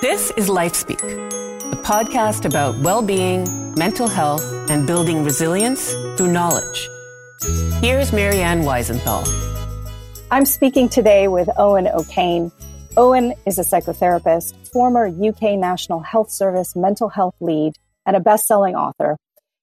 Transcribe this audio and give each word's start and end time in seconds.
This 0.00 0.30
is 0.36 0.48
LifeSpeak, 0.48 1.02
a 1.72 1.76
podcast 1.76 2.44
about 2.44 2.78
well 2.78 3.02
being, 3.02 3.46
mental 3.74 4.08
health, 4.08 4.42
and 4.70 4.86
building 4.86 5.24
resilience 5.24 5.92
through 6.16 6.32
knowledge. 6.32 6.88
Here's 7.82 8.12
Marianne 8.12 8.62
Weisenthal. 8.62 9.26
I'm 10.30 10.44
speaking 10.44 10.88
today 10.88 11.28
with 11.28 11.48
Owen 11.58 11.86
O'Kane. 11.88 12.50
Owen 12.96 13.34
is 13.46 13.58
a 13.58 13.62
psychotherapist, 13.62 14.54
former 14.68 15.06
UK 15.06 15.58
National 15.58 16.00
Health 16.00 16.30
Service 16.30 16.74
mental 16.74 17.10
health 17.10 17.34
lead, 17.40 17.74
and 18.06 18.16
a 18.16 18.20
best 18.20 18.46
selling 18.46 18.74
author. 18.74 19.16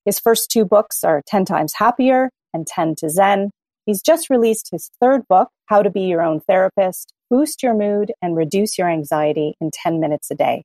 His 0.05 0.19
first 0.19 0.51
two 0.51 0.65
books 0.65 1.03
are 1.03 1.23
10 1.27 1.45
Times 1.45 1.73
Happier 1.77 2.29
and 2.53 2.67
10 2.67 2.95
to 2.99 3.09
Zen. 3.09 3.49
He's 3.85 4.01
just 4.01 4.29
released 4.29 4.69
his 4.71 4.91
third 5.01 5.27
book, 5.27 5.49
How 5.65 5.81
to 5.81 5.89
Be 5.89 6.01
Your 6.01 6.21
Own 6.21 6.41
Therapist, 6.41 7.11
Boost 7.31 7.63
Your 7.63 7.73
Mood 7.73 8.11
and 8.21 8.35
Reduce 8.35 8.77
Your 8.77 8.87
Anxiety 8.87 9.55
in 9.59 9.71
10 9.73 9.99
Minutes 9.99 10.29
a 10.29 10.35
Day. 10.35 10.63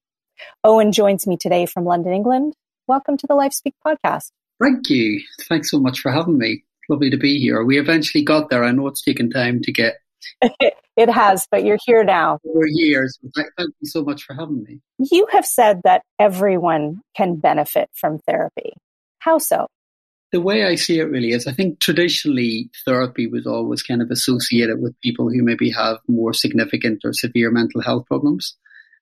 Owen 0.63 0.93
joins 0.93 1.27
me 1.27 1.39
today 1.39 1.65
from 1.65 1.87
London, 1.87 2.13
England. 2.13 2.55
Welcome 2.87 3.17
to 3.17 3.27
the 3.27 3.33
LifeSpeak 3.33 3.73
podcast. 3.85 4.33
Thank 4.63 4.91
you. 4.91 5.23
Thanks 5.49 5.71
so 5.71 5.81
much 5.81 6.01
for 6.01 6.13
having 6.13 6.37
me. 6.37 6.63
Lovely 6.91 7.09
to 7.09 7.17
be 7.17 7.39
here. 7.39 7.65
We 7.65 7.79
eventually 7.79 8.23
got 8.23 8.51
there. 8.51 8.63
I 8.63 8.73
know 8.73 8.87
it's 8.89 9.01
taken 9.01 9.31
time 9.31 9.63
to 9.63 9.73
get. 9.73 9.95
it 10.97 11.09
has, 11.09 11.49
but 11.51 11.65
you're 11.65 11.79
here 11.87 12.05
now. 12.05 12.39
For 12.43 12.67
years. 12.67 13.19
Thank 13.35 13.49
you 13.59 13.89
so 13.89 14.05
much 14.05 14.25
for 14.25 14.35
having 14.35 14.63
me. 14.63 14.81
You 14.99 15.27
have 15.33 15.47
said 15.47 15.81
that 15.85 16.03
everyone 16.19 17.01
can 17.17 17.37
benefit 17.37 17.89
from 17.95 18.19
therapy. 18.19 18.75
How 19.21 19.39
so? 19.39 19.69
The 20.33 20.41
way 20.41 20.65
I 20.65 20.77
see 20.77 21.01
it 21.01 21.05
really 21.11 21.33
is 21.33 21.47
I 21.47 21.53
think 21.53 21.81
traditionally 21.81 22.71
therapy 22.85 23.27
was 23.27 23.47
always 23.47 23.83
kind 23.83 24.01
of 24.01 24.11
associated 24.11 24.81
with 24.81 25.01
people 25.01 25.29
who 25.29 25.43
maybe 25.43 25.71
have 25.71 25.99
more 26.09 26.33
significant 26.33 27.01
or 27.05 27.13
severe 27.13 27.51
mental 27.51 27.83
health 27.83 28.07
problems. 28.07 28.57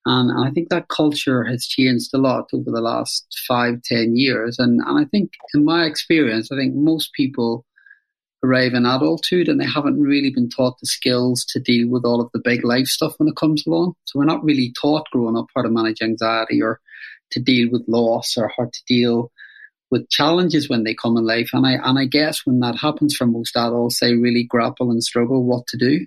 And 0.07 0.33
I 0.47 0.51
think 0.51 0.71
that 0.71 0.89
culture 0.89 1.45
has 1.45 1.67
changed 1.67 2.15
a 2.15 2.19
lot 2.19 2.47
over 2.55 2.71
the 2.71 2.81
last 2.81 3.27
five, 3.47 3.83
ten 3.83 4.17
years. 4.17 4.59
And, 4.59 4.81
and 4.81 4.99
I 4.99 5.05
think 5.05 5.33
in 5.53 5.65
my 5.65 5.85
experience, 5.85 6.51
I 6.51 6.57
think 6.57 6.75
most 6.75 7.13
people 7.13 7.67
arrive 8.43 8.73
in 8.73 8.87
adulthood 8.87 9.49
and 9.49 9.61
they 9.61 9.67
haven't 9.67 10.01
really 10.01 10.31
been 10.31 10.49
taught 10.49 10.79
the 10.81 10.87
skills 10.87 11.45
to 11.51 11.61
deal 11.61 11.91
with 11.91 12.05
all 12.05 12.21
of 12.23 12.31
the 12.33 12.41
big 12.43 12.65
life 12.65 12.87
stuff 12.87 13.15
when 13.19 13.29
it 13.29 13.37
comes 13.37 13.67
along. 13.67 13.95
So 14.05 14.19
we're 14.19 14.25
not 14.25 14.45
really 14.45 14.73
taught 14.81 15.11
growing 15.13 15.37
up 15.37 15.47
how 15.55 15.63
to 15.63 15.69
manage 15.69 16.01
anxiety 16.01 16.63
or 16.63 16.81
to 17.33 17.41
deal 17.41 17.69
with 17.71 17.85
loss 17.89 18.37
or 18.39 18.51
how 18.57 18.65
to 18.65 18.81
deal 18.87 19.31
with 19.91 20.09
challenges 20.11 20.69
when 20.69 20.85
they 20.85 20.95
come 20.95 21.17
in 21.17 21.25
life. 21.25 21.51
And 21.53 21.67
I 21.67 21.73
and 21.73 21.99
I 21.99 22.05
guess 22.05 22.45
when 22.45 22.61
that 22.61 22.77
happens 22.77 23.17
for 23.17 23.27
most 23.27 23.57
adults, 23.57 24.01
they 24.01 24.15
really 24.15 24.45
grapple 24.45 24.91
and 24.91 25.03
struggle 25.03 25.45
what 25.45 25.67
to 25.69 25.77
do 25.77 26.07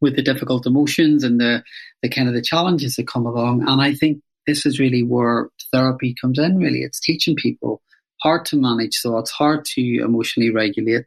with 0.00 0.16
the 0.16 0.22
difficult 0.22 0.66
emotions 0.66 1.24
and 1.24 1.40
the 1.40 1.62
the 2.02 2.08
kind 2.08 2.28
of 2.28 2.34
the 2.34 2.42
challenges 2.42 2.96
that 2.96 3.08
come 3.08 3.26
along. 3.26 3.66
And 3.68 3.80
I 3.80 3.94
think 3.94 4.20
this 4.46 4.66
is 4.66 4.78
really 4.78 5.02
where 5.02 5.48
therapy 5.72 6.14
comes 6.20 6.38
in. 6.38 6.58
Really, 6.58 6.80
it's 6.80 7.00
teaching 7.00 7.36
people 7.36 7.80
how 8.22 8.42
to 8.42 8.56
manage 8.56 9.00
thoughts, 9.00 9.30
hard 9.30 9.64
to 9.64 9.80
emotionally 9.80 10.50
regulate, 10.50 11.04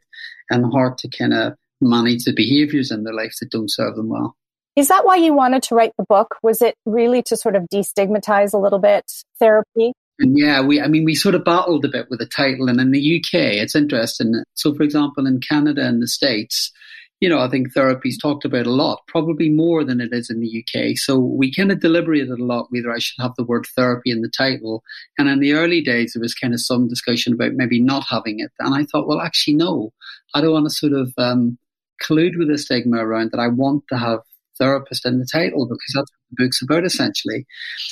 and 0.50 0.72
hard 0.72 0.98
to 0.98 1.08
kind 1.08 1.34
of 1.34 1.54
manage 1.80 2.24
the 2.24 2.32
behaviors 2.32 2.90
in 2.90 3.04
their 3.04 3.14
life 3.14 3.34
that 3.40 3.50
don't 3.50 3.70
serve 3.70 3.96
them 3.96 4.08
well. 4.08 4.36
Is 4.76 4.88
that 4.88 5.04
why 5.04 5.16
you 5.16 5.32
wanted 5.32 5.64
to 5.64 5.74
write 5.74 5.92
the 5.98 6.04
book? 6.08 6.36
Was 6.42 6.62
it 6.62 6.76
really 6.86 7.22
to 7.24 7.36
sort 7.36 7.56
of 7.56 7.64
destigmatize 7.72 8.54
a 8.54 8.58
little 8.58 8.78
bit 8.78 9.10
therapy? 9.40 9.92
And 10.18 10.36
yeah, 10.36 10.60
we, 10.64 10.80
I 10.80 10.88
mean, 10.88 11.04
we 11.04 11.14
sort 11.14 11.34
of 11.34 11.44
battled 11.44 11.84
a 11.84 11.88
bit 11.88 12.08
with 12.10 12.18
the 12.18 12.26
title. 12.26 12.68
And 12.68 12.80
in 12.80 12.90
the 12.90 13.20
UK, 13.20 13.34
it's 13.34 13.76
interesting. 13.76 14.42
So, 14.54 14.74
for 14.74 14.82
example, 14.82 15.26
in 15.26 15.40
Canada 15.40 15.86
and 15.86 16.02
the 16.02 16.08
States, 16.08 16.72
you 17.20 17.28
know, 17.28 17.40
I 17.40 17.48
think 17.48 17.72
therapy 17.72 18.10
is 18.10 18.18
talked 18.18 18.44
about 18.44 18.66
a 18.66 18.72
lot, 18.72 19.02
probably 19.08 19.48
more 19.48 19.82
than 19.82 20.00
it 20.00 20.12
is 20.12 20.30
in 20.30 20.40
the 20.40 20.64
UK. 20.64 20.96
So 20.96 21.18
we 21.18 21.52
kind 21.52 21.72
of 21.72 21.80
deliberated 21.80 22.30
a 22.30 22.44
lot 22.44 22.68
whether 22.70 22.92
I 22.92 22.98
should 22.98 23.20
have 23.20 23.32
the 23.36 23.44
word 23.44 23.66
therapy 23.74 24.10
in 24.10 24.22
the 24.22 24.30
title. 24.30 24.84
And 25.18 25.28
in 25.28 25.40
the 25.40 25.54
early 25.54 25.82
days, 25.82 26.12
there 26.12 26.20
was 26.20 26.34
kind 26.34 26.54
of 26.54 26.60
some 26.60 26.86
discussion 26.86 27.32
about 27.32 27.54
maybe 27.54 27.80
not 27.80 28.04
having 28.08 28.38
it. 28.38 28.52
And 28.60 28.74
I 28.74 28.84
thought, 28.84 29.08
well, 29.08 29.20
actually, 29.20 29.54
no, 29.54 29.92
I 30.34 30.40
don't 30.40 30.52
want 30.52 30.66
to 30.66 30.70
sort 30.70 30.92
of 30.92 31.12
um, 31.18 31.58
collude 32.00 32.38
with 32.38 32.48
the 32.48 32.58
stigma 32.58 32.98
around 32.98 33.32
that. 33.32 33.40
I 33.40 33.48
want 33.48 33.84
to 33.88 33.98
have 33.98 34.20
therapist 34.56 35.04
in 35.04 35.18
the 35.18 35.26
title 35.30 35.66
because 35.66 35.92
that's 35.94 36.10
the 36.30 36.44
book's 36.44 36.62
about 36.62 36.84
essentially. 36.84 37.46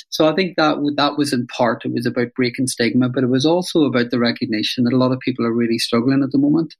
So 0.09 0.27
I 0.27 0.35
think 0.35 0.57
that 0.57 0.77
that 0.97 1.17
was 1.17 1.33
in 1.33 1.47
part 1.47 1.85
it 1.85 1.93
was 1.93 2.05
about 2.05 2.33
breaking 2.35 2.67
stigma, 2.67 3.09
but 3.09 3.23
it 3.23 3.29
was 3.29 3.45
also 3.45 3.83
about 3.83 4.11
the 4.11 4.19
recognition 4.19 4.83
that 4.83 4.93
a 4.93 4.97
lot 4.97 5.11
of 5.11 5.19
people 5.19 5.45
are 5.45 5.53
really 5.53 5.77
struggling 5.77 6.23
at 6.23 6.31
the 6.31 6.37
moment, 6.37 6.75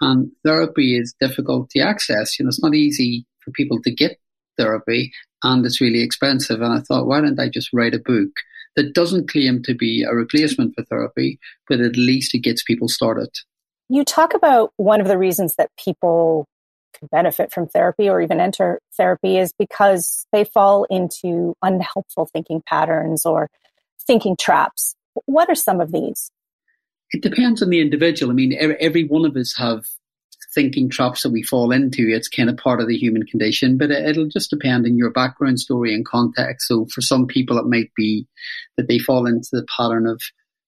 and 0.00 0.30
therapy 0.44 0.96
is 0.96 1.14
difficult 1.20 1.70
to 1.70 1.80
access. 1.80 2.38
You 2.38 2.44
know, 2.44 2.48
it's 2.48 2.62
not 2.62 2.74
easy 2.74 3.26
for 3.44 3.50
people 3.52 3.80
to 3.82 3.90
get 3.90 4.18
therapy, 4.56 5.12
and 5.42 5.64
it's 5.64 5.80
really 5.80 6.02
expensive. 6.02 6.60
And 6.60 6.72
I 6.72 6.80
thought, 6.80 7.06
why 7.06 7.20
don't 7.20 7.40
I 7.40 7.48
just 7.48 7.70
write 7.72 7.94
a 7.94 7.98
book? 7.98 8.30
That 8.76 8.94
doesn't 8.94 9.28
claim 9.28 9.62
to 9.64 9.74
be 9.74 10.04
a 10.04 10.14
replacement 10.14 10.74
for 10.74 10.84
therapy, 10.84 11.40
but 11.68 11.80
at 11.80 11.96
least 11.96 12.34
it 12.34 12.40
gets 12.40 12.62
people 12.62 12.88
started. 12.88 13.30
You 13.88 14.04
talk 14.04 14.34
about 14.34 14.72
one 14.76 15.00
of 15.00 15.08
the 15.08 15.18
reasons 15.18 15.54
that 15.56 15.70
people 15.82 16.46
benefit 17.10 17.52
from 17.52 17.68
therapy 17.68 18.08
or 18.08 18.20
even 18.20 18.40
enter 18.40 18.80
therapy 18.96 19.38
is 19.38 19.52
because 19.58 20.26
they 20.32 20.44
fall 20.44 20.84
into 20.90 21.54
unhelpful 21.62 22.26
thinking 22.26 22.62
patterns 22.66 23.24
or 23.24 23.50
thinking 24.06 24.36
traps. 24.38 24.94
What 25.26 25.48
are 25.48 25.54
some 25.54 25.80
of 25.80 25.92
these? 25.92 26.30
It 27.10 27.22
depends 27.22 27.62
on 27.62 27.70
the 27.70 27.80
individual. 27.80 28.30
I 28.30 28.34
mean, 28.34 28.54
every, 28.80 29.04
one 29.04 29.24
of 29.24 29.36
us 29.36 29.56
have 29.56 29.84
thinking 30.54 30.88
traps 30.88 31.22
that 31.22 31.30
we 31.30 31.42
fall 31.42 31.70
into. 31.72 32.08
It's 32.08 32.28
kind 32.28 32.50
of 32.50 32.56
part 32.56 32.80
of 32.80 32.88
the 32.88 32.96
human 32.96 33.24
condition, 33.24 33.78
but 33.78 33.90
it, 33.90 34.16
will 34.16 34.28
just 34.28 34.50
depend 34.50 34.86
on 34.86 34.96
your 34.96 35.10
background 35.10 35.60
story 35.60 35.94
and 35.94 36.04
context. 36.04 36.68
So 36.68 36.86
for 36.92 37.00
some 37.00 37.26
people, 37.26 37.58
it 37.58 37.66
might 37.66 37.90
be 37.96 38.26
that 38.76 38.88
they 38.88 38.98
fall 38.98 39.26
into 39.26 39.48
the 39.52 39.66
pattern 39.76 40.06
of 40.06 40.20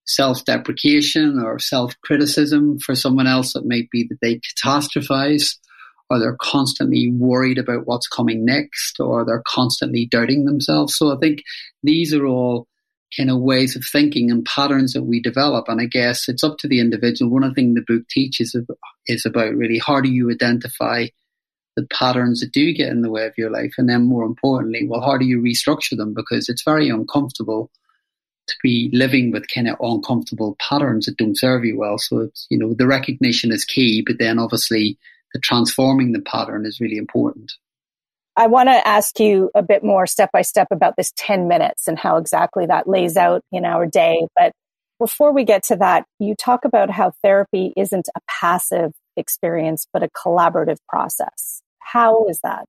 self-deprecation 0.07 1.41
or 1.41 1.59
self-criticism. 1.59 2.79
For 2.81 2.95
someone 2.95 3.27
else, 3.27 3.55
it 3.55 3.65
might 3.67 3.91
be 3.91 4.07
that 4.09 4.19
they 4.21 4.41
catastrophize 4.41 5.57
or 6.11 6.19
they're 6.19 6.37
constantly 6.41 7.11
worried 7.11 7.57
about 7.57 7.87
what's 7.87 8.09
coming 8.09 8.45
next, 8.45 8.99
or 8.99 9.25
they're 9.25 9.45
constantly 9.47 10.07
doubting 10.07 10.45
themselves. 10.45 10.97
So 10.97 11.15
I 11.15 11.19
think 11.21 11.43
these 11.83 12.13
are 12.13 12.27
all 12.27 12.67
kind 13.17 13.31
of 13.31 13.41
ways 13.41 13.77
of 13.77 13.85
thinking 13.85 14.31
and 14.31 14.45
patterns 14.45 14.93
that 14.93 15.05
we 15.05 15.21
develop. 15.21 15.67
And 15.69 15.81
I 15.81 15.87
guess 15.87 16.29
it's 16.29 16.45
up 16.45 16.59
to 16.59 16.69
the 16.69 16.81
individual. 16.81 17.31
One 17.31 17.45
of 17.45 17.51
the 17.51 17.55
things 17.55 17.75
the 17.75 17.95
book 17.95 18.09
teaches 18.09 18.57
is 19.07 19.25
about 19.25 19.55
really 19.55 19.79
how 19.79 20.01
do 20.01 20.11
you 20.11 20.31
identify 20.31 21.07
the 21.77 21.87
patterns 21.87 22.41
that 22.41 22.53
do 22.53 22.73
get 22.75 22.89
in 22.89 23.03
the 23.03 23.11
way 23.11 23.27
of 23.27 23.39
your 23.39 23.51
life? 23.51 23.75
And 23.79 23.89
then 23.89 24.03
more 24.03 24.25
importantly, 24.25 24.87
well, 24.89 25.01
how 25.01 25.17
do 25.17 25.25
you 25.25 25.41
restructure 25.41 25.97
them? 25.97 26.13
Because 26.15 26.49
it's 26.49 26.65
very 26.65 26.89
uncomfortable 26.89 27.71
to 28.49 28.55
be 28.63 28.91
living 28.93 29.31
with 29.31 29.47
kind 29.53 29.69
of 29.69 29.77
uncomfortable 29.81 30.57
patterns 30.59 31.07
that 31.07 31.17
don't 31.17 31.39
serve 31.39 31.65
you 31.65 31.79
well. 31.79 31.99
So 31.99 32.21
it's, 32.21 32.49
you 32.51 32.59
know, 32.59 32.75
the 32.75 32.87
recognition 32.87 33.53
is 33.53 33.65
key, 33.65 34.03
but 34.05 34.19
then 34.19 34.41
obviously 34.41 34.99
transforming 35.39 36.13
the 36.13 36.21
pattern 36.21 36.67
is 36.67 36.81
really 36.81 36.97
important. 36.97 37.53
I 38.37 38.47
want 38.47 38.69
to 38.69 38.89
ask 38.89 39.19
you 39.21 39.51
a 39.55 39.63
bit 39.63 39.85
more 39.85 40.07
step 40.07 40.31
by 40.33 40.43
step 40.43 40.69
about 40.71 40.95
this 40.97 41.13
10 41.17 41.49
minutes 41.49 41.87
and 41.87 41.99
how 41.99 42.17
exactly 42.17 42.67
that 42.67 42.89
lays 42.89 43.17
out 43.17 43.43
in 43.53 43.65
our 43.65 43.87
day. 43.87 44.27
But 44.37 44.53
before 44.99 45.33
we 45.33 45.45
get 45.45 45.63
to 45.65 45.77
that, 45.77 46.05
you 46.19 46.35
talk 46.35 46.65
about 46.65 46.91
how 46.91 47.13
therapy 47.23 47.73
isn't 47.77 48.09
a 48.17 48.21
passive 48.29 48.93
experience, 49.17 49.87
but 49.93 50.03
a 50.03 50.09
collaborative 50.09 50.77
process. 50.89 51.63
How 51.81 52.27
is 52.29 52.41
that? 52.43 52.67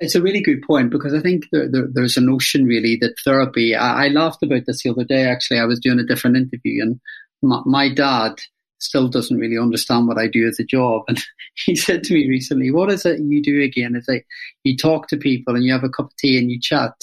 It's 0.00 0.14
a 0.14 0.22
really 0.22 0.40
good 0.40 0.62
point 0.62 0.90
because 0.90 1.14
I 1.14 1.20
think 1.20 1.44
there, 1.52 1.70
there, 1.70 1.86
there's 1.92 2.16
a 2.16 2.20
notion 2.20 2.64
really 2.64 2.96
that 3.00 3.14
therapy. 3.24 3.76
I, 3.76 4.06
I, 4.06 4.08
laughed 4.08 4.42
about 4.42 4.62
this 4.66 4.82
the 4.82 4.90
other 4.90 5.04
day. 5.04 5.24
Actually, 5.26 5.60
I 5.60 5.64
was 5.64 5.78
doing 5.78 6.00
a 6.00 6.04
different 6.04 6.36
interview, 6.36 6.82
and 6.82 7.00
my, 7.42 7.60
my 7.64 7.94
dad 7.94 8.40
still 8.82 9.08
doesn't 9.08 9.38
really 9.38 9.58
understand 9.58 10.08
what 10.08 10.18
I 10.18 10.26
do 10.26 10.46
as 10.46 10.58
a 10.58 10.64
job. 10.64 11.02
And 11.08 11.20
he 11.54 11.76
said 11.76 12.04
to 12.04 12.14
me 12.14 12.28
recently, 12.28 12.70
What 12.70 12.90
is 12.90 13.04
it 13.06 13.20
you 13.20 13.42
do 13.42 13.62
again? 13.62 13.94
It's 13.94 14.08
like 14.08 14.26
you 14.64 14.76
talk 14.76 15.08
to 15.08 15.16
people 15.16 15.54
and 15.54 15.64
you 15.64 15.72
have 15.72 15.84
a 15.84 15.88
cup 15.88 16.06
of 16.06 16.16
tea 16.16 16.38
and 16.38 16.50
you 16.50 16.60
chat. 16.60 16.94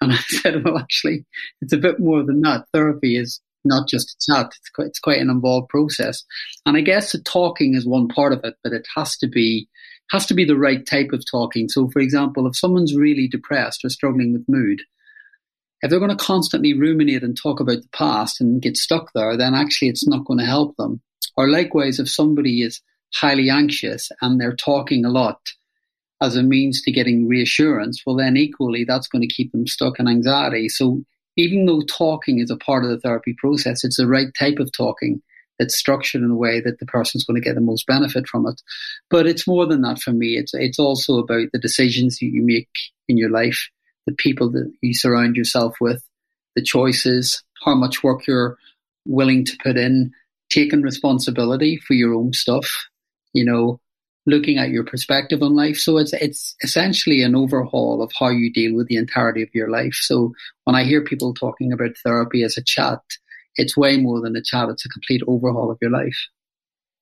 And 0.00 0.12
I 0.12 0.16
said, 0.28 0.64
Well, 0.64 0.78
actually, 0.78 1.24
it's 1.60 1.72
a 1.72 1.78
bit 1.78 2.00
more 2.00 2.22
than 2.22 2.40
that. 2.42 2.66
Therapy 2.72 3.16
is 3.16 3.40
not 3.64 3.88
just 3.88 4.10
a 4.10 4.32
chat, 4.32 4.46
it's 4.46 4.70
quite, 4.70 4.88
it's 4.88 4.98
quite 4.98 5.20
an 5.20 5.30
involved 5.30 5.68
process. 5.68 6.24
And 6.66 6.76
I 6.76 6.80
guess 6.80 7.12
the 7.12 7.20
talking 7.20 7.74
is 7.74 7.86
one 7.86 8.08
part 8.08 8.32
of 8.32 8.40
it, 8.44 8.54
but 8.64 8.72
it 8.72 8.86
has 8.96 9.16
to 9.18 9.28
be 9.28 9.68
has 10.10 10.26
to 10.26 10.34
be 10.34 10.44
the 10.44 10.58
right 10.58 10.84
type 10.84 11.10
of 11.12 11.24
talking. 11.30 11.68
So, 11.68 11.88
for 11.88 12.00
example, 12.00 12.46
if 12.46 12.56
someone's 12.56 12.94
really 12.94 13.28
depressed 13.28 13.82
or 13.84 13.88
struggling 13.88 14.32
with 14.32 14.44
mood, 14.46 14.82
if 15.80 15.90
they're 15.90 15.98
going 15.98 16.16
to 16.16 16.24
constantly 16.24 16.74
ruminate 16.74 17.22
and 17.22 17.36
talk 17.36 17.60
about 17.60 17.82
the 17.82 17.88
past 17.92 18.40
and 18.40 18.62
get 18.62 18.76
stuck 18.76 19.10
there, 19.14 19.36
then 19.36 19.54
actually 19.54 19.88
it's 19.88 20.06
not 20.06 20.24
going 20.24 20.38
to 20.38 20.44
help 20.44 20.76
them. 20.76 21.00
Or 21.36 21.48
likewise, 21.48 21.98
if 21.98 22.08
somebody 22.10 22.62
is 22.62 22.80
highly 23.14 23.50
anxious 23.50 24.10
and 24.20 24.40
they're 24.40 24.56
talking 24.56 25.04
a 25.04 25.10
lot 25.10 25.40
as 26.20 26.36
a 26.36 26.42
means 26.42 26.82
to 26.82 26.92
getting 26.92 27.28
reassurance, 27.28 28.02
well, 28.06 28.16
then 28.16 28.36
equally 28.36 28.84
that's 28.84 29.08
going 29.08 29.22
to 29.22 29.34
keep 29.34 29.52
them 29.52 29.66
stuck 29.66 29.98
in 29.98 30.08
anxiety. 30.08 30.68
So 30.68 31.02
even 31.36 31.66
though 31.66 31.82
talking 31.82 32.38
is 32.38 32.50
a 32.50 32.56
part 32.56 32.84
of 32.84 32.90
the 32.90 33.00
therapy 33.00 33.34
process, 33.38 33.84
it's 33.84 33.96
the 33.96 34.06
right 34.06 34.28
type 34.38 34.58
of 34.58 34.70
talking 34.72 35.22
that's 35.58 35.76
structured 35.76 36.22
in 36.22 36.30
a 36.30 36.36
way 36.36 36.60
that 36.60 36.78
the 36.78 36.86
person's 36.86 37.24
going 37.24 37.40
to 37.40 37.44
get 37.44 37.54
the 37.54 37.60
most 37.60 37.86
benefit 37.86 38.26
from 38.26 38.46
it. 38.46 38.60
But 39.10 39.26
it's 39.26 39.46
more 39.46 39.66
than 39.66 39.82
that 39.82 39.98
for 39.98 40.12
me. 40.12 40.36
It's 40.36 40.52
it's 40.54 40.78
also 40.78 41.18
about 41.18 41.48
the 41.52 41.58
decisions 41.58 42.18
that 42.18 42.26
you 42.26 42.42
make 42.44 42.70
in 43.08 43.16
your 43.16 43.30
life 43.30 43.68
the 44.06 44.12
people 44.12 44.50
that 44.50 44.72
you 44.80 44.94
surround 44.94 45.36
yourself 45.36 45.76
with, 45.80 46.02
the 46.56 46.62
choices, 46.62 47.42
how 47.64 47.74
much 47.74 48.02
work 48.02 48.26
you're 48.26 48.56
willing 49.06 49.44
to 49.44 49.56
put 49.62 49.76
in, 49.76 50.12
taking 50.52 50.82
responsibility 50.82 51.78
for 51.86 51.94
your 51.94 52.14
own 52.14 52.32
stuff, 52.32 52.68
you 53.32 53.44
know, 53.44 53.80
looking 54.26 54.58
at 54.58 54.70
your 54.70 54.84
perspective 54.84 55.42
on 55.42 55.56
life. 55.56 55.76
So 55.76 55.98
it's 55.98 56.12
it's 56.12 56.54
essentially 56.62 57.22
an 57.22 57.34
overhaul 57.34 58.02
of 58.02 58.12
how 58.18 58.28
you 58.28 58.52
deal 58.52 58.74
with 58.74 58.88
the 58.88 58.96
entirety 58.96 59.42
of 59.42 59.48
your 59.54 59.70
life. 59.70 59.94
So 59.94 60.32
when 60.64 60.76
I 60.76 60.84
hear 60.84 61.02
people 61.02 61.34
talking 61.34 61.72
about 61.72 61.96
therapy 62.04 62.42
as 62.44 62.56
a 62.56 62.62
chat, 62.62 63.00
it's 63.56 63.76
way 63.76 63.96
more 63.96 64.20
than 64.20 64.36
a 64.36 64.42
chat. 64.42 64.68
It's 64.68 64.86
a 64.86 64.88
complete 64.88 65.22
overhaul 65.26 65.70
of 65.70 65.78
your 65.80 65.90
life. 65.90 66.16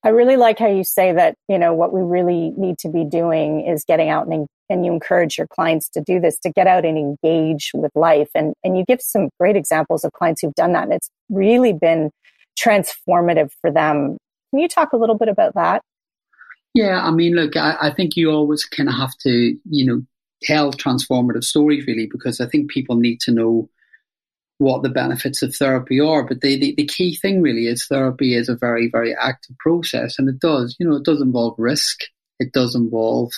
I 0.02 0.08
really 0.08 0.36
like 0.36 0.58
how 0.58 0.68
you 0.68 0.82
say 0.82 1.12
that, 1.12 1.34
you 1.46 1.58
know, 1.58 1.74
what 1.74 1.92
we 1.92 2.00
really 2.00 2.52
need 2.56 2.78
to 2.78 2.88
be 2.88 3.04
doing 3.04 3.66
is 3.66 3.84
getting 3.84 4.08
out 4.08 4.28
and, 4.28 4.46
and 4.70 4.86
you 4.86 4.92
encourage 4.94 5.36
your 5.36 5.46
clients 5.46 5.90
to 5.90 6.00
do 6.00 6.18
this, 6.20 6.38
to 6.38 6.50
get 6.50 6.66
out 6.66 6.86
and 6.86 6.96
engage 6.96 7.70
with 7.74 7.90
life. 7.94 8.30
And, 8.34 8.54
and 8.64 8.78
you 8.78 8.84
give 8.88 9.02
some 9.02 9.28
great 9.38 9.56
examples 9.56 10.02
of 10.02 10.12
clients 10.12 10.40
who've 10.40 10.54
done 10.54 10.72
that. 10.72 10.84
And 10.84 10.94
it's 10.94 11.10
really 11.28 11.74
been 11.74 12.10
transformative 12.62 13.50
for 13.60 13.70
them. 13.70 14.16
Can 14.50 14.60
you 14.60 14.68
talk 14.68 14.92
a 14.92 14.96
little 14.96 15.16
bit 15.16 15.28
about 15.28 15.54
that? 15.54 15.82
Yeah, 16.74 17.00
I 17.02 17.10
mean, 17.10 17.34
look, 17.34 17.56
I, 17.56 17.76
I 17.80 17.90
think 17.92 18.16
you 18.16 18.30
always 18.30 18.64
kind 18.64 18.88
of 18.88 18.94
have 18.94 19.16
to, 19.22 19.56
you 19.64 19.86
know, 19.86 20.02
tell 20.42 20.72
transformative 20.72 21.44
stories 21.44 21.86
really, 21.86 22.08
because 22.10 22.40
I 22.40 22.46
think 22.46 22.70
people 22.70 22.96
need 22.96 23.20
to 23.20 23.32
know 23.32 23.68
what 24.58 24.82
the 24.82 24.90
benefits 24.90 25.42
of 25.42 25.54
therapy 25.54 26.00
are. 26.00 26.22
But 26.22 26.42
the, 26.42 26.58
the, 26.58 26.74
the, 26.76 26.86
key 26.86 27.16
thing 27.16 27.40
really 27.40 27.66
is 27.66 27.86
therapy 27.86 28.34
is 28.34 28.48
a 28.48 28.56
very, 28.56 28.90
very 28.90 29.14
active 29.14 29.56
process. 29.58 30.18
And 30.18 30.28
it 30.28 30.38
does, 30.38 30.76
you 30.78 30.86
know, 30.86 30.96
it 30.96 31.04
does 31.04 31.22
involve 31.22 31.54
risk. 31.56 32.00
It 32.38 32.52
does 32.52 32.74
involve, 32.74 33.32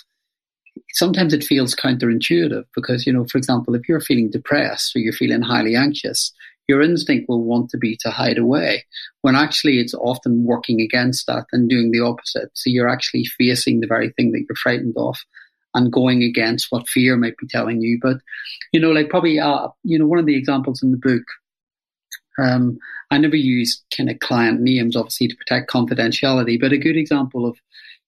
sometimes 0.90 1.32
it 1.32 1.44
feels 1.44 1.76
counterintuitive 1.76 2.64
because, 2.74 3.06
you 3.06 3.12
know, 3.12 3.24
for 3.30 3.38
example, 3.38 3.76
if 3.76 3.88
you're 3.88 4.00
feeling 4.00 4.30
depressed 4.30 4.96
or 4.96 4.98
you're 4.98 5.12
feeling 5.12 5.42
highly 5.42 5.76
anxious, 5.76 6.32
your 6.68 6.80
instinct 6.80 7.28
will 7.28 7.42
want 7.42 7.70
to 7.70 7.78
be 7.78 7.96
to 8.00 8.10
hide 8.10 8.38
away 8.38 8.84
when 9.22 9.34
actually 9.34 9.78
it's 9.78 9.94
often 9.94 10.44
working 10.44 10.80
against 10.80 11.26
that 11.26 11.46
and 11.52 11.68
doing 11.68 11.90
the 11.90 12.00
opposite. 12.00 12.50
So 12.54 12.70
you're 12.70 12.88
actually 12.88 13.24
facing 13.24 13.80
the 13.80 13.86
very 13.86 14.10
thing 14.10 14.32
that 14.32 14.44
you're 14.48 14.56
frightened 14.56 14.94
of 14.96 15.16
and 15.74 15.92
going 15.92 16.22
against 16.22 16.66
what 16.70 16.88
fear 16.88 17.16
might 17.16 17.36
be 17.38 17.46
telling 17.46 17.80
you. 17.80 17.98
But, 18.00 18.18
you 18.72 18.80
know, 18.80 18.90
like 18.90 19.08
probably, 19.08 19.40
uh, 19.40 19.68
you 19.82 19.98
know, 19.98 20.06
one 20.06 20.18
of 20.18 20.26
the 20.26 20.36
examples 20.36 20.82
in 20.82 20.90
the 20.90 20.98
book, 20.98 21.22
um, 22.38 22.78
I 23.10 23.18
never 23.18 23.36
use 23.36 23.82
kind 23.96 24.10
of 24.10 24.18
client 24.20 24.60
names, 24.60 24.96
obviously, 24.96 25.28
to 25.28 25.36
protect 25.36 25.70
confidentiality, 25.70 26.60
but 26.60 26.72
a 26.72 26.78
good 26.78 26.96
example 26.96 27.46
of, 27.46 27.58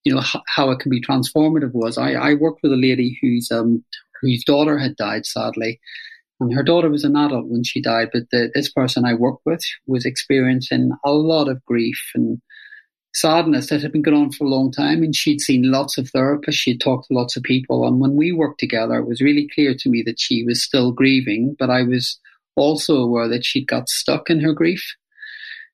you 0.05 0.15
know, 0.15 0.21
h- 0.21 0.43
how 0.47 0.71
it 0.71 0.79
can 0.79 0.91
be 0.91 1.01
transformative 1.01 1.73
was 1.73 1.99
I, 1.99 2.13
I 2.13 2.35
worked 2.35 2.63
with 2.63 2.73
a 2.73 2.77
lady 2.77 3.19
whose, 3.21 3.51
um, 3.51 3.85
whose 4.21 4.45
daughter 4.45 4.79
had 4.79 4.97
died, 4.97 5.27
sadly. 5.27 5.81
And 6.45 6.55
her 6.55 6.63
daughter 6.63 6.91
was 6.91 7.05
an 7.05 7.17
adult 7.17 7.47
when 7.47 7.65
she 7.65 7.81
died, 7.81 8.11
but 8.13 8.25
the, 8.31 8.51
this 8.55 8.71
person 8.71 9.05
I 9.05 9.15
worked 9.15 9.47
with 9.47 9.63
was 9.87 10.05
experiencing 10.05 10.91
a 11.05 11.11
lot 11.11 11.49
of 11.49 11.65
grief 11.65 11.99
and 12.15 12.41
sadness 13.15 13.69
that 13.69 13.81
had 13.81 13.93
been 13.93 14.03
going 14.03 14.17
on 14.17 14.33
for 14.33 14.45
a 14.45 14.49
long 14.49 14.71
time. 14.71 15.03
And 15.03 15.17
she'd 15.17 15.41
seen 15.41 15.71
lots 15.71 15.97
of 15.97 16.11
therapists, 16.13 16.55
she'd 16.55 16.81
talked 16.81 17.09
to 17.09 17.15
lots 17.15 17.37
of 17.37 17.43
people. 17.43 17.87
And 17.87 17.99
when 17.99 18.15
we 18.15 18.31
worked 18.31 18.61
together, 18.61 18.97
it 18.97 19.07
was 19.07 19.23
really 19.23 19.49
clear 19.55 19.75
to 19.79 19.89
me 19.89 20.03
that 20.05 20.21
she 20.21 20.45
was 20.45 20.63
still 20.63 20.93
grieving, 20.93 21.57
but 21.59 21.71
I 21.71 21.83
was 21.83 22.21
also 22.57 22.97
aware 22.97 23.29
that 23.29 23.45
she'd 23.45 23.67
got 23.67 23.89
stuck 23.89 24.29
in 24.29 24.41
her 24.41 24.53
grief. 24.53 24.85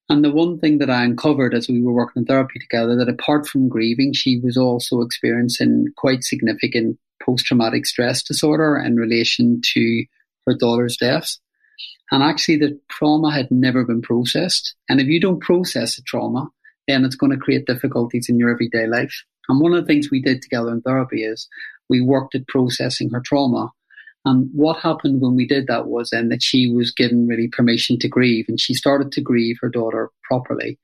And 0.09 0.25
the 0.25 0.33
one 0.33 0.59
thing 0.59 0.79
that 0.79 0.91
I 0.91 1.05
uncovered 1.05 1.55
as 1.55 1.69
we 1.69 1.83
were 1.83 1.93
working 1.93 2.23
in 2.23 2.27
therapy 2.27 2.59
together, 2.59 2.97
that 2.97 3.09
apart 3.09 3.47
from 3.47 3.69
grieving, 3.69 4.13
she 4.13 4.39
was 4.39 4.57
also 4.57 5.01
experiencing 5.01 5.87
quite 5.97 6.25
significant 6.25 6.99
post 7.23 7.45
traumatic 7.45 7.87
stress 7.87 8.23
disorder 8.23 8.77
in 8.77 8.97
relation 8.97 9.61
to 9.75 10.05
her 10.47 10.55
daughter's 10.55 10.97
death. 10.97 11.37
And 12.11 12.23
actually, 12.23 12.59
the 12.59 12.81
trauma 12.89 13.33
had 13.33 13.51
never 13.51 13.85
been 13.85 14.03
processed. 14.03 14.75
And 14.89 15.01
if 15.01 15.07
you 15.07 15.21
don't 15.21 15.41
process 15.41 15.97
the 15.97 16.03
trauma, 16.03 16.49
then 16.89 17.05
it's 17.05 17.15
going 17.15 17.33
to 17.33 17.39
create 17.39 17.67
difficulties 17.67 18.29
in 18.29 18.39
your 18.39 18.51
everyday 18.51 18.87
life. 18.87 19.25
And 19.49 19.61
one 19.61 19.73
of 19.73 19.81
the 19.81 19.87
things 19.87 20.11
we 20.11 20.21
did 20.21 20.43
together 20.43 20.71
in 20.71 20.81
therapy 20.81 21.25
is 21.25 21.49
we 21.89 22.01
worked 22.01 22.35
at 22.35 22.49
processing 22.49 23.11
her 23.11 23.21
trauma. 23.25 23.71
And 24.25 24.51
what 24.53 24.81
happened 24.81 25.21
when 25.21 25.35
we 25.35 25.47
did 25.47 25.67
that 25.69 25.87
was 25.87 26.11
then 26.11 26.29
that 26.29 26.43
she 26.43 26.71
was 26.71 26.93
given 26.93 27.27
really 27.27 27.49
permission 27.49 27.99
to 28.01 28.09
grieve 28.09 28.47
and 28.49 28.61
she 28.61 28.75
started 28.75 29.13
to 29.13 29.21
grieve 29.21 29.57
her 29.61 29.69
daughter 29.69 30.11
properly. 30.25 30.79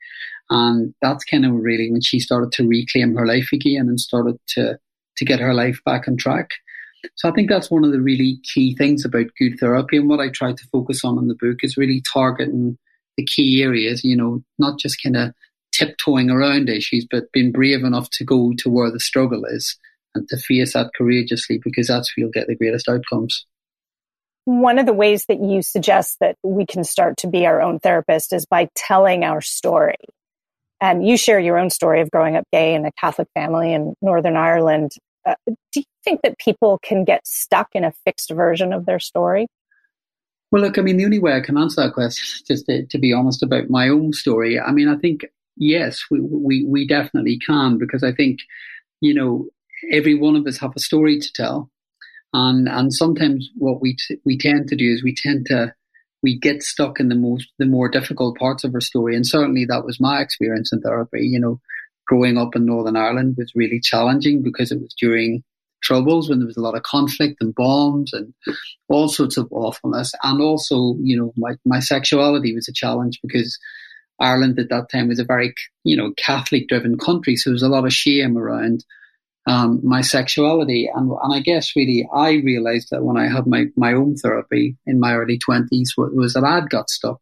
And 0.49 0.95
that's 1.03 1.25
kind 1.25 1.45
of 1.45 1.53
really 1.53 1.91
when 1.91 2.01
she 2.01 2.19
started 2.19 2.53
to 2.53 2.67
reclaim 2.67 3.15
her 3.17 3.27
life 3.27 3.49
again 3.53 3.89
and 3.89 4.01
started 4.01 4.37
to, 4.51 4.79
to 5.17 5.25
get 5.25 5.41
her 5.41 5.55
life 5.55 5.81
back 5.85 6.09
on 6.09 6.17
track. 6.17 6.51
So 7.15 7.29
I 7.29 7.33
think 7.33 7.49
that's 7.49 7.71
one 7.71 7.85
of 7.85 7.93
the 7.93 8.01
really 8.01 8.39
key 8.43 8.75
things 8.77 9.05
about 9.05 9.27
good 9.39 9.59
therapy. 9.59 9.97
And 9.97 10.09
what 10.09 10.21
I 10.21 10.29
try 10.29 10.53
to 10.53 10.69
focus 10.73 11.05
on 11.05 11.19
in 11.19 11.29
the 11.29 11.35
book 11.35 11.59
is 11.63 11.77
really 11.77 12.03
targeting 12.13 12.79
the 13.17 13.25
key 13.25 13.63
areas, 13.63 14.05
you 14.05 14.17
know, 14.17 14.43
not 14.59 14.79
just 14.79 15.03
kind 15.03 15.17
of 15.17 15.33
tiptoeing 15.73 16.31
around 16.31 16.69
issues, 16.69 17.07
but 17.11 17.31
being 17.33 17.53
brave 17.53 17.85
enough 17.85 18.09
to 18.11 18.25
go 18.25 18.53
to 18.59 18.71
where 18.71 18.91
the 18.91 19.01
struggle 19.01 19.45
is 19.45 19.77
and 20.15 20.29
to 20.29 20.37
face 20.37 20.73
that 20.73 20.91
courageously 20.97 21.61
because 21.63 21.89
that's 21.89 22.17
where 22.17 22.25
you'll 22.25 22.33
get 22.33 22.47
the 22.47 22.57
greatest 22.57 22.89
outcomes. 22.89 23.47
One 24.45 24.79
of 24.79 24.87
the 24.87 24.93
ways 24.93 25.27
that 25.27 25.41
you 25.43 25.61
suggest 25.61 26.19
that 26.21 26.37
we 26.43 26.67
can 26.67 26.85
start 26.85 27.17
to 27.19 27.27
be 27.27 27.47
our 27.47 27.61
own 27.61 27.81
therapist 27.81 28.33
is 28.33 28.47
by 28.47 28.69
telling 28.75 29.25
our 29.25 29.41
story. 29.41 29.97
And 30.81 31.07
you 31.07 31.17
share 31.17 31.41
your 31.41 31.59
own 31.59 31.71
story 31.71 32.01
of 32.01 32.11
growing 32.11 32.37
up 32.37 32.45
gay 32.53 32.75
in 32.75 32.85
a 32.85 32.93
Catholic 32.93 33.29
family 33.35 33.73
in 33.73 33.95
Northern 34.03 34.37
Ireland. 34.37 34.93
Uh, 35.27 35.35
do 35.47 35.81
you 35.81 35.85
think 36.05 36.21
that 36.23 36.39
people 36.39 36.79
can 36.83 37.05
get 37.05 37.27
stuck 37.27 37.69
in 37.75 37.85
a 37.85 37.93
fixed 38.05 38.31
version 38.31 38.73
of 38.73 38.87
their 38.87 39.01
story? 39.01 39.49
Well, 40.53 40.63
look, 40.63 40.79
I 40.79 40.83
mean, 40.83 40.97
the 40.97 41.05
only 41.05 41.19
way 41.19 41.35
I 41.35 41.41
can 41.41 41.59
answer 41.59 41.83
that 41.83 41.95
question, 41.95 42.45
just 42.47 42.67
to, 42.67 42.87
to 42.87 42.99
be 42.99 43.13
honest 43.13 43.43
about 43.43 43.69
my 43.69 43.89
own 43.89 44.13
story, 44.13 44.61
I 44.61 44.71
mean, 44.71 44.89
I 44.89 44.97
think 44.97 45.27
yes, 45.57 46.05
we, 46.11 46.21
we, 46.21 46.65
we 46.65 46.87
definitely 46.87 47.39
can 47.39 47.79
because 47.79 48.05
I 48.05 48.13
think, 48.13 48.41
you 49.01 49.13
know, 49.13 49.47
every 49.91 50.15
one 50.15 50.37
of 50.37 50.47
us 50.47 50.59
have 50.59 50.73
a 50.77 50.81
story 50.81 51.19
to 51.19 51.33
tell. 51.33 51.71
And, 52.33 52.69
and 52.69 52.93
sometimes 52.93 53.51
what 53.57 53.81
we, 53.81 53.97
t- 53.97 54.21
we 54.25 54.39
tend 54.39 54.69
to 54.69 54.77
do 54.77 54.93
is 54.93 55.03
we 55.03 55.15
tend 55.15 55.47
to, 55.47 55.75
we 56.23 56.39
get 56.39 56.63
stuck 56.63 57.01
in 57.01 57.09
the 57.09 57.15
most, 57.15 57.49
the 57.59 57.67
more 57.67 57.89
difficult 57.89 58.39
parts 58.39 58.63
of 58.65 58.75
our 58.75 58.81
story. 58.81 59.17
And 59.17 59.27
certainly 59.27 59.65
that 59.65 59.85
was 59.85 60.01
my 60.01 60.21
experience 60.21 60.73
in 60.73 60.81
therapy. 60.81 61.27
You 61.27 61.41
know, 61.41 61.61
growing 62.07 62.39
up 62.39 62.57
in 62.57 62.67
Northern 62.67 62.97
Ireland 62.97 63.37
was 63.37 63.53
really 63.55 63.81
challenging 63.81 64.43
because 64.43 64.73
it 64.73 64.81
was 64.81 64.95
during 64.99 65.43
troubles 65.83 66.29
when 66.29 66.39
there 66.39 66.47
was 66.47 66.57
a 66.57 66.63
lot 66.63 66.77
of 66.77 66.83
conflict 66.83 67.37
and 67.41 67.55
bombs 67.55 68.13
and 68.13 68.33
all 68.89 69.09
sorts 69.09 69.37
of 69.37 69.49
awfulness. 69.51 70.13
And 70.23 70.41
also, 70.41 70.97
you 71.01 71.17
know, 71.17 71.33
my, 71.37 71.55
my 71.65 71.81
sexuality 71.81 72.55
was 72.55 72.69
a 72.69 72.73
challenge 72.73 73.21
because 73.23 73.59
Ireland 74.19 74.59
at 74.59 74.71
that 74.71 74.89
time 74.91 75.09
was 75.09 75.19
a 75.19 75.25
very, 75.25 75.55
you 75.85 75.97
know, 75.97 76.13
Catholic 76.17 76.69
driven 76.69 76.99
country. 76.99 77.37
So 77.37 77.51
there 77.51 77.55
was 77.55 77.63
a 77.63 77.69
lot 77.69 77.85
of 77.85 77.93
shame 77.93 78.37
around 78.39 78.85
um, 79.47 79.81
my 79.85 80.01
sexuality. 80.01 80.91
And, 80.93 81.11
and 81.23 81.35
I 81.35 81.41
guess 81.41 81.77
really 81.77 82.09
I 82.13 82.33
realized 82.33 82.89
that 82.91 83.05
when 83.05 83.17
I 83.17 83.29
had 83.29 83.47
my, 83.47 83.67
my 83.77 83.93
own 83.93 84.17
therapy 84.17 84.77
in 84.87 84.99
my 84.99 85.15
early 85.15 85.39
20s 85.39 85.91
was 85.97 86.35
that 86.35 86.45
I'd 86.45 86.71
got 86.71 86.91
stuck 86.91 87.21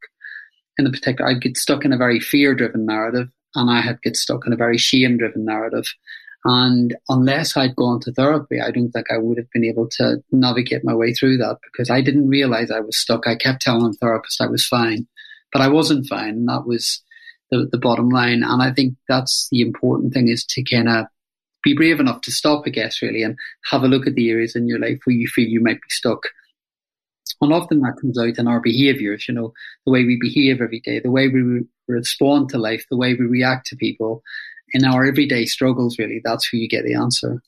in 0.79 0.87
a 0.87 0.91
particular, 0.91 1.31
I'd 1.31 1.43
get 1.43 1.57
stuck 1.57 1.85
in 1.85 1.93
a 1.93 1.99
very 1.99 2.21
fear 2.21 2.55
driven 2.55 2.87
narrative 2.87 3.29
and 3.55 3.71
I 3.71 3.81
had 3.81 4.03
get 4.03 4.17
stuck 4.17 4.47
in 4.47 4.53
a 4.53 4.57
very 4.57 4.79
shame 4.79 5.19
driven 5.19 5.45
narrative. 5.45 5.87
And 6.47 6.95
unless 7.09 7.57
I'd 7.57 7.75
gone 7.75 8.01
to 8.01 8.13
therapy, 8.13 8.61
I 8.61 8.71
don't 8.71 8.91
think 8.91 9.07
I 9.11 9.17
would 9.17 9.39
have 9.39 9.51
been 9.51 9.65
able 9.65 9.89
to 9.93 10.23
navigate 10.31 10.85
my 10.85 10.95
way 10.95 11.15
through 11.15 11.39
that 11.39 11.59
because 11.63 11.89
I 11.89 12.03
didn't 12.03 12.29
realize 12.29 12.71
I 12.71 12.81
was 12.81 12.99
stuck. 12.99 13.27
I 13.27 13.35
kept 13.35 13.63
telling 13.63 13.91
the 13.91 13.97
therapist 13.97 14.43
I 14.43 14.47
was 14.47 14.67
fine 14.67 15.07
but 15.55 15.63
I 15.63 15.69
wasn't 15.69 16.07
fine. 16.07 16.31
And 16.31 16.49
that 16.49 16.67
was 16.67 17.01
the, 17.51 17.67
the 17.71 17.79
bottom 17.79 18.11
line. 18.11 18.43
And 18.43 18.61
I 18.61 18.73
think 18.73 18.97
that's 19.09 19.49
the 19.51 19.63
important 19.63 20.13
thing 20.13 20.29
is 20.29 20.45
to 20.47 20.65
kind 20.65 20.89
of 20.89 21.07
be 21.63 21.75
brave 21.75 22.01
enough 22.01 22.21
to 22.23 22.33
stop, 22.33 22.65
I 22.67 22.71
guess, 22.71 23.01
really, 23.01 23.23
and 23.23 23.39
have 23.71 23.85
a 23.85 23.89
look 23.89 24.07
at 24.07 24.17
the 24.17 24.29
areas 24.31 24.55
in 24.55 24.67
your 24.67 24.81
life 24.81 24.99
where 25.05 25.17
you 25.17 25.29
feel 25.29 25.49
you 25.49 25.63
might 25.63 25.81
be 25.81 25.89
stuck. 25.89 26.25
And 27.45 27.53
often 27.53 27.81
that 27.81 27.99
comes 28.01 28.19
out 28.19 28.39
in 28.39 28.49
our 28.49 28.61
behaviors, 28.61 29.27
you 29.29 29.35
know, 29.35 29.53
the 29.87 29.93
way 29.93 30.05
we 30.05 30.19
behave 30.21 30.61
every 30.61 30.81
day, 30.81 30.99
the 30.99 31.11
way 31.11 31.29
we 31.29 31.41
re- 31.41 31.67
respond 31.87 32.49
to 32.51 32.59
life, 32.59 32.85
the 32.91 32.97
way 32.97 33.15
we 33.15 33.27
react 33.27 33.67
to 33.67 33.77
people 33.77 34.23
in 34.73 34.85
our 34.85 35.05
everyday 35.05 35.47
struggles, 35.47 35.99
really. 35.99 36.21
That's 36.25 36.53
where 36.53 36.61
you 36.61 36.69
get 36.69 36.85
the 36.85 36.95
answer. 36.95 37.43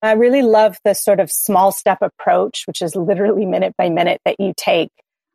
I 0.00 0.12
really 0.12 0.42
love 0.42 0.76
the 0.84 0.94
sort 0.94 1.18
of 1.18 1.32
small 1.32 1.72
step 1.72 1.98
approach, 2.02 2.64
which 2.66 2.80
is 2.80 2.94
literally 2.94 3.46
minute 3.46 3.74
by 3.76 3.88
minute 3.88 4.20
that 4.24 4.36
you 4.38 4.52
take 4.56 4.90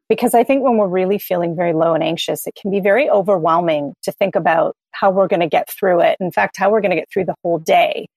because 0.10 0.36
I 0.36 0.44
think 0.44 0.64
when 0.64 0.78
we're 0.78 0.88
really 0.88 1.18
feeling 1.18 1.56
very 1.56 1.74
low 1.74 1.96
and 1.96 2.04
anxious, 2.04 2.46
it 2.46 2.54
can 2.56 2.70
be 2.70 2.80
very 2.80 3.10
overwhelming 3.10 3.94
to 4.04 4.12
think 4.12 4.36
about 4.36 4.76
how 4.92 5.10
we're 5.10 5.28
going 5.28 5.40
to 5.40 5.48
get 5.48 5.70
through 5.70 6.02
it. 6.02 6.18
In 6.20 6.32
fact, 6.32 6.56
how 6.58 6.70
we're 6.70 6.82
going 6.82 6.92
to 6.92 6.98
get 6.98 7.10
through 7.12 7.26
the 7.26 7.36
whole 7.44 7.58
day. 7.58 8.08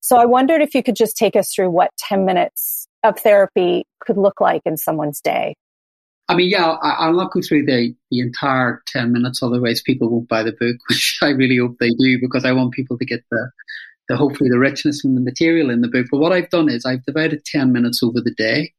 So 0.00 0.16
I 0.16 0.24
wondered 0.24 0.62
if 0.62 0.74
you 0.74 0.82
could 0.82 0.96
just 0.96 1.16
take 1.16 1.36
us 1.36 1.54
through 1.54 1.70
what 1.70 1.90
10 1.98 2.24
minutes 2.24 2.87
of 3.04 3.18
therapy 3.20 3.84
could 4.00 4.16
look 4.16 4.40
like 4.40 4.62
in 4.64 4.76
someone's 4.76 5.20
day. 5.20 5.54
I 6.30 6.34
mean, 6.34 6.50
yeah, 6.50 6.66
I, 6.82 7.08
will 7.08 7.16
not 7.16 7.32
go 7.32 7.40
through 7.40 7.64
the, 7.64 7.94
the 8.10 8.20
entire 8.20 8.82
10 8.88 9.12
minutes, 9.12 9.42
otherwise 9.42 9.80
people 9.80 10.10
won't 10.10 10.28
buy 10.28 10.42
the 10.42 10.52
book, 10.52 10.76
which 10.88 11.18
I 11.22 11.30
really 11.30 11.56
hope 11.56 11.76
they 11.80 11.90
do 11.90 12.20
because 12.20 12.44
I 12.44 12.52
want 12.52 12.72
people 12.72 12.98
to 12.98 13.06
get 13.06 13.24
the, 13.30 13.50
the 14.08 14.16
hopefully 14.16 14.50
the 14.50 14.58
richness 14.58 15.04
and 15.04 15.16
the 15.16 15.22
material 15.22 15.70
in 15.70 15.80
the 15.80 15.88
book. 15.88 16.06
But 16.10 16.18
what 16.18 16.32
I've 16.32 16.50
done 16.50 16.70
is 16.70 16.84
I've 16.84 17.04
divided 17.04 17.44
10 17.46 17.72
minutes 17.72 18.02
over 18.02 18.20
the 18.20 18.34
day 18.34 18.72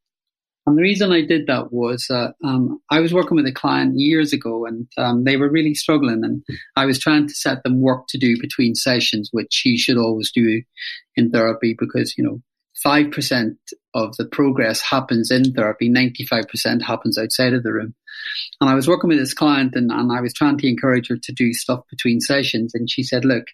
And 0.68 0.78
the 0.78 0.84
reason 0.84 1.12
I 1.12 1.22
did 1.26 1.48
that 1.48 1.74
was 1.74 2.08
uh, 2.12 2.32
um, 2.44 2.80
I 2.92 3.00
was 3.00 3.14
working 3.14 3.36
with 3.36 3.48
a 3.48 3.52
client 3.52 4.00
years 4.00 4.34
ago 4.34 4.68
and 4.68 4.88
um, 4.98 5.24
they 5.24 5.36
were 5.36 5.50
really 5.50 5.74
struggling. 5.74 6.24
And 6.24 6.44
I 6.76 6.86
was 6.86 7.00
trying 7.00 7.28
to 7.28 7.34
set 7.34 7.64
them 7.64 7.82
work 7.82 8.06
to 8.10 8.20
do 8.20 8.40
between 8.40 8.76
sessions, 8.76 9.30
which 9.32 9.64
you 9.66 9.80
should 9.80 9.98
always 9.98 10.32
do 10.32 10.62
in 11.16 11.32
therapy 11.32 11.76
because, 11.78 12.16
you 12.16 12.24
know, 12.24 12.42
5% 12.86 13.56
of 13.94 14.16
the 14.18 14.26
progress 14.26 14.82
happens 14.82 15.32
in 15.32 15.54
therapy, 15.54 15.90
95% 15.90 16.82
happens 16.82 17.18
outside 17.18 17.54
of 17.54 17.64
the 17.64 17.74
room. 17.74 17.96
And 18.62 18.70
I 18.70 18.76
was 18.76 18.88
working 18.88 19.10
with 19.10 19.20
this 19.20 19.34
client 19.34 19.76
and, 19.76 19.92
and 19.92 20.12
I 20.12 20.22
was 20.22 20.34
trying 20.34 20.58
to 20.60 20.68
encourage 20.68 21.10
her 21.10 21.18
to 21.18 21.32
do 21.32 21.54
stuff 21.54 21.82
between 21.90 22.20
sessions. 22.20 22.74
And 22.74 22.90
she 22.90 23.04
said, 23.04 23.26
Look, 23.26 23.46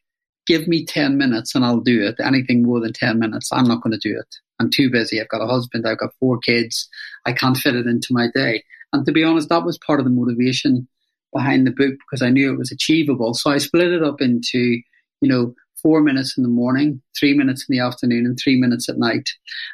give 0.47 0.67
me 0.67 0.85
10 0.85 1.17
minutes 1.17 1.55
and 1.55 1.65
I'll 1.65 1.79
do 1.79 2.03
it. 2.03 2.15
Anything 2.23 2.63
more 2.63 2.79
than 2.79 2.93
10 2.93 3.19
minutes, 3.19 3.49
I'm 3.51 3.67
not 3.67 3.81
going 3.81 3.97
to 3.97 4.09
do 4.09 4.17
it. 4.17 4.35
I'm 4.59 4.69
too 4.69 4.89
busy. 4.89 5.19
I've 5.19 5.29
got 5.29 5.41
a 5.41 5.47
husband. 5.47 5.87
I've 5.87 5.99
got 5.99 6.15
four 6.19 6.39
kids. 6.39 6.87
I 7.25 7.33
can't 7.33 7.57
fit 7.57 7.75
it 7.75 7.87
into 7.87 8.07
my 8.11 8.27
day. 8.33 8.63
And 8.93 9.05
to 9.05 9.11
be 9.11 9.23
honest, 9.23 9.49
that 9.49 9.65
was 9.65 9.77
part 9.77 9.99
of 9.99 10.05
the 10.05 10.11
motivation 10.11 10.87
behind 11.33 11.67
the 11.67 11.71
book 11.71 11.95
because 11.99 12.21
I 12.21 12.29
knew 12.29 12.53
it 12.53 12.57
was 12.57 12.71
achievable. 12.71 13.33
So 13.33 13.51
I 13.51 13.57
split 13.57 13.91
it 13.91 14.03
up 14.03 14.21
into, 14.21 14.59
you 14.59 15.29
know, 15.29 15.53
four 15.85 16.01
minutes 16.01 16.35
in 16.35 16.41
the 16.41 16.49
morning, 16.49 16.99
three 17.15 17.35
minutes 17.35 17.63
in 17.69 17.77
the 17.77 17.79
afternoon, 17.79 18.25
and 18.25 18.39
three 18.43 18.59
minutes 18.59 18.89
at 18.89 18.97
night. 18.97 19.29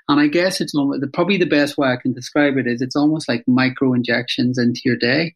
And 0.10 0.20
I 0.20 0.27
guess 0.27 0.60
it's 0.60 0.74
probably 1.13 1.38
the 1.38 1.46
best 1.46 1.77
way 1.77 1.88
I 1.88 1.96
can 1.96 2.12
describe 2.12 2.58
it 2.58 2.68
is 2.68 2.82
it's 2.82 2.98
almost 2.98 3.30
like 3.30 3.46
micro 3.48 3.94
injections 3.94 4.58
into 4.58 4.82
your 4.84 4.98
day. 4.98 5.36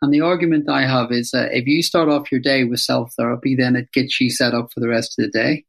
And 0.00 0.10
the 0.10 0.22
argument 0.22 0.70
I 0.70 0.86
have 0.86 1.12
is 1.12 1.32
that 1.32 1.52
if 1.52 1.66
you 1.66 1.82
start 1.82 2.08
off 2.08 2.32
your 2.32 2.40
day 2.40 2.64
with 2.64 2.80
self 2.80 3.12
therapy, 3.18 3.54
then 3.54 3.76
it 3.76 3.92
gets 3.92 4.18
you 4.18 4.30
set 4.30 4.54
up 4.54 4.72
for 4.72 4.80
the 4.80 4.88
rest 4.88 5.18
of 5.18 5.26
the 5.26 5.30
day. 5.30 5.66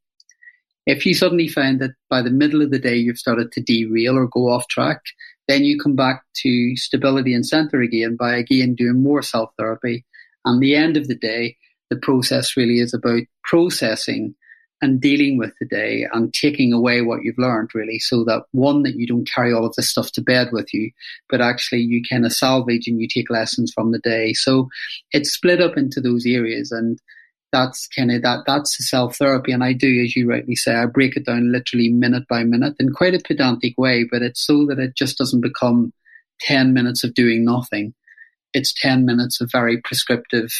If 0.85 1.05
you 1.05 1.13
suddenly 1.13 1.49
find 1.49 1.81
that 1.81 1.95
by 2.09 2.21
the 2.21 2.31
middle 2.31 2.61
of 2.61 2.71
the 2.71 2.79
day 2.79 2.95
you've 2.95 3.17
started 3.17 3.51
to 3.51 3.61
derail 3.61 4.15
or 4.15 4.27
go 4.27 4.47
off 4.47 4.69
track, 4.69 5.01
then 5.49 5.65
you 5.65 5.77
come 5.77 5.97
back 5.97 6.23
to 6.43 6.77
stability 6.77 7.33
and 7.33 7.45
center 7.45 7.81
again 7.81 8.15
by 8.15 8.37
again 8.37 8.73
doing 8.73 9.03
more 9.03 9.21
self 9.21 9.49
therapy. 9.57 10.05
And 10.45 10.61
the 10.61 10.75
end 10.75 10.95
of 10.95 11.09
the 11.09 11.15
day, 11.15 11.57
the 11.89 11.97
process 11.97 12.55
really 12.55 12.79
is 12.79 12.93
about 12.93 13.21
processing 13.43 14.35
and 14.81 15.01
dealing 15.01 15.37
with 15.37 15.51
the 15.59 15.65
day 15.65 16.07
and 16.13 16.33
taking 16.33 16.71
away 16.71 17.01
what 17.01 17.21
you've 17.21 17.37
learned 17.37 17.69
really 17.73 17.99
so 17.99 18.23
that 18.23 18.43
one 18.51 18.83
that 18.83 18.95
you 18.95 19.05
don't 19.05 19.29
carry 19.29 19.51
all 19.51 19.65
of 19.65 19.75
this 19.75 19.89
stuff 19.89 20.11
to 20.13 20.21
bed 20.21 20.49
with 20.53 20.73
you 20.73 20.89
but 21.29 21.41
actually 21.41 21.81
you 21.81 22.01
kind 22.09 22.25
of 22.25 22.31
salvage 22.31 22.87
and 22.87 23.01
you 23.01 23.07
take 23.07 23.29
lessons 23.29 23.73
from 23.73 23.91
the 23.91 23.99
day. 23.99 24.31
So 24.33 24.69
it's 25.11 25.33
split 25.33 25.61
up 25.61 25.75
into 25.77 25.99
those 25.99 26.25
areas 26.25 26.71
and 26.71 26.97
that's 27.51 27.87
kind 27.87 28.11
of 28.11 28.21
that 28.21 28.43
that's 28.45 28.77
self 28.87 29.17
therapy 29.17 29.51
and 29.51 29.63
i 29.63 29.73
do 29.73 30.03
as 30.03 30.15
you 30.15 30.29
rightly 30.29 30.55
say 30.55 30.75
i 30.75 30.85
break 30.85 31.17
it 31.17 31.25
down 31.25 31.51
literally 31.51 31.89
minute 31.89 32.27
by 32.29 32.43
minute 32.43 32.75
in 32.79 32.93
quite 32.93 33.15
a 33.15 33.19
pedantic 33.25 33.75
way 33.75 34.03
but 34.03 34.21
it's 34.21 34.45
so 34.45 34.67
that 34.67 34.77
it 34.77 34.95
just 34.95 35.17
doesn't 35.17 35.41
become 35.41 35.91
10 36.41 36.73
minutes 36.73 37.03
of 37.03 37.13
doing 37.13 37.43
nothing. 37.43 37.93
It's 38.53 38.73
10 38.81 39.05
minutes 39.05 39.41
of 39.41 39.49
very 39.51 39.81
prescriptive 39.81 40.51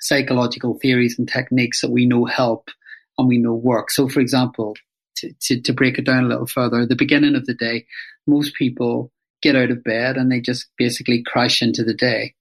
psychological 0.00 0.78
theories 0.80 1.18
and 1.18 1.28
techniques 1.28 1.80
that 1.80 1.90
we 1.90 2.06
know 2.06 2.24
help 2.24 2.70
and 3.18 3.28
we 3.28 3.38
know 3.38 3.54
work 3.54 3.90
so 3.90 4.08
for 4.08 4.20
example 4.20 4.74
to, 5.16 5.32
to, 5.40 5.60
to 5.60 5.72
break 5.72 5.98
it 5.98 6.04
down 6.04 6.24
a 6.24 6.28
little 6.28 6.46
further 6.46 6.86
the 6.86 6.96
beginning 6.96 7.34
of 7.34 7.46
the 7.46 7.54
day 7.54 7.86
most 8.26 8.54
people 8.54 9.10
get 9.42 9.56
out 9.56 9.70
of 9.70 9.84
bed 9.84 10.16
and 10.16 10.30
they 10.30 10.40
just 10.40 10.68
basically 10.76 11.22
crash 11.22 11.62
into 11.62 11.82
the 11.84 11.94
day 11.94 12.34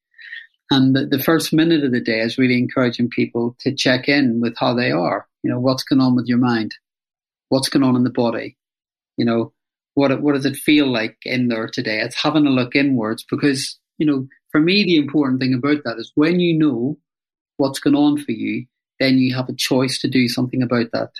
and 0.71 0.95
the, 0.95 1.05
the 1.05 1.21
first 1.21 1.53
minute 1.53 1.83
of 1.83 1.91
the 1.91 2.01
day 2.01 2.19
is 2.19 2.37
really 2.37 2.57
encouraging 2.57 3.09
people 3.09 3.55
to 3.59 3.75
check 3.75 4.07
in 4.07 4.39
with 4.41 4.57
how 4.57 4.73
they 4.73 4.91
are. 4.91 5.27
You 5.43 5.51
know, 5.51 5.59
what's 5.59 5.83
going 5.83 6.01
on 6.01 6.15
with 6.15 6.25
your 6.25 6.39
mind? 6.39 6.75
What's 7.49 7.69
going 7.69 7.83
on 7.83 7.95
in 7.95 8.03
the 8.03 8.09
body? 8.09 8.57
You 9.17 9.25
know, 9.25 9.53
what 9.93 10.21
what 10.21 10.33
does 10.33 10.45
it 10.45 10.55
feel 10.55 10.91
like 10.91 11.17
in 11.23 11.47
there 11.49 11.67
today? 11.67 11.99
It's 11.99 12.21
having 12.21 12.47
a 12.47 12.49
look 12.49 12.75
inwards 12.75 13.23
because, 13.29 13.77
you 13.97 14.07
know, 14.07 14.27
for 14.51 14.59
me 14.59 14.83
the 14.83 14.97
important 14.97 15.39
thing 15.39 15.53
about 15.53 15.83
that 15.85 15.97
is 15.99 16.11
when 16.15 16.39
you 16.39 16.57
know 16.57 16.97
what's 17.57 17.79
going 17.79 17.95
on 17.95 18.17
for 18.17 18.31
you, 18.31 18.65
then 18.99 19.17
you 19.17 19.35
have 19.35 19.49
a 19.49 19.55
choice 19.55 19.99
to 19.99 20.07
do 20.07 20.27
something 20.27 20.61
about 20.61 20.87
that. 20.93 21.11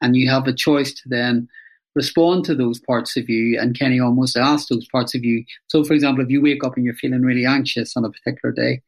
And 0.00 0.16
you 0.16 0.28
have 0.30 0.46
a 0.46 0.52
choice 0.52 0.92
to 0.92 1.02
then 1.08 1.48
respond 1.94 2.44
to 2.44 2.54
those 2.54 2.80
parts 2.80 3.16
of 3.16 3.28
you 3.28 3.58
and 3.60 3.78
Kenny 3.78 4.00
almost 4.00 4.36
ask 4.36 4.68
those 4.68 4.88
parts 4.88 5.14
of 5.14 5.24
you. 5.24 5.44
So, 5.68 5.84
for 5.84 5.92
example, 5.92 6.24
if 6.24 6.30
you 6.30 6.42
wake 6.42 6.64
up 6.64 6.76
and 6.76 6.84
you're 6.84 6.94
feeling 6.94 7.22
really 7.22 7.44
anxious 7.44 7.96
on 7.96 8.04
a 8.04 8.10
particular 8.10 8.52
day, 8.52 8.82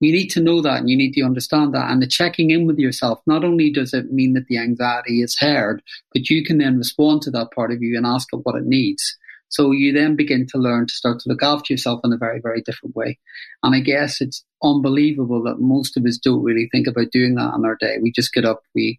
you 0.00 0.12
need 0.12 0.28
to 0.28 0.40
know 0.40 0.60
that 0.60 0.80
and 0.80 0.90
you 0.90 0.96
need 0.96 1.12
to 1.12 1.22
understand 1.22 1.72
that. 1.74 1.90
And 1.90 2.02
the 2.02 2.06
checking 2.06 2.50
in 2.50 2.66
with 2.66 2.78
yourself, 2.78 3.20
not 3.26 3.44
only 3.44 3.70
does 3.70 3.94
it 3.94 4.12
mean 4.12 4.34
that 4.34 4.46
the 4.46 4.58
anxiety 4.58 5.22
is 5.22 5.38
heard, 5.38 5.82
but 6.12 6.28
you 6.28 6.44
can 6.44 6.58
then 6.58 6.76
respond 6.76 7.22
to 7.22 7.30
that 7.32 7.52
part 7.52 7.72
of 7.72 7.80
you 7.80 7.96
and 7.96 8.04
ask 8.04 8.28
it 8.32 8.40
what 8.42 8.56
it 8.56 8.66
needs. 8.66 9.16
So 9.54 9.70
you 9.70 9.92
then 9.92 10.16
begin 10.16 10.46
to 10.48 10.58
learn 10.58 10.86
to 10.86 10.92
start 10.92 11.20
to 11.20 11.28
look 11.28 11.42
after 11.42 11.72
yourself 11.72 12.00
in 12.02 12.12
a 12.12 12.16
very, 12.16 12.40
very 12.40 12.60
different 12.60 12.96
way. 12.96 13.18
And 13.62 13.74
I 13.74 13.80
guess 13.80 14.20
it's 14.20 14.44
unbelievable 14.62 15.44
that 15.44 15.60
most 15.60 15.96
of 15.96 16.04
us 16.04 16.18
don't 16.18 16.42
really 16.42 16.68
think 16.72 16.88
about 16.88 17.12
doing 17.12 17.36
that 17.36 17.52
on 17.52 17.64
our 17.64 17.76
day. 17.76 17.98
We 18.02 18.10
just 18.10 18.32
get 18.32 18.44
up, 18.44 18.62
we 18.74 18.98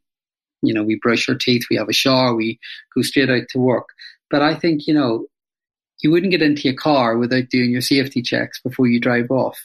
you 0.62 0.74
know, 0.74 0.84
we 0.84 1.00
brush 1.02 1.28
our 1.30 1.36
teeth, 1.36 1.66
we 1.70 1.76
have 1.78 1.90
a 1.90 1.94
shower, 1.94 2.36
we 2.36 2.60
go 2.96 3.02
straight 3.02 3.30
out 3.30 3.44
to 3.50 3.60
work. 3.60 3.90
But 4.30 4.42
I 4.42 4.56
think, 4.56 4.88
you 4.88 4.94
know, 4.94 5.26
you 6.02 6.12
wouldn't 6.12 6.32
get 6.32 6.42
into 6.42 6.64
your 6.64 6.76
car 6.76 7.18
without 7.18 7.50
doing 7.50 7.72
your 7.72 7.82
safety 7.82 8.22
checks 8.22 8.60
before 8.62 8.88
you 8.88 9.00
drive 9.00 9.30
off. 9.30 9.60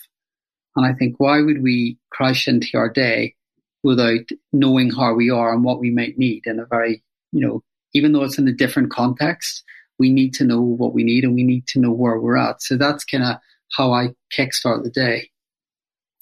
And 0.76 0.86
I 0.86 0.92
think 0.92 1.16
why 1.18 1.40
would 1.40 1.62
we 1.62 1.98
crash 2.10 2.46
into 2.46 2.76
our 2.76 2.88
day 2.88 3.34
without 3.82 4.28
knowing 4.52 4.90
how 4.90 5.14
we 5.14 5.30
are 5.30 5.52
and 5.52 5.64
what 5.64 5.80
we 5.80 5.90
might 5.90 6.18
need 6.18 6.42
in 6.46 6.60
a 6.60 6.66
very, 6.66 7.02
you 7.32 7.46
know, 7.46 7.62
even 7.94 8.12
though 8.12 8.22
it's 8.22 8.38
in 8.38 8.46
a 8.46 8.52
different 8.52 8.90
context, 8.90 9.64
we 10.00 10.10
need 10.10 10.34
to 10.34 10.44
know 10.44 10.60
what 10.60 10.94
we 10.94 11.04
need 11.04 11.22
and 11.22 11.34
we 11.36 11.44
need 11.44 11.68
to 11.68 11.78
know 11.78 11.92
where 11.92 12.18
we're 12.18 12.36
at. 12.36 12.60
So 12.60 12.76
that's 12.76 13.04
kind 13.04 13.22
of 13.22 13.36
how 13.76 13.92
I 13.92 14.08
kickstart 14.36 14.82
the 14.82 14.90
day 14.90 15.30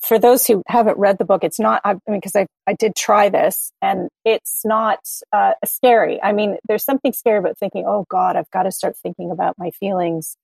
for 0.01 0.19
those 0.19 0.47
who 0.47 0.63
haven't 0.69 0.99
read 0.99 1.19
the 1.19 1.25
book, 1.25 1.43
it's 1.43 1.59
not, 1.59 1.81
I 1.85 1.95
mean, 2.07 2.19
because 2.21 2.37
I, 2.37 2.47
I 2.67 2.75
did 2.75 2.95
try 2.95 3.29
this 3.29 3.73
and 3.83 4.09
it's 4.25 4.63
not 4.65 5.01
uh, 5.33 5.53
scary. 5.65 6.23
I 6.23 6.33
mean, 6.33 6.57
there's 6.69 6.85
something 6.85 7.13
scary 7.13 7.39
about 7.39 7.59
thinking, 7.59 7.85
oh 7.87 8.07
God, 8.09 8.37
I've 8.37 8.51
got 8.51 8.63
to 8.63 8.71
start 8.71 8.97
thinking 8.97 9.31
about 9.31 9.57
my 9.59 9.71
feelings 9.71 10.37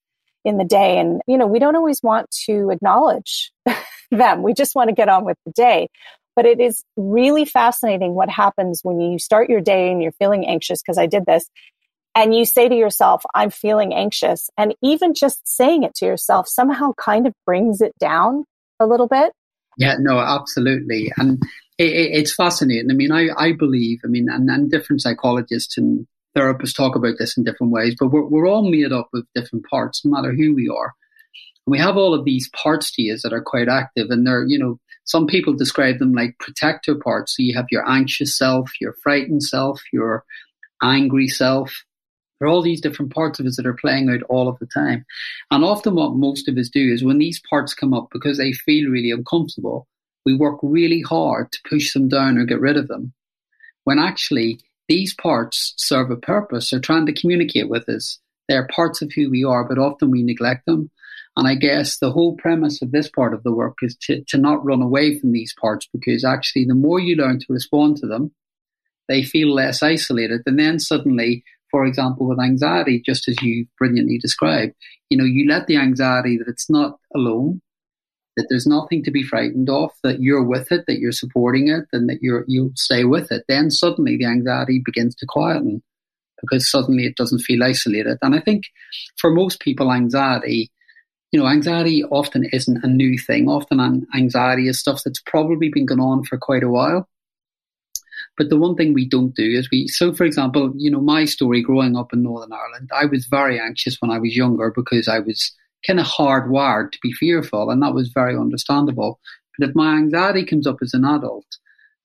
in 0.44 0.58
the 0.58 0.64
day. 0.64 0.98
And, 0.98 1.22
you 1.26 1.38
know, 1.38 1.46
we 1.46 1.58
don't 1.58 1.76
always 1.76 2.02
want 2.02 2.30
to 2.46 2.70
acknowledge 2.70 3.52
them. 4.10 4.42
We 4.42 4.54
just 4.54 4.74
want 4.74 4.88
to 4.88 4.94
get 4.94 5.08
on 5.08 5.24
with 5.24 5.38
the 5.46 5.52
day. 5.52 5.88
But 6.36 6.46
it 6.46 6.60
is 6.60 6.82
really 6.96 7.44
fascinating 7.44 8.14
what 8.14 8.28
happens 8.28 8.80
when 8.82 9.00
you 9.00 9.20
start 9.20 9.48
your 9.48 9.60
day 9.60 9.92
and 9.92 10.02
you're 10.02 10.12
feeling 10.12 10.44
anxious, 10.46 10.82
because 10.82 10.98
I 10.98 11.06
did 11.06 11.26
this, 11.26 11.48
and 12.14 12.34
you 12.34 12.44
say 12.44 12.68
to 12.68 12.74
yourself, 12.74 13.24
I'm 13.34 13.50
feeling 13.50 13.92
anxious. 13.92 14.50
And 14.56 14.74
even 14.82 15.14
just 15.14 15.46
saying 15.46 15.82
it 15.82 15.94
to 15.96 16.06
yourself 16.06 16.48
somehow 16.48 16.92
kind 16.96 17.26
of 17.26 17.34
brings 17.44 17.80
it 17.80 17.92
down 17.98 18.44
a 18.78 18.86
little 18.86 19.08
bit. 19.08 19.32
Yeah, 19.76 19.96
no, 19.98 20.18
absolutely. 20.18 21.12
And 21.16 21.42
it, 21.78 21.90
it, 21.90 22.10
it's 22.12 22.34
fascinating. 22.34 22.90
I 22.90 22.94
mean, 22.94 23.10
I, 23.10 23.28
I 23.36 23.52
believe, 23.52 24.00
I 24.04 24.08
mean, 24.08 24.28
and, 24.30 24.48
and 24.48 24.70
different 24.70 25.02
psychologists 25.02 25.76
and 25.76 26.06
therapists 26.36 26.76
talk 26.76 26.96
about 26.96 27.14
this 27.18 27.36
in 27.36 27.44
different 27.44 27.72
ways, 27.72 27.96
but 27.98 28.08
we're, 28.08 28.26
we're 28.26 28.48
all 28.48 28.68
made 28.68 28.92
up 28.92 29.08
of 29.14 29.26
different 29.34 29.66
parts, 29.66 30.04
no 30.04 30.10
matter 30.12 30.32
who 30.32 30.54
we 30.54 30.68
are. 30.68 30.92
And 31.66 31.72
we 31.72 31.78
have 31.78 31.96
all 31.96 32.14
of 32.14 32.24
these 32.24 32.48
parts 32.50 32.92
to 32.92 33.02
us 33.10 33.22
that 33.22 33.32
are 33.32 33.42
quite 33.42 33.68
active, 33.68 34.10
and 34.10 34.26
they're, 34.26 34.44
you 34.44 34.58
know, 34.58 34.78
some 35.04 35.26
people 35.26 35.54
describe 35.54 35.98
them 35.98 36.12
like 36.12 36.38
protector 36.38 36.94
parts. 36.94 37.36
So 37.36 37.42
you 37.42 37.54
have 37.56 37.66
your 37.70 37.88
anxious 37.88 38.36
self, 38.36 38.70
your 38.80 38.94
frightened 39.02 39.42
self, 39.42 39.80
your 39.92 40.24
angry 40.82 41.28
self, 41.28 41.84
there 42.38 42.48
are 42.48 42.50
all 42.50 42.62
these 42.62 42.80
different 42.80 43.14
parts 43.14 43.38
of 43.38 43.46
us 43.46 43.56
that 43.56 43.66
are 43.66 43.74
playing 43.74 44.10
out 44.10 44.22
all 44.28 44.48
of 44.48 44.58
the 44.58 44.66
time. 44.66 45.04
And 45.50 45.64
often 45.64 45.94
what 45.94 46.14
most 46.14 46.48
of 46.48 46.56
us 46.56 46.68
do 46.68 46.92
is 46.92 47.04
when 47.04 47.18
these 47.18 47.40
parts 47.48 47.74
come 47.74 47.94
up 47.94 48.08
because 48.12 48.38
they 48.38 48.52
feel 48.52 48.90
really 48.90 49.10
uncomfortable, 49.10 49.86
we 50.26 50.36
work 50.36 50.58
really 50.62 51.02
hard 51.02 51.52
to 51.52 51.58
push 51.68 51.92
them 51.92 52.08
down 52.08 52.38
or 52.38 52.44
get 52.44 52.60
rid 52.60 52.76
of 52.76 52.88
them. 52.88 53.12
When 53.84 53.98
actually 53.98 54.58
these 54.88 55.14
parts 55.14 55.74
serve 55.76 56.10
a 56.10 56.16
purpose. 56.16 56.70
They're 56.70 56.80
trying 56.80 57.06
to 57.06 57.12
communicate 57.12 57.68
with 57.68 57.88
us. 57.88 58.18
They're 58.48 58.68
parts 58.68 59.00
of 59.00 59.12
who 59.12 59.30
we 59.30 59.44
are, 59.44 59.64
but 59.64 59.78
often 59.78 60.10
we 60.10 60.22
neglect 60.22 60.66
them. 60.66 60.90
And 61.36 61.48
I 61.48 61.54
guess 61.54 61.98
the 61.98 62.12
whole 62.12 62.36
premise 62.36 62.82
of 62.82 62.92
this 62.92 63.08
part 63.08 63.34
of 63.34 63.42
the 63.42 63.52
work 63.52 63.78
is 63.82 63.96
to, 64.02 64.22
to 64.28 64.38
not 64.38 64.64
run 64.64 64.82
away 64.82 65.18
from 65.18 65.32
these 65.32 65.54
parts 65.58 65.88
because 65.92 66.24
actually 66.24 66.64
the 66.64 66.74
more 66.74 67.00
you 67.00 67.16
learn 67.16 67.40
to 67.40 67.46
respond 67.48 67.96
to 67.98 68.06
them, 68.06 68.32
they 69.08 69.22
feel 69.22 69.52
less 69.52 69.82
isolated. 69.82 70.42
And 70.46 70.58
then 70.58 70.78
suddenly 70.78 71.42
for 71.74 71.84
example, 71.84 72.28
with 72.28 72.38
anxiety, 72.38 73.02
just 73.04 73.26
as 73.26 73.34
you 73.42 73.66
brilliantly 73.80 74.16
described, 74.16 74.74
you 75.10 75.18
know, 75.18 75.24
you 75.24 75.44
let 75.48 75.66
the 75.66 75.76
anxiety 75.76 76.38
that 76.38 76.46
it's 76.46 76.70
not 76.70 77.00
alone, 77.16 77.60
that 78.36 78.46
there's 78.48 78.64
nothing 78.64 79.02
to 79.02 79.10
be 79.10 79.24
frightened 79.24 79.68
of, 79.68 79.90
that 80.04 80.20
you're 80.20 80.44
with 80.44 80.70
it, 80.70 80.84
that 80.86 81.00
you're 81.00 81.10
supporting 81.10 81.66
it, 81.66 81.86
and 81.92 82.08
that 82.08 82.18
you're 82.22 82.44
you'll 82.46 82.70
stay 82.76 83.02
with 83.02 83.32
it. 83.32 83.42
Then 83.48 83.72
suddenly 83.72 84.16
the 84.16 84.26
anxiety 84.26 84.82
begins 84.84 85.16
to 85.16 85.26
quieten 85.26 85.82
because 86.40 86.70
suddenly 86.70 87.06
it 87.06 87.16
doesn't 87.16 87.40
feel 87.40 87.64
isolated. 87.64 88.18
And 88.22 88.36
I 88.36 88.40
think 88.40 88.66
for 89.18 89.32
most 89.32 89.58
people, 89.58 89.90
anxiety, 89.90 90.70
you 91.32 91.40
know, 91.40 91.48
anxiety 91.48 92.04
often 92.04 92.44
isn't 92.52 92.84
a 92.84 92.86
new 92.86 93.18
thing. 93.18 93.48
Often 93.48 94.06
anxiety 94.14 94.68
is 94.68 94.78
stuff 94.78 95.02
that's 95.04 95.22
probably 95.26 95.70
been 95.70 95.86
going 95.86 95.98
on 95.98 96.22
for 96.22 96.38
quite 96.38 96.62
a 96.62 96.68
while. 96.68 97.08
But 98.36 98.50
the 98.50 98.58
one 98.58 98.74
thing 98.74 98.94
we 98.94 99.08
don't 99.08 99.34
do 99.34 99.44
is 99.44 99.68
we, 99.70 99.86
so 99.86 100.12
for 100.12 100.24
example, 100.24 100.72
you 100.76 100.90
know, 100.90 101.00
my 101.00 101.24
story 101.24 101.62
growing 101.62 101.96
up 101.96 102.12
in 102.12 102.22
Northern 102.22 102.52
Ireland, 102.52 102.90
I 102.92 103.06
was 103.06 103.26
very 103.26 103.60
anxious 103.60 103.96
when 104.00 104.10
I 104.10 104.18
was 104.18 104.36
younger 104.36 104.72
because 104.74 105.06
I 105.06 105.20
was 105.20 105.52
kind 105.86 106.00
of 106.00 106.06
hardwired 106.06 106.92
to 106.92 106.98
be 107.02 107.12
fearful, 107.12 107.70
and 107.70 107.82
that 107.82 107.94
was 107.94 108.08
very 108.08 108.36
understandable. 108.36 109.20
But 109.58 109.68
if 109.68 109.76
my 109.76 109.94
anxiety 109.94 110.44
comes 110.44 110.66
up 110.66 110.78
as 110.82 110.94
an 110.94 111.04
adult, 111.04 111.46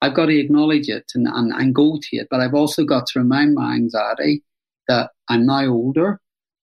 I've 0.02 0.14
got 0.14 0.28
to 0.28 0.38
acknowledge 0.38 0.88
it 0.88 1.12
and, 1.16 1.28
and, 1.28 1.52
and 1.52 1.74
go 1.74 1.98
to 2.00 2.18
it. 2.18 2.28
But 2.30 2.42
I've 2.42 2.54
also 2.54 2.84
got 2.84 3.08
to 3.08 3.20
remind 3.20 3.56
my 3.56 3.74
anxiety 3.74 4.44
that 4.88 5.12
I'm 5.30 5.46
now 5.46 5.66
older, 5.66 6.20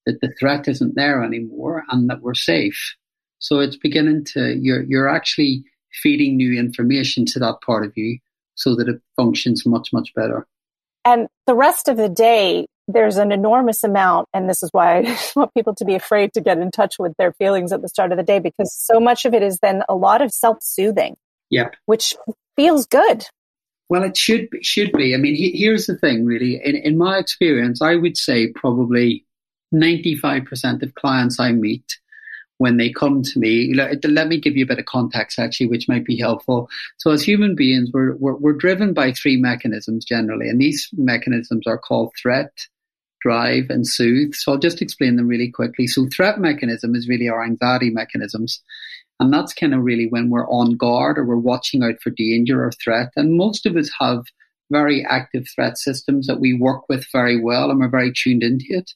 that 0.07 0.21
the 0.21 0.33
threat 0.39 0.69
isn't 0.69 0.95
there 0.95 1.23
anymore, 1.25 1.85
and 1.91 2.09
that 2.09 2.23
we're 2.23 2.35
safe. 2.35 2.95
So 3.39 3.59
it's 3.59 3.77
beginning 3.77 4.25
to, 4.33 4.57
you're, 4.57 4.83
you're 4.85 5.09
actually 5.09 5.65
feeding 6.03 6.37
new 6.37 6.59
information 6.59 7.25
to 7.27 7.39
that 7.41 7.57
part 7.65 7.85
of 7.85 7.93
you 7.97 8.19
so 8.57 8.75
that 8.75 8.89
it 8.89 9.01
functions 9.17 9.65
much, 9.65 9.93
much 9.93 10.13
better. 10.15 10.47
And 11.05 11.29
the 11.47 11.55
rest 11.55 11.89
of 11.89 11.97
the 11.97 12.09
day, 12.09 12.67
there's 12.89 13.17
an 13.17 13.31
enormous 13.31 13.85
amount, 13.85 14.29
and 14.35 14.49
this 14.49 14.63
is 14.63 14.71
why 14.73 14.99
I 14.99 15.19
want 15.37 15.55
people 15.55 15.75
to 15.77 15.85
be 15.85 15.95
afraid 15.95 16.33
to 16.35 16.41
get 16.41 16.59
in 16.59 16.71
touch 16.71 16.97
with 16.99 17.15
their 17.17 17.33
feelings 17.33 17.73
at 17.73 17.83
the 17.83 17.89
start 17.89 18.13
of 18.13 18.19
the 18.19 18.25
day 18.25 18.41
because 18.41 18.75
so 18.75 18.99
much 18.99 19.25
of 19.25 19.35
it 19.35 19.43
is 19.43 19.59
then 19.61 19.83
a 19.89 19.95
lot 19.95 20.21
of 20.21 20.33
self 20.33 20.59
soothing. 20.63 21.17
Yep. 21.51 21.77
Which 21.87 22.15
feels 22.57 22.87
good. 22.87 23.27
Well, 23.89 24.03
it 24.03 24.17
should 24.17 24.51
be, 24.51 24.63
should 24.65 24.93
be. 24.93 25.15
I 25.15 25.19
mean, 25.19 25.37
he, 25.37 25.53
here's 25.53 25.87
the 25.87 25.97
thing, 25.97 26.25
really. 26.25 26.61
In, 26.65 26.75
in 26.75 26.99
my 26.99 27.19
experience, 27.19 27.81
I 27.81 27.95
would 27.95 28.17
say 28.17 28.49
probably 28.53 29.25
95% 29.73 30.83
of 30.83 30.95
clients 30.95 31.39
I 31.39 31.53
meet 31.53 31.99
when 32.59 32.77
they 32.77 32.91
come 32.91 33.23
to 33.23 33.39
me. 33.39 33.75
Let 33.75 34.29
me 34.29 34.41
give 34.41 34.57
you 34.57 34.65
a 34.65 34.69
bit 34.69 34.79
of 34.79 34.87
context, 34.87 35.39
actually, 35.39 35.67
which 35.67 35.89
might 35.89 36.05
be 36.05 36.19
helpful. 36.19 36.69
So, 36.99 37.11
as 37.11 37.23
human 37.23 37.55
beings, 37.55 37.91
we're, 37.93 38.17
we're, 38.17 38.37
we're 38.37 38.53
driven 38.53 38.95
by 38.95 39.13
three 39.13 39.37
mechanisms 39.37 40.05
generally, 40.05 40.49
and 40.49 40.61
these 40.61 40.89
mechanisms 40.95 41.67
are 41.67 41.79
called 41.79 42.13
threat, 42.21 42.53
drive, 43.21 43.67
and 43.69 43.87
soothe. 43.87 44.35
So, 44.35 44.53
I'll 44.53 44.59
just 44.59 44.83
explain 44.83 45.17
them 45.17 45.29
really 45.29 45.51
quickly. 45.51 45.87
So, 45.87 46.07
threat 46.09 46.41
mechanism 46.41 46.95
is 46.95 47.09
really 47.09 47.29
our 47.29 47.45
anxiety 47.45 47.91
mechanisms. 47.91 48.63
And 49.19 49.33
that's 49.33 49.55
kind 49.55 49.73
of 49.73 49.83
really 49.83 50.09
when 50.09 50.29
we're 50.29 50.49
on 50.49 50.77
guard 50.77 51.19
or 51.19 51.25
we're 51.25 51.37
watching 51.37 51.83
out 51.83 52.03
for 52.03 52.11
danger 52.11 52.63
or 52.63 52.71
threat. 52.73 53.13
And 53.17 53.37
most 53.37 53.65
of 53.65 53.75
us 53.77 53.91
have 53.99 54.25
very 54.71 55.07
active 55.09 55.47
threat 55.55 55.79
systems 55.79 56.27
that 56.27 56.41
we 56.41 56.53
work 56.53 56.83
with 56.89 57.07
very 57.13 57.41
well 57.41 57.71
and 57.71 57.81
we're 57.81 57.89
very 57.89 58.13
tuned 58.13 58.43
into 58.43 58.67
it. 58.69 58.93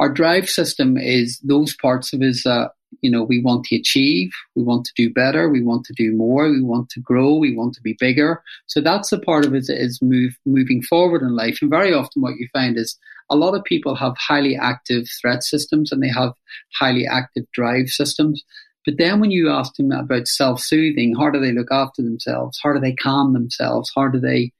Our 0.00 0.08
drive 0.08 0.48
system 0.48 0.96
is 0.96 1.38
those 1.40 1.76
parts 1.76 2.12
of 2.12 2.22
us 2.22 2.42
that, 2.42 2.72
you 3.00 3.10
know, 3.10 3.22
we 3.22 3.40
want 3.40 3.64
to 3.66 3.76
achieve, 3.76 4.32
we 4.56 4.62
want 4.62 4.84
to 4.84 4.92
do 4.96 5.12
better, 5.12 5.48
we 5.48 5.62
want 5.62 5.84
to 5.86 5.92
do 5.94 6.12
more, 6.12 6.50
we 6.50 6.60
want 6.60 6.90
to 6.90 7.00
grow, 7.00 7.34
we 7.34 7.54
want 7.54 7.74
to 7.74 7.82
be 7.82 7.96
bigger. 7.98 8.42
So 8.66 8.80
that's 8.80 9.12
a 9.12 9.18
part 9.18 9.46
of 9.46 9.54
it 9.54 9.64
is 9.68 10.00
move, 10.02 10.36
moving 10.44 10.82
forward 10.82 11.22
in 11.22 11.36
life. 11.36 11.58
And 11.62 11.70
very 11.70 11.94
often 11.94 12.20
what 12.20 12.36
you 12.36 12.48
find 12.52 12.76
is 12.76 12.98
a 13.30 13.36
lot 13.36 13.54
of 13.54 13.64
people 13.64 13.94
have 13.94 14.16
highly 14.18 14.56
active 14.56 15.06
threat 15.20 15.42
systems 15.42 15.92
and 15.92 16.02
they 16.02 16.08
have 16.08 16.32
highly 16.78 17.06
active 17.06 17.44
drive 17.52 17.88
systems. 17.88 18.44
But 18.84 18.98
then 18.98 19.20
when 19.20 19.30
you 19.30 19.48
ask 19.48 19.74
them 19.76 19.92
about 19.92 20.26
self-soothing, 20.26 21.14
how 21.16 21.30
do 21.30 21.40
they 21.40 21.52
look 21.52 21.70
after 21.70 22.02
themselves? 22.02 22.58
How 22.62 22.72
do 22.72 22.80
they 22.80 22.94
calm 22.94 23.32
themselves? 23.32 23.92
How 23.94 24.08
do 24.08 24.18
they, 24.18 24.52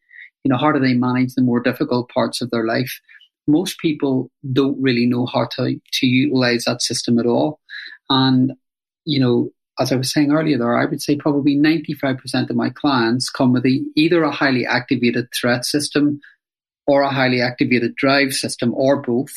you 0.45 0.49
know, 0.49 0.57
how 0.57 0.71
do 0.73 0.79
they 0.79 0.95
manage 0.95 1.35
the 1.35 1.43
more 1.43 1.61
difficult 1.61 2.09
parts 2.09 2.41
of 2.41 2.51
their 2.51 2.65
life? 2.65 3.01
Most 3.47 3.79
people 3.79 4.31
don't 4.53 4.81
really 4.81 5.07
know 5.07 5.27
how 5.27 5.47
to, 5.57 5.81
to 5.93 6.07
utilize 6.07 6.65
that 6.65 6.83
system 6.83 7.19
at 7.19 7.27
all. 7.27 7.61
And, 8.09 8.53
you 9.05 9.21
know, 9.21 9.51
as 9.79 9.91
I 9.91 9.97
was 9.97 10.13
saying 10.13 10.33
earlier 10.33 10.59
there, 10.59 10.77
I 10.77 10.85
would 10.85 11.03
say 11.03 11.17
probably 11.17 11.57
95% 11.57 12.51
of 12.51 12.57
my 12.57 12.71
clients 12.71 13.31
come 13.31 13.53
with 13.53 13.67
a, 13.67 13.81
either 13.97 14.23
a 14.23 14.31
highly 14.31 14.67
activated 14.67 15.29
threat 15.35 15.65
system 15.65 16.21
or 16.87 17.03
a 17.03 17.11
highly 17.11 17.41
activated 17.41 17.95
drive 17.97 18.33
system 18.33 18.75
or 18.75 19.01
both. 19.01 19.33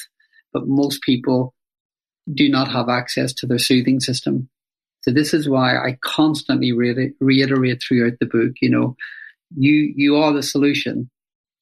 But 0.54 0.68
most 0.68 1.02
people 1.02 1.54
do 2.32 2.50
not 2.50 2.72
have 2.72 2.90
access 2.90 3.34
to 3.34 3.48
their 3.48 3.60
soothing 3.60 4.00
system. 4.00 4.50
So 5.02 5.12
this 5.12 5.34
is 5.34 5.48
why 5.48 5.78
I 5.78 5.98
constantly 6.04 6.72
reiterate 6.72 7.84
throughout 7.84 8.14
the 8.20 8.26
book, 8.26 8.54
you 8.62 8.70
know, 8.70 8.96
you, 9.56 9.94
you 9.96 10.16
are 10.18 10.34
the 10.34 10.42
solution 10.42 11.10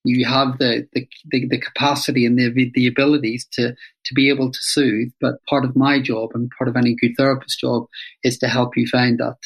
you 0.03 0.25
have 0.25 0.57
the, 0.57 0.87
the, 0.93 1.07
the, 1.47 1.57
capacity 1.57 2.25
and 2.25 2.37
the, 2.37 2.71
the 2.73 2.87
abilities 2.87 3.45
to, 3.53 3.73
to 4.05 4.13
be 4.13 4.29
able 4.29 4.51
to 4.51 4.59
soothe. 4.61 5.11
But 5.21 5.43
part 5.49 5.63
of 5.63 5.75
my 5.75 6.01
job 6.01 6.31
and 6.33 6.51
part 6.57 6.67
of 6.67 6.75
any 6.75 6.93
good 6.93 7.13
therapist 7.17 7.59
job 7.59 7.87
is 8.23 8.37
to 8.39 8.47
help 8.47 8.75
you 8.75 8.85
find 8.87 9.19
that 9.19 9.37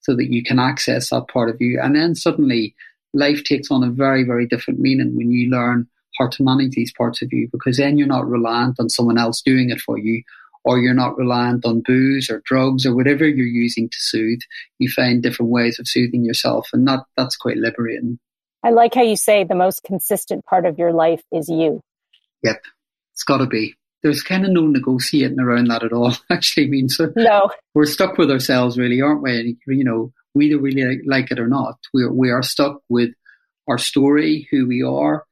so 0.00 0.14
that 0.16 0.30
you 0.30 0.42
can 0.42 0.58
access 0.58 1.10
that 1.10 1.28
part 1.28 1.48
of 1.48 1.60
you. 1.60 1.80
And 1.80 1.96
then 1.96 2.14
suddenly 2.14 2.74
life 3.14 3.42
takes 3.44 3.70
on 3.70 3.82
a 3.82 3.90
very, 3.90 4.24
very 4.24 4.46
different 4.46 4.80
meaning 4.80 5.16
when 5.16 5.30
you 5.30 5.50
learn 5.50 5.88
how 6.18 6.28
to 6.28 6.42
manage 6.42 6.72
these 6.72 6.92
parts 6.92 7.22
of 7.22 7.32
you 7.32 7.48
because 7.50 7.78
then 7.78 7.96
you're 7.96 8.06
not 8.06 8.28
reliant 8.28 8.78
on 8.78 8.90
someone 8.90 9.16
else 9.16 9.40
doing 9.40 9.70
it 9.70 9.80
for 9.80 9.98
you 9.98 10.22
or 10.64 10.78
you're 10.78 10.94
not 10.94 11.16
reliant 11.16 11.64
on 11.64 11.82
booze 11.84 12.30
or 12.30 12.42
drugs 12.44 12.84
or 12.84 12.94
whatever 12.94 13.26
you're 13.26 13.46
using 13.46 13.88
to 13.88 13.96
soothe. 13.98 14.40
You 14.78 14.90
find 14.90 15.22
different 15.22 15.50
ways 15.50 15.78
of 15.78 15.88
soothing 15.88 16.24
yourself 16.24 16.68
and 16.72 16.86
that, 16.86 17.00
that's 17.16 17.36
quite 17.36 17.56
liberating. 17.56 18.18
I 18.64 18.70
like 18.70 18.94
how 18.94 19.02
you 19.02 19.16
say 19.16 19.44
the 19.44 19.54
most 19.54 19.82
consistent 19.82 20.44
part 20.44 20.66
of 20.66 20.78
your 20.78 20.92
life 20.92 21.22
is 21.32 21.48
you. 21.48 21.80
Yep, 22.42 22.62
it's 23.12 23.24
got 23.24 23.38
to 23.38 23.46
be. 23.46 23.74
There's 24.02 24.22
kind 24.22 24.44
of 24.44 24.50
no 24.50 24.66
negotiating 24.66 25.40
around 25.40 25.68
that 25.68 25.84
at 25.84 25.92
all. 25.92 26.14
Actually, 26.30 26.66
I 26.66 26.70
mean, 26.70 26.88
so 26.88 27.12
no, 27.16 27.50
we're 27.74 27.86
stuck 27.86 28.18
with 28.18 28.30
ourselves, 28.30 28.78
really, 28.78 29.00
aren't 29.00 29.22
we? 29.22 29.56
You 29.66 29.84
know, 29.84 30.12
we 30.34 30.50
don't 30.50 30.62
really 30.62 31.00
like 31.06 31.30
it 31.30 31.38
or 31.38 31.48
not. 31.48 31.78
We 31.92 32.04
are, 32.04 32.12
we 32.12 32.30
are 32.30 32.42
stuck 32.42 32.80
with 32.88 33.10
our 33.68 33.78
story, 33.78 34.48
who 34.50 34.66
we 34.66 34.82
are, 34.82 35.24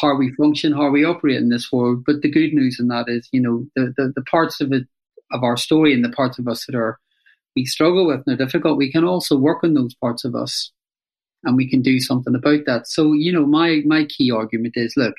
how 0.00 0.16
we 0.16 0.32
function, 0.34 0.72
how 0.72 0.90
we 0.90 1.04
operate 1.04 1.36
in 1.36 1.48
this 1.48 1.70
world. 1.72 2.04
But 2.06 2.22
the 2.22 2.30
good 2.30 2.52
news 2.52 2.78
in 2.80 2.88
that 2.88 3.06
is, 3.08 3.28
you 3.32 3.40
know, 3.40 3.66
the, 3.74 3.92
the, 3.96 4.12
the 4.14 4.22
parts 4.22 4.60
of 4.60 4.72
it, 4.72 4.84
of 5.32 5.42
our 5.42 5.56
story 5.56 5.92
and 5.92 6.04
the 6.04 6.10
parts 6.10 6.38
of 6.38 6.46
us 6.46 6.64
that 6.66 6.76
are 6.76 6.98
we 7.54 7.64
struggle 7.64 8.06
with 8.06 8.22
and 8.26 8.40
are 8.40 8.44
difficult, 8.44 8.76
we 8.76 8.92
can 8.92 9.04
also 9.04 9.36
work 9.36 9.64
on 9.64 9.74
those 9.74 9.94
parts 9.94 10.24
of 10.24 10.34
us 10.34 10.72
and 11.44 11.56
we 11.56 11.68
can 11.68 11.82
do 11.82 12.00
something 12.00 12.34
about 12.34 12.60
that. 12.66 12.88
So, 12.88 13.12
you 13.12 13.32
know, 13.32 13.46
my, 13.46 13.82
my 13.84 14.04
key 14.04 14.30
argument 14.30 14.74
is, 14.76 14.94
look, 14.96 15.14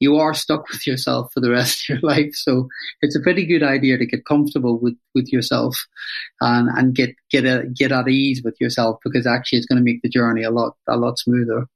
you 0.00 0.16
are 0.16 0.34
stuck 0.34 0.68
with 0.72 0.86
yourself 0.86 1.32
for 1.32 1.40
the 1.40 1.50
rest 1.50 1.88
of 1.88 1.94
your 1.94 2.10
life. 2.10 2.34
So 2.34 2.68
it's 3.00 3.16
a 3.16 3.20
pretty 3.20 3.46
good 3.46 3.62
idea 3.62 3.98
to 3.98 4.06
get 4.06 4.26
comfortable 4.26 4.78
with, 4.78 4.96
with 5.14 5.32
yourself 5.32 5.76
and, 6.40 6.68
and 6.76 6.94
get, 6.94 7.14
get, 7.30 7.44
a, 7.44 7.66
get 7.74 7.92
at 7.92 8.08
ease 8.08 8.42
with 8.44 8.56
yourself 8.60 8.98
because 9.04 9.26
actually 9.26 9.58
it's 9.58 9.66
going 9.66 9.78
to 9.78 9.84
make 9.84 10.02
the 10.02 10.08
journey 10.08 10.42
a 10.42 10.50
lot, 10.50 10.76
a 10.88 10.96
lot 10.96 11.18
smoother. 11.18 11.66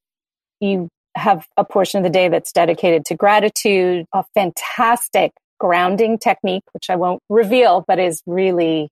You 0.61 0.89
have 1.17 1.47
a 1.57 1.65
portion 1.65 1.99
of 1.99 2.05
the 2.05 2.11
day 2.11 2.29
that's 2.29 2.53
dedicated 2.53 3.05
to 3.07 3.15
gratitude, 3.15 4.07
a 4.13 4.25
fantastic 4.35 5.33
grounding 5.59 6.19
technique, 6.19 6.65
which 6.73 6.91
I 6.91 6.97
won't 6.97 7.23
reveal, 7.29 7.85
but 7.87 7.99
is 7.99 8.23
really 8.27 8.91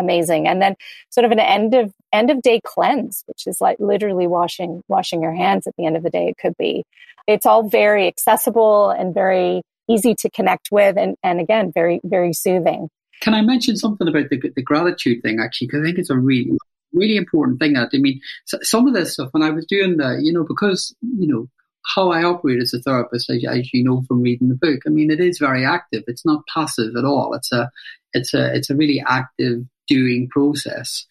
amazing. 0.00 0.48
And 0.48 0.60
then 0.60 0.74
sort 1.10 1.24
of 1.24 1.30
an 1.30 1.38
end 1.38 1.74
of 1.74 1.92
end 2.12 2.30
of 2.30 2.42
day 2.42 2.60
cleanse, 2.64 3.22
which 3.26 3.46
is 3.46 3.60
like 3.60 3.78
literally 3.78 4.26
washing 4.26 4.82
washing 4.88 5.22
your 5.22 5.34
hands 5.34 5.66
at 5.66 5.74
the 5.76 5.86
end 5.86 5.96
of 5.96 6.02
the 6.02 6.10
day. 6.10 6.28
It 6.28 6.38
could 6.38 6.56
be. 6.58 6.84
It's 7.26 7.46
all 7.46 7.68
very 7.68 8.08
accessible 8.08 8.90
and 8.90 9.14
very 9.14 9.62
easy 9.88 10.14
to 10.16 10.30
connect 10.30 10.68
with, 10.72 10.96
and 10.96 11.16
and 11.22 11.40
again, 11.40 11.72
very 11.72 12.00
very 12.02 12.32
soothing. 12.32 12.88
Can 13.20 13.34
I 13.34 13.42
mention 13.42 13.76
something 13.76 14.08
about 14.08 14.30
the 14.30 14.40
the 14.56 14.62
gratitude 14.62 15.22
thing 15.22 15.38
actually? 15.40 15.68
Because 15.68 15.82
I 15.82 15.84
think 15.84 15.98
it's 15.98 16.10
a 16.10 16.18
really 16.18 16.56
really 16.92 17.16
important 17.16 17.60
thing. 17.60 17.74
That 17.74 17.90
I 17.94 17.98
mean, 17.98 18.20
some 18.46 18.86
of 18.86 18.94
this 18.94 19.14
stuff 19.14 19.28
when 19.32 19.42
I 19.42 19.50
was 19.50 19.66
doing 19.66 19.98
the, 19.98 20.20
you 20.22 20.32
know, 20.32 20.44
because 20.44 20.94
you 21.02 21.26
know 21.26 21.48
how 21.94 22.10
I 22.10 22.22
operate 22.22 22.62
as 22.62 22.74
a 22.74 22.80
therapist, 22.80 23.30
as, 23.30 23.44
as, 23.48 23.72
you 23.72 23.82
know 23.82 24.02
from 24.06 24.22
reading 24.22 24.48
the 24.48 24.54
book. 24.54 24.80
I 24.86 24.90
mean, 24.90 25.10
it 25.10 25.20
is 25.20 25.38
very 25.38 25.64
active. 25.64 26.04
It's 26.06 26.24
not 26.24 26.44
passive 26.52 26.94
at 26.96 27.04
all. 27.04 27.34
It's 27.34 27.52
a, 27.52 27.70
it's 28.12 28.34
a, 28.34 28.54
it's 28.54 28.70
a 28.70 28.76
really 28.76 29.02
active 29.06 29.62
doing 29.90 30.28
process. 30.30 31.04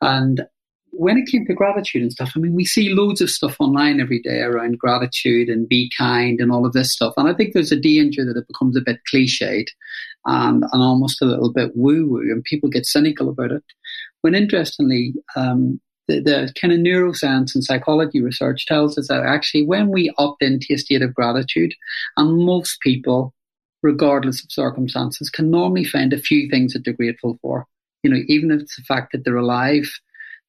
And 0.00 0.46
when 0.96 1.18
it 1.18 1.26
came 1.26 1.44
to 1.46 1.54
gratitude 1.54 2.02
and 2.02 2.12
stuff, 2.12 2.32
I 2.36 2.38
mean, 2.38 2.54
we 2.54 2.64
see 2.64 2.94
loads 2.94 3.20
of 3.20 3.30
stuff 3.30 3.56
online 3.58 4.00
every 4.00 4.20
day 4.20 4.40
around 4.40 4.78
gratitude 4.78 5.48
and 5.48 5.68
be 5.68 5.90
kind 5.96 6.40
and 6.40 6.52
all 6.52 6.64
of 6.64 6.72
this 6.72 6.92
stuff. 6.92 7.14
And 7.16 7.28
I 7.28 7.34
think 7.34 7.52
there's 7.52 7.72
a 7.72 7.80
danger 7.80 8.24
that 8.24 8.38
it 8.38 8.46
becomes 8.46 8.76
a 8.76 8.80
bit 8.80 9.00
cliched 9.12 9.68
and, 10.24 10.64
and 10.72 10.82
almost 10.82 11.20
a 11.20 11.26
little 11.26 11.52
bit 11.52 11.72
woo 11.74 12.08
woo, 12.08 12.20
and 12.20 12.44
people 12.44 12.68
get 12.68 12.86
cynical 12.86 13.28
about 13.28 13.52
it. 13.52 13.64
When 14.22 14.34
interestingly, 14.34 15.14
um, 15.36 15.80
the, 16.06 16.20
the 16.20 16.52
kind 16.60 16.72
of 16.72 16.80
neuroscience 16.80 17.54
and 17.54 17.64
psychology 17.64 18.20
research 18.22 18.66
tells 18.66 18.96
us 18.98 19.08
that 19.08 19.24
actually 19.24 19.64
when 19.64 19.90
we 19.90 20.12
opt 20.18 20.42
into 20.42 20.74
a 20.74 20.78
state 20.78 21.02
of 21.02 21.14
gratitude, 21.14 21.74
and 22.16 22.44
most 22.44 22.80
people, 22.80 23.34
regardless 23.82 24.44
of 24.44 24.52
circumstances, 24.52 25.30
can 25.30 25.50
normally 25.50 25.84
find 25.84 26.12
a 26.12 26.18
few 26.18 26.48
things 26.48 26.72
that 26.72 26.84
they're 26.84 26.94
grateful 26.94 27.38
for 27.42 27.66
you 28.04 28.10
know, 28.10 28.20
even 28.28 28.50
if 28.50 28.60
it's 28.60 28.76
the 28.76 28.82
fact 28.82 29.12
that 29.12 29.24
they're 29.24 29.36
alive, 29.36 29.90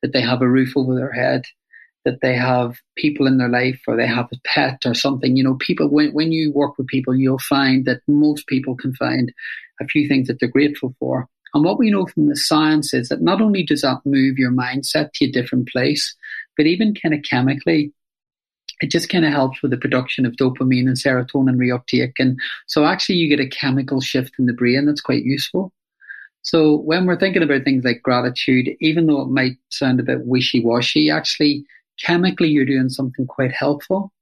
that 0.02 0.14
they 0.14 0.22
have 0.22 0.42
a 0.42 0.50
roof 0.50 0.74
over 0.76 0.94
their 0.94 1.14
head, 1.14 1.46
that 2.04 2.20
they 2.22 2.36
have 2.36 2.76
people 2.98 3.26
in 3.26 3.38
their 3.38 3.50
life 3.50 3.82
or 3.88 3.96
they 3.96 4.06
have 4.06 4.28
a 4.32 4.38
pet 4.46 4.84
or 4.86 4.94
something. 4.94 5.36
You 5.36 5.44
know, 5.44 5.56
people, 5.56 5.90
when, 5.90 6.12
when 6.12 6.32
you 6.32 6.52
work 6.52 6.78
with 6.78 6.88
people, 6.88 7.16
you'll 7.16 7.40
find 7.40 7.86
that 7.86 8.02
most 8.08 8.46
people 8.48 8.76
can 8.76 8.94
find 8.94 9.34
a 9.82 9.86
few 9.86 10.08
things 10.08 10.28
that 10.28 10.40
they're 10.40 10.50
grateful 10.50 10.94
for. 11.00 11.28
And 11.54 11.64
what 11.64 11.80
we 11.80 11.90
know 11.90 12.06
from 12.06 12.28
the 12.28 12.36
science 12.36 12.94
is 12.94 13.08
that 13.08 13.22
not 13.22 13.42
only 13.42 13.64
does 13.64 13.82
that 13.82 14.02
move 14.06 14.38
your 14.38 14.52
mindset 14.52 15.14
to 15.14 15.26
a 15.26 15.32
different 15.32 15.70
place, 15.70 16.14
but 16.58 16.66
even 16.66 16.94
kind 16.94 17.16
of 17.16 17.24
chemically, 17.24 17.94
it 18.82 18.92
just 18.92 19.08
kind 19.08 19.24
of 19.24 19.32
helps 19.32 19.62
with 19.62 19.72
the 19.72 19.78
production 19.78 20.26
of 20.26 20.34
dopamine 20.34 20.88
and 20.88 20.98
serotonin 20.98 21.56
reuptake. 21.56 22.14
And 22.20 22.38
so 22.68 22.86
actually 22.86 23.16
you 23.16 23.30
get 23.30 23.44
a 23.44 23.50
chemical 23.50 24.02
shift 24.02 24.34
in 24.38 24.46
the 24.46 24.54
brain 24.54 24.86
that's 24.86 25.02
quite 25.02 25.24
useful. 25.24 25.72
So 26.46 26.78
when 26.78 27.08
we're 27.08 27.20
thinking 27.20 27.42
about 27.42 27.64
things 27.64 27.84
like 27.84 28.04
gratitude, 28.04 28.70
even 28.80 29.08
though 29.08 29.22
it 29.22 29.30
might 29.30 29.58
sound 29.70 30.00
a 30.00 30.04
bit 30.04 30.26
wishy-washy, 30.26 31.10
actually 31.10 31.66
chemically 32.00 32.50
you're 32.50 32.66
doing 32.66 32.90
something 32.90 33.26
quite 33.26 33.52
helpful 33.52 34.14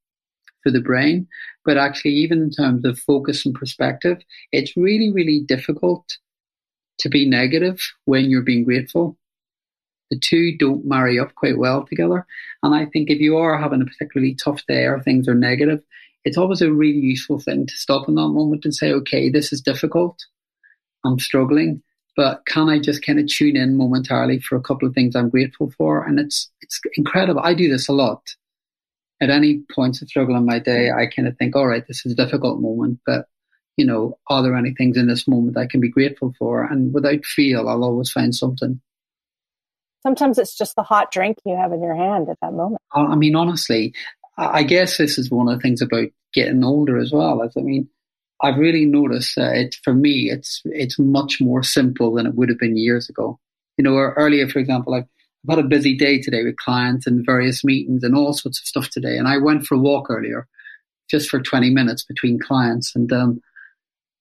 for 0.61 0.71
the 0.71 0.79
brain. 0.79 1.27
But 1.65 1.77
actually, 1.77 2.11
even 2.11 2.41
in 2.41 2.49
terms 2.49 2.85
of 2.85 2.97
focus 2.97 3.45
and 3.45 3.53
perspective, 3.53 4.19
it's 4.53 4.77
really, 4.77 5.11
really 5.11 5.41
difficult 5.45 6.17
to 6.99 7.09
be 7.09 7.27
negative 7.27 7.81
when 8.05 8.29
you're 8.29 8.41
being 8.41 8.63
grateful. 8.63 9.17
The 10.09 10.17
two 10.17 10.57
don't 10.57 10.85
marry 10.85 11.19
up 11.19 11.35
quite 11.35 11.57
well 11.57 11.85
together. 11.85 12.25
And 12.61 12.73
I 12.73 12.85
think 12.85 13.09
if 13.09 13.19
you 13.19 13.35
are 13.35 13.57
having 13.57 13.81
a 13.81 13.85
particularly 13.85 14.35
tough 14.35 14.61
day 14.65 14.85
or 14.85 15.01
things 15.01 15.27
are 15.27 15.35
negative, 15.35 15.81
it's 16.23 16.37
always 16.37 16.61
a 16.61 16.71
really 16.71 16.99
useful 16.99 17.39
thing 17.39 17.67
to 17.67 17.75
stop 17.75 18.07
in 18.07 18.15
that 18.15 18.29
moment 18.29 18.63
and 18.63 18.73
say, 18.73 18.93
okay, 18.93 19.29
this 19.29 19.51
is 19.51 19.59
difficult. 19.59 20.17
I'm 21.03 21.19
struggling, 21.19 21.83
but 22.15 22.45
can 22.45 22.69
I 22.69 22.79
just 22.79 23.05
kind 23.05 23.19
of 23.19 23.27
tune 23.27 23.55
in 23.55 23.75
momentarily 23.75 24.39
for 24.39 24.55
a 24.55 24.61
couple 24.61 24.87
of 24.87 24.93
things 24.93 25.15
I'm 25.15 25.29
grateful 25.29 25.71
for? 25.77 26.03
And 26.03 26.19
it's, 26.19 26.51
it's 26.61 26.79
incredible. 26.95 27.41
I 27.43 27.53
do 27.53 27.69
this 27.69 27.87
a 27.87 27.93
lot. 27.93 28.21
At 29.21 29.29
any 29.29 29.61
points 29.73 30.01
of 30.01 30.09
struggle 30.09 30.35
in 30.35 30.45
my 30.45 30.59
day, 30.59 30.91
I 30.91 31.05
kind 31.07 31.27
of 31.27 31.37
think, 31.37 31.55
all 31.55 31.67
right, 31.67 31.85
this 31.87 32.05
is 32.05 32.11
a 32.11 32.15
difficult 32.15 32.59
moment, 32.59 32.99
but 33.05 33.27
you 33.77 33.85
know, 33.85 34.17
are 34.27 34.43
there 34.43 34.55
any 34.55 34.73
things 34.73 34.97
in 34.97 35.07
this 35.07 35.27
moment 35.27 35.57
I 35.57 35.65
can 35.65 35.79
be 35.79 35.89
grateful 35.89 36.33
for? 36.37 36.63
And 36.63 36.93
without 36.93 37.25
feel, 37.25 37.67
I'll 37.67 37.83
always 37.83 38.11
find 38.11 38.33
something. 38.35 38.79
Sometimes 40.03 40.37
it's 40.37 40.55
just 40.55 40.75
the 40.75 40.83
hot 40.83 41.11
drink 41.11 41.37
you 41.45 41.55
have 41.55 41.71
in 41.71 41.81
your 41.81 41.95
hand 41.95 42.29
at 42.29 42.37
that 42.41 42.53
moment. 42.53 42.81
I 42.91 43.15
mean, 43.15 43.35
honestly, 43.35 43.93
I 44.37 44.63
guess 44.63 44.97
this 44.97 45.17
is 45.17 45.31
one 45.31 45.47
of 45.47 45.57
the 45.57 45.61
things 45.61 45.81
about 45.81 46.09
getting 46.33 46.63
older 46.63 46.99
as 46.99 47.11
well. 47.11 47.41
As 47.41 47.53
I 47.57 47.61
mean, 47.61 47.87
I've 48.43 48.57
really 48.57 48.85
noticed 48.85 49.35
that 49.37 49.55
it, 49.55 49.75
for 49.83 49.93
me, 49.93 50.29
it's 50.29 50.61
it's 50.65 50.99
much 50.99 51.39
more 51.39 51.63
simple 51.63 52.13
than 52.13 52.27
it 52.27 52.35
would 52.35 52.49
have 52.49 52.59
been 52.59 52.77
years 52.77 53.09
ago. 53.09 53.39
You 53.77 53.83
know, 53.85 53.95
earlier, 53.95 54.47
for 54.49 54.59
example, 54.59 54.93
I've, 54.93 55.07
I've 55.49 55.55
had 55.55 55.65
a 55.65 55.67
busy 55.67 55.97
day 55.97 56.21
today 56.21 56.43
with 56.43 56.57
clients 56.57 57.07
and 57.07 57.25
various 57.25 57.63
meetings 57.63 58.03
and 58.03 58.15
all 58.15 58.33
sorts 58.33 58.59
of 58.59 58.67
stuff 58.67 58.89
today. 58.89 59.17
And 59.17 59.27
I 59.27 59.37
went 59.37 59.65
for 59.65 59.75
a 59.75 59.79
walk 59.79 60.09
earlier, 60.09 60.47
just 61.09 61.29
for 61.29 61.39
20 61.39 61.69
minutes 61.69 62.03
between 62.03 62.37
clients. 62.37 62.93
And 62.95 63.11
um, 63.13 63.41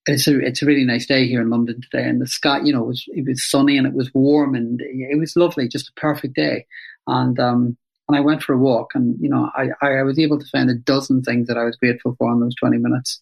it's 0.06 0.28
a 0.28 0.38
it's 0.38 0.62
a 0.62 0.66
really 0.66 0.84
nice 0.84 1.06
day 1.06 1.26
here 1.26 1.40
in 1.40 1.50
London 1.50 1.80
today, 1.82 2.08
and 2.08 2.20
the 2.20 2.26
sky, 2.26 2.60
you 2.62 2.72
know, 2.72 2.84
it 2.84 2.88
was 2.88 3.04
it 3.08 3.26
was 3.26 3.44
sunny 3.44 3.76
and 3.76 3.88
it 3.88 3.92
was 3.92 4.12
warm 4.14 4.54
and 4.54 4.80
it 4.80 5.18
was 5.18 5.36
lovely, 5.36 5.66
just 5.68 5.88
a 5.88 6.00
perfect 6.00 6.34
day. 6.34 6.66
And 7.08 7.38
um, 7.40 7.76
and 8.08 8.16
I 8.16 8.20
went 8.20 8.42
for 8.42 8.52
a 8.52 8.58
walk, 8.58 8.92
and 8.94 9.16
you 9.20 9.28
know, 9.28 9.50
I 9.56 9.70
I 9.80 10.02
was 10.02 10.18
able 10.18 10.38
to 10.38 10.46
find 10.46 10.70
a 10.70 10.74
dozen 10.74 11.22
things 11.22 11.48
that 11.48 11.58
I 11.58 11.64
was 11.64 11.76
grateful 11.76 12.14
for 12.18 12.32
in 12.32 12.40
those 12.40 12.54
twenty 12.54 12.78
minutes. 12.78 13.20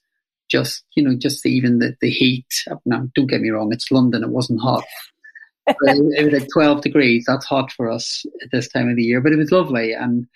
Just 0.50 0.84
you 0.94 1.02
know, 1.02 1.16
just 1.16 1.42
the, 1.42 1.50
even 1.50 1.78
the 1.78 1.96
the 2.00 2.10
heat. 2.10 2.46
Now, 2.84 3.08
don't 3.14 3.26
get 3.26 3.40
me 3.40 3.50
wrong, 3.50 3.72
it's 3.72 3.90
London; 3.90 4.24
it 4.24 4.30
wasn't 4.30 4.60
hot. 4.60 4.84
it, 5.66 5.76
it 5.82 6.24
was 6.24 6.40
like 6.40 6.48
twelve 6.52 6.82
degrees. 6.82 7.24
That's 7.26 7.46
hot 7.46 7.72
for 7.72 7.90
us 7.90 8.24
at 8.42 8.50
this 8.50 8.68
time 8.68 8.88
of 8.88 8.96
the 8.96 9.02
year, 9.02 9.20
but 9.20 9.32
it 9.32 9.36
was 9.36 9.52
lovely, 9.52 9.92
and 9.92 10.26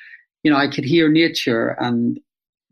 you 0.42 0.50
know, 0.50 0.56
I 0.56 0.68
could 0.68 0.84
hear 0.84 1.08
nature, 1.08 1.76
and 1.80 2.20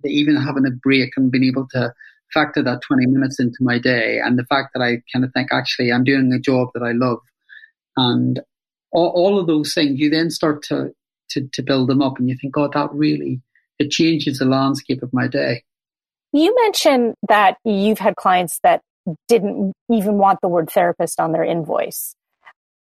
even 0.04 0.36
having 0.36 0.66
a 0.66 0.70
break 0.70 1.12
and 1.16 1.30
being 1.30 1.44
able 1.44 1.66
to 1.72 1.92
factor 2.32 2.62
that 2.62 2.80
20 2.82 3.06
minutes 3.06 3.38
into 3.38 3.58
my 3.60 3.78
day 3.78 4.18
and 4.18 4.38
the 4.38 4.44
fact 4.44 4.70
that 4.74 4.82
I 4.82 5.02
kind 5.12 5.24
of 5.24 5.32
think, 5.32 5.52
actually, 5.52 5.92
I'm 5.92 6.04
doing 6.04 6.32
a 6.32 6.40
job 6.40 6.68
that 6.74 6.82
I 6.82 6.92
love. 6.92 7.18
And 7.96 8.40
all, 8.90 9.08
all 9.08 9.38
of 9.38 9.46
those 9.46 9.74
things, 9.74 10.00
you 10.00 10.10
then 10.10 10.30
start 10.30 10.62
to, 10.64 10.90
to, 11.30 11.48
to 11.52 11.62
build 11.62 11.88
them 11.88 12.02
up 12.02 12.18
and 12.18 12.28
you 12.28 12.36
think, 12.40 12.54
God, 12.54 12.72
that 12.72 12.92
really, 12.92 13.40
it 13.78 13.90
changes 13.90 14.38
the 14.38 14.44
landscape 14.44 15.02
of 15.02 15.12
my 15.12 15.28
day. 15.28 15.64
You 16.32 16.54
mentioned 16.62 17.14
that 17.28 17.58
you've 17.64 17.98
had 17.98 18.16
clients 18.16 18.58
that 18.62 18.82
didn't 19.28 19.74
even 19.90 20.18
want 20.18 20.40
the 20.40 20.48
word 20.48 20.70
therapist 20.70 21.20
on 21.20 21.32
their 21.32 21.44
invoice. 21.44 22.14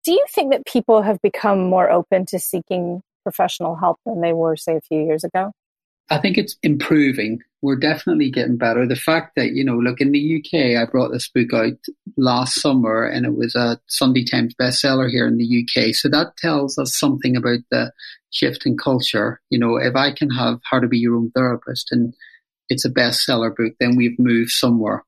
Do 0.04 0.12
you 0.12 0.24
think 0.34 0.52
that 0.52 0.66
people 0.66 1.02
have 1.02 1.20
become 1.22 1.68
more 1.68 1.90
open 1.90 2.26
to 2.26 2.38
seeking 2.38 3.02
professional 3.22 3.76
help 3.76 3.98
than 4.04 4.20
they 4.20 4.32
were, 4.32 4.56
say, 4.56 4.76
a 4.76 4.80
few 4.80 5.04
years 5.04 5.22
ago? 5.22 5.52
I 6.10 6.18
think 6.18 6.36
it's 6.36 6.56
improving. 6.62 7.40
We're 7.62 7.76
definitely 7.76 8.30
getting 8.30 8.56
better. 8.56 8.86
The 8.86 8.96
fact 8.96 9.36
that, 9.36 9.52
you 9.52 9.64
know, 9.64 9.76
look, 9.76 10.00
in 10.00 10.12
the 10.12 10.38
UK, 10.38 10.76
I 10.76 10.90
brought 10.90 11.12
this 11.12 11.28
book 11.28 11.54
out 11.54 11.78
last 12.16 12.60
summer 12.60 13.04
and 13.04 13.24
it 13.24 13.36
was 13.36 13.54
a 13.54 13.78
Sunday 13.86 14.24
Times 14.24 14.54
bestseller 14.60 15.08
here 15.08 15.26
in 15.26 15.38
the 15.38 15.64
UK. 15.64 15.94
So 15.94 16.08
that 16.08 16.36
tells 16.36 16.76
us 16.78 16.98
something 16.98 17.36
about 17.36 17.60
the 17.70 17.92
shift 18.30 18.66
in 18.66 18.76
culture. 18.76 19.40
You 19.50 19.58
know, 19.58 19.76
if 19.76 19.94
I 19.94 20.12
can 20.12 20.30
have 20.30 20.60
How 20.68 20.80
to 20.80 20.88
Be 20.88 20.98
Your 20.98 21.16
Own 21.16 21.30
Therapist 21.30 21.92
and 21.92 22.14
it's 22.72 22.84
a 22.84 22.90
bestseller 22.90 23.54
book, 23.54 23.74
then 23.78 23.96
we've 23.96 24.18
moved 24.18 24.50
somewhere. 24.50 25.04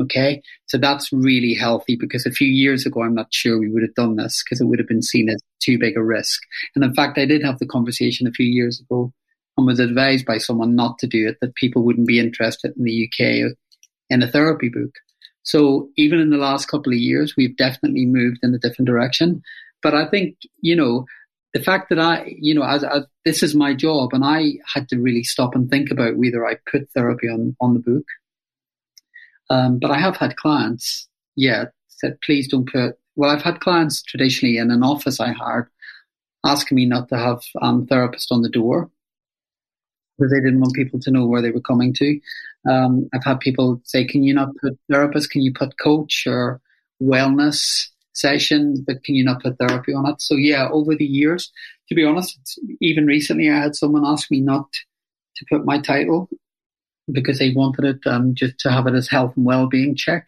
Okay. 0.00 0.42
So 0.66 0.76
that's 0.76 1.12
really 1.12 1.54
healthy 1.54 1.96
because 1.96 2.26
a 2.26 2.32
few 2.32 2.48
years 2.48 2.84
ago, 2.84 3.02
I'm 3.02 3.14
not 3.14 3.32
sure 3.32 3.58
we 3.58 3.70
would 3.70 3.82
have 3.82 3.94
done 3.94 4.16
this 4.16 4.42
because 4.42 4.60
it 4.60 4.64
would 4.64 4.80
have 4.80 4.88
been 4.88 5.02
seen 5.02 5.28
as 5.28 5.40
too 5.62 5.78
big 5.78 5.96
a 5.96 6.02
risk. 6.02 6.42
And 6.74 6.84
in 6.84 6.92
fact, 6.94 7.16
I 7.16 7.26
did 7.26 7.44
have 7.44 7.60
the 7.60 7.66
conversation 7.66 8.26
a 8.26 8.32
few 8.32 8.46
years 8.46 8.80
ago 8.80 9.12
and 9.56 9.66
was 9.66 9.78
advised 9.78 10.26
by 10.26 10.38
someone 10.38 10.74
not 10.74 10.98
to 10.98 11.06
do 11.06 11.28
it, 11.28 11.36
that 11.40 11.54
people 11.54 11.84
wouldn't 11.84 12.08
be 12.08 12.18
interested 12.18 12.72
in 12.76 12.82
the 12.82 13.08
UK 13.08 13.54
in 14.10 14.22
a 14.22 14.30
therapy 14.30 14.68
book. 14.68 14.90
So 15.44 15.90
even 15.96 16.18
in 16.18 16.30
the 16.30 16.38
last 16.38 16.66
couple 16.66 16.92
of 16.92 16.98
years, 16.98 17.34
we've 17.36 17.56
definitely 17.56 18.06
moved 18.06 18.38
in 18.42 18.52
a 18.52 18.58
different 18.58 18.88
direction. 18.88 19.42
But 19.80 19.94
I 19.94 20.08
think, 20.08 20.36
you 20.60 20.74
know, 20.74 21.04
the 21.54 21.62
fact 21.62 21.88
that 21.88 22.00
I, 22.00 22.36
you 22.36 22.54
know, 22.54 22.64
as, 22.64 22.82
as 22.84 23.04
this 23.24 23.42
is 23.42 23.54
my 23.54 23.72
job 23.74 24.12
and 24.12 24.24
I 24.24 24.54
had 24.72 24.88
to 24.88 25.00
really 25.00 25.22
stop 25.22 25.54
and 25.54 25.70
think 25.70 25.90
about 25.90 26.16
whether 26.16 26.44
I 26.44 26.56
put 26.70 26.90
therapy 26.90 27.28
on, 27.28 27.56
on 27.60 27.74
the 27.74 27.80
book. 27.80 28.04
Um, 29.48 29.78
but 29.78 29.92
I 29.92 29.98
have 29.98 30.16
had 30.16 30.36
clients, 30.36 31.08
yeah, 31.36 31.66
said, 31.86 32.20
please 32.22 32.48
don't 32.48 32.70
put, 32.70 32.98
well, 33.14 33.30
I've 33.30 33.42
had 33.42 33.60
clients 33.60 34.02
traditionally 34.02 34.58
in 34.58 34.72
an 34.72 34.82
office 34.82 35.20
I 35.20 35.32
hired 35.32 35.68
asking 36.44 36.76
me 36.76 36.86
not 36.86 37.08
to 37.08 37.16
have 37.16 37.40
um, 37.62 37.86
therapist 37.86 38.30
on 38.32 38.42
the 38.42 38.48
door 38.48 38.90
because 40.18 40.32
they 40.32 40.40
didn't 40.40 40.60
want 40.60 40.74
people 40.74 41.00
to 41.00 41.10
know 41.10 41.26
where 41.26 41.40
they 41.40 41.50
were 41.50 41.60
coming 41.60 41.94
to. 41.94 42.20
Um, 42.68 43.08
I've 43.14 43.24
had 43.24 43.40
people 43.40 43.80
say, 43.84 44.04
"Can 44.04 44.22
you 44.22 44.34
not 44.34 44.50
put 44.60 44.78
therapist? 44.90 45.30
Can 45.30 45.42
you 45.42 45.52
put 45.52 45.78
coach 45.78 46.24
or 46.26 46.60
wellness 47.02 47.88
session? 48.16 48.84
But 48.86 49.04
can 49.04 49.14
you 49.14 49.24
not 49.24 49.42
put 49.42 49.58
therapy 49.58 49.92
on 49.92 50.06
it?" 50.06 50.20
So 50.20 50.36
yeah, 50.36 50.68
over 50.70 50.94
the 50.94 51.04
years, 51.04 51.52
to 51.88 51.94
be 51.94 52.04
honest, 52.04 52.38
even 52.80 53.06
recently, 53.06 53.50
I 53.50 53.58
had 53.58 53.76
someone 53.76 54.04
ask 54.04 54.30
me 54.30 54.40
not 54.40 54.68
to 55.36 55.44
put 55.50 55.64
my 55.64 55.80
title 55.80 56.28
because 57.12 57.38
they 57.38 57.50
wanted 57.50 57.84
it 57.84 58.06
um, 58.06 58.34
just 58.34 58.58
to 58.60 58.70
have 58.70 58.86
it 58.86 58.94
as 58.94 59.08
health 59.08 59.34
and 59.36 59.44
well-being 59.44 59.94
check. 59.94 60.24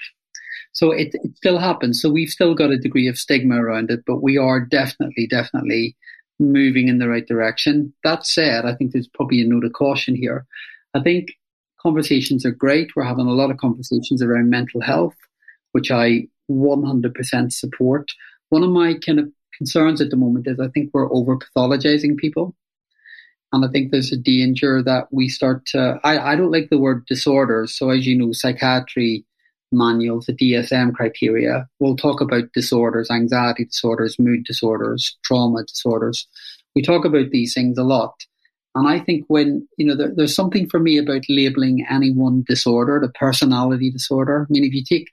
So 0.72 0.90
it, 0.90 1.14
it 1.14 1.36
still 1.36 1.58
happens. 1.58 2.02
So 2.02 2.10
we've 2.10 2.28
still 2.28 2.54
got 2.54 2.70
a 2.70 2.76
degree 2.78 3.08
of 3.08 3.16
stigma 3.16 3.62
around 3.62 3.90
it, 3.90 4.00
but 4.06 4.22
we 4.22 4.36
are 4.36 4.60
definitely, 4.60 5.26
definitely 5.26 5.96
moving 6.38 6.88
in 6.88 6.98
the 6.98 7.08
right 7.08 7.26
direction. 7.26 7.94
That 8.04 8.26
said, 8.26 8.66
I 8.66 8.74
think 8.74 8.92
there's 8.92 9.08
probably 9.08 9.40
a 9.40 9.46
note 9.46 9.64
of 9.64 9.72
caution 9.72 10.14
here. 10.14 10.44
I 10.92 11.00
think 11.00 11.32
conversations 11.80 12.44
are 12.44 12.50
great. 12.50 12.94
We're 12.94 13.04
having 13.04 13.26
a 13.26 13.32
lot 13.32 13.50
of 13.50 13.56
conversations 13.56 14.20
around 14.20 14.50
mental 14.50 14.82
health, 14.82 15.16
which 15.72 15.90
I 15.90 16.28
100% 16.50 17.52
support. 17.52 18.10
One 18.48 18.62
of 18.62 18.70
my 18.70 18.94
kind 18.94 19.18
of 19.18 19.28
concerns 19.56 20.00
at 20.00 20.10
the 20.10 20.16
moment 20.16 20.46
is 20.46 20.60
I 20.60 20.68
think 20.68 20.90
we're 20.92 21.12
over 21.12 21.38
pathologizing 21.38 22.16
people. 22.16 22.54
And 23.52 23.64
I 23.64 23.68
think 23.68 23.90
there's 23.90 24.12
a 24.12 24.16
danger 24.16 24.82
that 24.82 25.08
we 25.10 25.28
start 25.28 25.66
to, 25.66 26.00
I, 26.04 26.32
I 26.32 26.36
don't 26.36 26.52
like 26.52 26.68
the 26.70 26.78
word 26.78 27.06
disorders. 27.06 27.76
So 27.76 27.90
as 27.90 28.06
you 28.06 28.16
know, 28.16 28.32
psychiatry 28.32 29.24
manuals, 29.72 30.26
the 30.26 30.32
DSM 30.32 30.94
criteria, 30.94 31.68
we'll 31.78 31.96
talk 31.96 32.20
about 32.20 32.52
disorders, 32.54 33.10
anxiety 33.10 33.64
disorders, 33.64 34.18
mood 34.18 34.44
disorders, 34.44 35.16
trauma 35.24 35.64
disorders. 35.64 36.26
We 36.74 36.82
talk 36.82 37.04
about 37.04 37.30
these 37.30 37.54
things 37.54 37.78
a 37.78 37.84
lot. 37.84 38.14
And 38.74 38.86
I 38.86 39.00
think 39.00 39.24
when, 39.28 39.66
you 39.78 39.86
know, 39.86 39.96
there, 39.96 40.12
there's 40.14 40.34
something 40.34 40.68
for 40.68 40.78
me 40.78 40.98
about 40.98 41.22
labeling 41.30 41.86
any 41.88 42.12
one 42.12 42.44
disorder, 42.46 43.00
the 43.00 43.08
personality 43.18 43.90
disorder. 43.90 44.46
I 44.48 44.52
mean, 44.52 44.64
if 44.64 44.74
you 44.74 44.84
take 44.84 45.08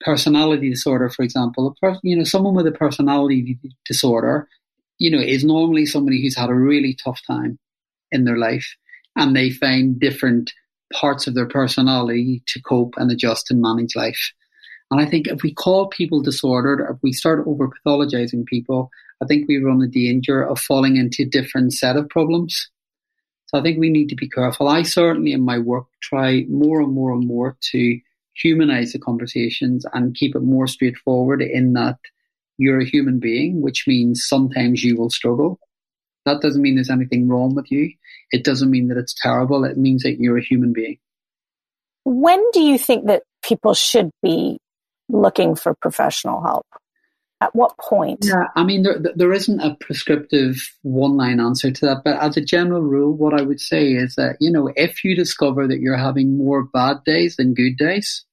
personality 0.00 0.70
disorder, 0.70 1.08
for 1.08 1.22
example, 1.22 1.76
person, 1.80 2.00
you 2.02 2.16
know, 2.16 2.24
someone 2.24 2.54
with 2.54 2.66
a 2.66 2.72
personality 2.72 3.58
disorder, 3.86 4.48
you 4.98 5.10
know, 5.10 5.18
is 5.18 5.44
normally 5.44 5.86
somebody 5.86 6.22
who's 6.22 6.36
had 6.36 6.50
a 6.50 6.54
really 6.54 6.94
tough 6.94 7.20
time 7.26 7.58
in 8.10 8.24
their 8.24 8.36
life 8.36 8.76
and 9.16 9.34
they 9.34 9.50
find 9.50 9.98
different 9.98 10.52
parts 10.92 11.26
of 11.26 11.34
their 11.34 11.48
personality 11.48 12.42
to 12.46 12.60
cope 12.62 12.94
and 12.96 13.10
adjust 13.10 13.50
and 13.50 13.60
manage 13.60 13.94
life. 13.94 14.32
And 14.90 15.00
I 15.00 15.06
think 15.06 15.26
if 15.26 15.42
we 15.42 15.52
call 15.52 15.88
people 15.88 16.22
disordered, 16.22 16.80
if 16.80 16.96
we 17.02 17.12
start 17.12 17.44
over 17.46 17.68
pathologizing 17.68 18.46
people, 18.46 18.90
I 19.22 19.26
think 19.26 19.46
we 19.48 19.58
run 19.58 19.80
the 19.80 19.88
danger 19.88 20.42
of 20.42 20.58
falling 20.58 20.96
into 20.96 21.24
a 21.24 21.26
different 21.26 21.74
set 21.74 21.96
of 21.96 22.08
problems. 22.08 22.70
So 23.46 23.58
I 23.58 23.62
think 23.62 23.78
we 23.78 23.90
need 23.90 24.08
to 24.10 24.14
be 24.14 24.28
careful. 24.28 24.68
I 24.68 24.82
certainly 24.82 25.32
in 25.32 25.42
my 25.42 25.58
work 25.58 25.86
try 26.00 26.44
more 26.48 26.80
and 26.80 26.92
more 26.92 27.12
and 27.12 27.26
more 27.26 27.56
to 27.72 28.00
humanize 28.42 28.92
the 28.92 28.98
conversations 28.98 29.84
and 29.92 30.14
keep 30.14 30.34
it 30.34 30.42
more 30.42 30.66
straightforward 30.66 31.42
in 31.42 31.72
that 31.74 31.96
you're 32.56 32.80
a 32.80 32.84
human 32.84 33.18
being, 33.18 33.62
which 33.62 33.84
means 33.86 34.26
sometimes 34.26 34.82
you 34.82 34.96
will 34.96 35.10
struggle. 35.10 35.58
That 36.26 36.42
doesn't 36.42 36.60
mean 36.60 36.74
there's 36.74 36.90
anything 36.90 37.28
wrong 37.28 37.54
with 37.54 37.70
you. 37.70 37.92
It 38.32 38.44
doesn't 38.44 38.70
mean 38.70 38.88
that 38.88 38.98
it's 38.98 39.14
terrible. 39.14 39.64
It 39.64 39.78
means 39.78 40.02
that 40.02 40.20
you're 40.20 40.38
a 40.38 40.44
human 40.44 40.72
being. 40.72 40.98
When 42.04 42.42
do 42.52 42.60
you 42.60 42.78
think 42.78 43.06
that 43.06 43.22
people 43.42 43.74
should 43.74 44.10
be 44.22 44.58
looking 45.08 45.54
for 45.54 45.74
professional 45.74 46.42
help? 46.42 46.66
At 47.40 47.54
what 47.54 47.78
point? 47.78 48.24
Yeah, 48.24 48.48
I 48.56 48.64
mean, 48.64 48.82
there, 48.82 48.98
there 49.14 49.32
isn't 49.32 49.60
a 49.60 49.76
prescriptive 49.76 50.56
one 50.82 51.16
line 51.16 51.38
answer 51.38 51.70
to 51.70 51.86
that. 51.86 52.02
But 52.04 52.20
as 52.20 52.36
a 52.36 52.40
general 52.40 52.82
rule, 52.82 53.16
what 53.16 53.38
I 53.38 53.44
would 53.44 53.60
say 53.60 53.92
is 53.92 54.16
that, 54.16 54.36
you 54.40 54.50
know, 54.50 54.72
if 54.74 55.04
you 55.04 55.14
discover 55.14 55.68
that 55.68 55.78
you're 55.78 55.96
having 55.96 56.36
more 56.36 56.64
bad 56.64 57.04
days 57.04 57.36
than 57.36 57.54
good 57.54 57.76
days 57.78 58.24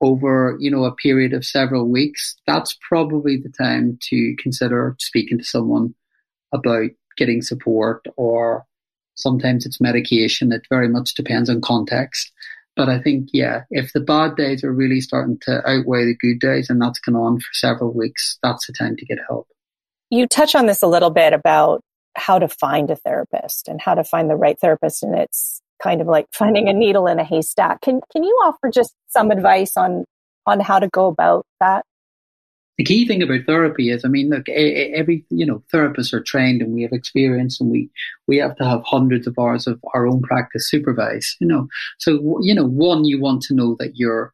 over, 0.00 0.56
you 0.60 0.70
know, 0.70 0.84
a 0.84 0.94
period 0.94 1.32
of 1.32 1.44
several 1.44 1.88
weeks, 1.88 2.36
that's 2.46 2.76
probably 2.88 3.36
the 3.36 3.50
time 3.50 3.98
to 4.02 4.36
consider 4.38 4.96
speaking 4.98 5.38
to 5.38 5.44
someone 5.44 5.94
about 6.52 6.90
getting 7.16 7.42
support 7.42 8.06
or 8.16 8.64
sometimes 9.16 9.66
it's 9.66 9.80
medication. 9.80 10.52
It 10.52 10.62
very 10.70 10.88
much 10.88 11.14
depends 11.14 11.50
on 11.50 11.60
context. 11.60 12.32
But 12.76 12.88
I 12.88 13.00
think, 13.00 13.30
yeah, 13.32 13.62
if 13.70 13.92
the 13.92 14.00
bad 14.00 14.36
days 14.36 14.62
are 14.62 14.72
really 14.72 15.00
starting 15.00 15.38
to 15.42 15.68
outweigh 15.68 16.04
the 16.04 16.16
good 16.16 16.38
days 16.38 16.70
and 16.70 16.80
that's 16.80 17.00
gone 17.00 17.16
on 17.16 17.40
for 17.40 17.52
several 17.52 17.92
weeks, 17.92 18.38
that's 18.40 18.68
the 18.68 18.72
time 18.72 18.94
to 18.96 19.04
get 19.04 19.18
help. 19.28 19.48
You 20.10 20.28
touch 20.28 20.54
on 20.54 20.66
this 20.66 20.82
a 20.82 20.86
little 20.86 21.10
bit 21.10 21.32
about 21.32 21.82
how 22.14 22.38
to 22.38 22.48
find 22.48 22.90
a 22.90 22.96
therapist 22.96 23.66
and 23.66 23.80
how 23.80 23.94
to 23.94 24.04
find 24.04 24.30
the 24.30 24.36
right 24.36 24.58
therapist. 24.58 25.02
And 25.02 25.14
it's 25.14 25.60
kind 25.82 26.00
of 26.00 26.06
like 26.06 26.26
finding 26.32 26.68
a 26.68 26.72
needle 26.72 27.06
in 27.06 27.18
a 27.18 27.24
haystack. 27.24 27.80
Can, 27.82 28.00
can 28.12 28.24
you 28.24 28.38
offer 28.44 28.70
just 28.70 28.94
some 29.08 29.30
advice 29.30 29.76
on, 29.76 30.04
on 30.46 30.60
how 30.60 30.78
to 30.78 30.88
go 30.88 31.06
about 31.06 31.46
that? 31.60 31.84
the 32.78 32.84
key 32.84 33.06
thing 33.06 33.22
about 33.22 33.44
therapy 33.44 33.90
is, 33.90 34.04
I 34.04 34.08
mean, 34.08 34.30
look, 34.30 34.48
every 34.48 35.24
you 35.30 35.44
know, 35.44 35.62
therapists 35.74 36.12
are 36.12 36.22
trained 36.22 36.62
and 36.62 36.72
we 36.72 36.82
have 36.82 36.92
experience, 36.92 37.60
and 37.60 37.70
we 37.70 37.90
we 38.28 38.36
have 38.38 38.54
to 38.56 38.64
have 38.64 38.82
hundreds 38.84 39.26
of 39.26 39.36
hours 39.36 39.66
of 39.66 39.80
our 39.94 40.06
own 40.06 40.22
practice 40.22 40.70
supervised. 40.70 41.36
You 41.40 41.48
know, 41.48 41.68
so 41.98 42.38
you 42.40 42.54
know, 42.54 42.64
one, 42.64 43.04
you 43.04 43.20
want 43.20 43.42
to 43.42 43.54
know 43.54 43.76
that 43.80 43.96
you're 43.96 44.32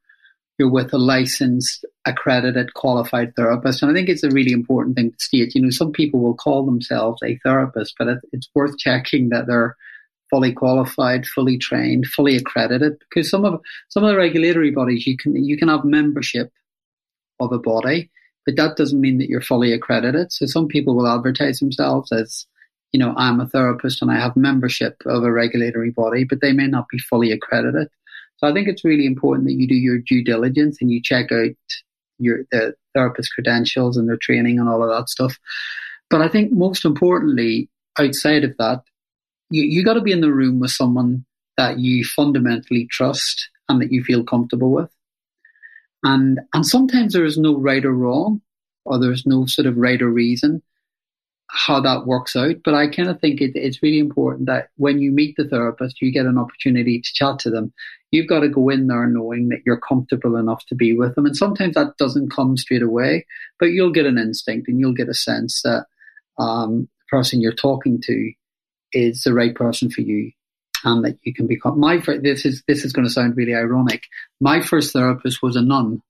you're 0.59 0.71
with 0.71 0.93
a 0.93 0.99
licensed, 0.99 1.87
accredited, 2.05 2.75
qualified 2.75 3.35
therapist, 3.35 3.83
and 3.83 3.91
I 3.91 3.95
think 3.95 4.11
it's 4.11 4.23
a 4.23 4.31
really 4.31 4.53
important 4.53 4.97
thing 4.97 5.13
to 5.13 5.25
state. 5.25 5.55
You 5.55 5.63
know, 5.63 5.71
some 5.71 5.91
people 5.91 6.21
will 6.21 6.35
call 6.35 6.67
themselves 6.67 7.23
a 7.25 7.39
therapist, 7.43 7.95
but 7.99 8.19
it's 8.33 8.51
worth 8.55 8.77
checking 8.77 9.31
that 9.31 9.47
they're 9.47 9.75
fully 10.35 10.53
qualified, 10.53 11.27
fully 11.27 11.57
trained, 11.57 12.07
fully 12.07 12.37
accredited, 12.37 12.99
because 12.99 13.31
some 13.31 13.45
of 13.45 13.61
some 13.89 14.03
of 14.03 14.11
the 14.11 14.17
regulatory 14.17 14.71
bodies 14.71 15.07
you 15.07 15.17
can 15.17 15.37
you 15.45 15.57
can 15.57 15.69
have 15.69 15.85
membership 15.85 16.51
of 17.41 17.53
a 17.53 17.59
body 17.59 18.11
but 18.45 18.57
that 18.57 18.77
doesn't 18.77 19.01
mean 19.01 19.19
that 19.19 19.29
you're 19.29 19.41
fully 19.41 19.73
accredited. 19.73 20.33
So 20.33 20.47
some 20.47 20.69
people 20.69 20.95
will 20.95 21.07
advertise 21.07 21.61
themselves 21.61 22.13
as, 22.13 22.47
you 22.93 23.01
know, 23.01 23.15
I'm 23.17 23.41
a 23.41 23.47
therapist 23.47 24.03
and 24.03 24.11
I 24.11 24.17
have 24.17 24.37
membership 24.37 24.97
of 25.07 25.25
a 25.25 25.33
regulatory 25.33 25.91
body, 25.91 26.25
but 26.25 26.41
they 26.41 26.53
may 26.53 26.67
not 26.67 26.89
be 26.89 26.99
fully 26.99 27.33
accredited. 27.33 27.89
So 28.37 28.49
I 28.49 28.53
think 28.53 28.69
it's 28.69 28.85
really 28.85 29.07
important 29.07 29.47
that 29.47 29.55
you 29.55 29.67
do 29.67 29.75
your 29.75 29.99
due 29.99 30.23
diligence 30.23 30.79
and 30.81 30.91
you 30.91 31.01
check 31.03 31.33
out 31.33 31.55
your 32.19 32.45
the 32.53 32.75
therapist 32.95 33.33
credentials 33.35 33.97
and 33.97 34.09
their 34.09 34.19
training 34.19 34.59
and 34.59 34.69
all 34.69 34.83
of 34.83 34.91
that 34.91 35.09
stuff. 35.09 35.39
But 36.11 36.21
I 36.21 36.29
think 36.29 36.53
most 36.53 36.85
importantly, 36.85 37.69
outside 37.99 38.45
of 38.45 38.57
that, 38.59 38.83
you, 39.55 39.63
you 39.63 39.85
got 39.85 39.95
to 39.95 40.01
be 40.01 40.11
in 40.11 40.21
the 40.21 40.33
room 40.33 40.59
with 40.59 40.73
someone 40.73 41.25
that 41.57 41.79
you 41.79 42.05
fundamentally 42.05 42.89
trust 42.91 43.49
and 43.69 43.81
that 43.81 43.93
you 43.93 44.03
feel 44.03 44.25
comfortable 44.25 44.73
with. 44.73 44.91
And, 46.03 46.41
and 46.53 46.67
sometimes 46.67 47.13
there 47.13 47.25
is 47.25 47.39
no 47.39 47.57
right 47.57 47.85
or 47.85 47.93
wrong, 47.93 48.43
or 48.85 48.99
there's 48.99 49.25
no 49.25 49.47
sort 49.47 49.67
of 49.67 49.77
right 49.77 50.03
or 50.03 50.09
reason 50.09 50.61
how 51.49 51.81
that 51.81 52.05
works 52.05 52.35
out. 52.35 52.57
But 52.65 52.75
I 52.75 52.89
kind 52.89 53.09
of 53.09 53.21
think 53.21 53.41
it, 53.41 53.53
it's 53.55 53.81
really 53.81 54.01
important 54.01 54.47
that 54.47 54.71
when 54.77 54.99
you 54.99 55.13
meet 55.13 55.37
the 55.37 55.49
therapist, 55.49 56.03
you 56.03 56.13
get 56.13 56.27
an 56.27 56.37
opportunity 56.37 57.01
to 57.01 57.13
chat 57.15 57.39
to 57.41 57.51
them. 57.51 57.73
You've 58.11 58.29
got 58.29 58.41
to 58.41 58.49
go 58.49 58.69
in 58.71 58.89
there 58.89 59.07
knowing 59.07 59.51
that 59.51 59.61
you're 59.65 59.81
comfortable 59.81 60.37
enough 60.37 60.67
to 60.67 60.75
be 60.75 60.97
with 60.97 61.15
them. 61.15 61.27
And 61.27 61.37
sometimes 61.37 61.75
that 61.75 61.97
doesn't 61.97 62.33
come 62.33 62.57
straight 62.57 62.83
away, 62.83 63.25
but 63.61 63.67
you'll 63.67 63.93
get 63.93 64.07
an 64.07 64.19
instinct 64.19 64.67
and 64.67 64.81
you'll 64.81 64.95
get 64.95 65.09
a 65.09 65.15
sense 65.15 65.63
that 65.63 65.87
um, 66.39 66.89
the 66.99 67.17
person 67.17 67.41
you're 67.41 67.53
talking 67.53 68.01
to 68.03 68.33
is 68.95 69.23
the 69.23 69.35
right 69.35 69.55
person 69.55 69.91
for 69.91 70.01
you 70.01 70.31
and 70.85 71.05
that 71.05 71.19
you 71.23 71.35
can 71.35 71.47
become 71.47 71.79
my 71.81 71.97
this 72.23 72.45
is 72.45 72.63
this 72.69 72.85
is 72.85 72.93
going 72.93 73.07
to 73.07 73.13
sound 73.13 73.37
really 73.37 73.55
ironic. 73.55 74.05
My 74.41 74.61
first 74.61 74.93
therapist 74.93 75.43
was 75.43 75.57
a 75.57 75.63
nun 75.63 76.01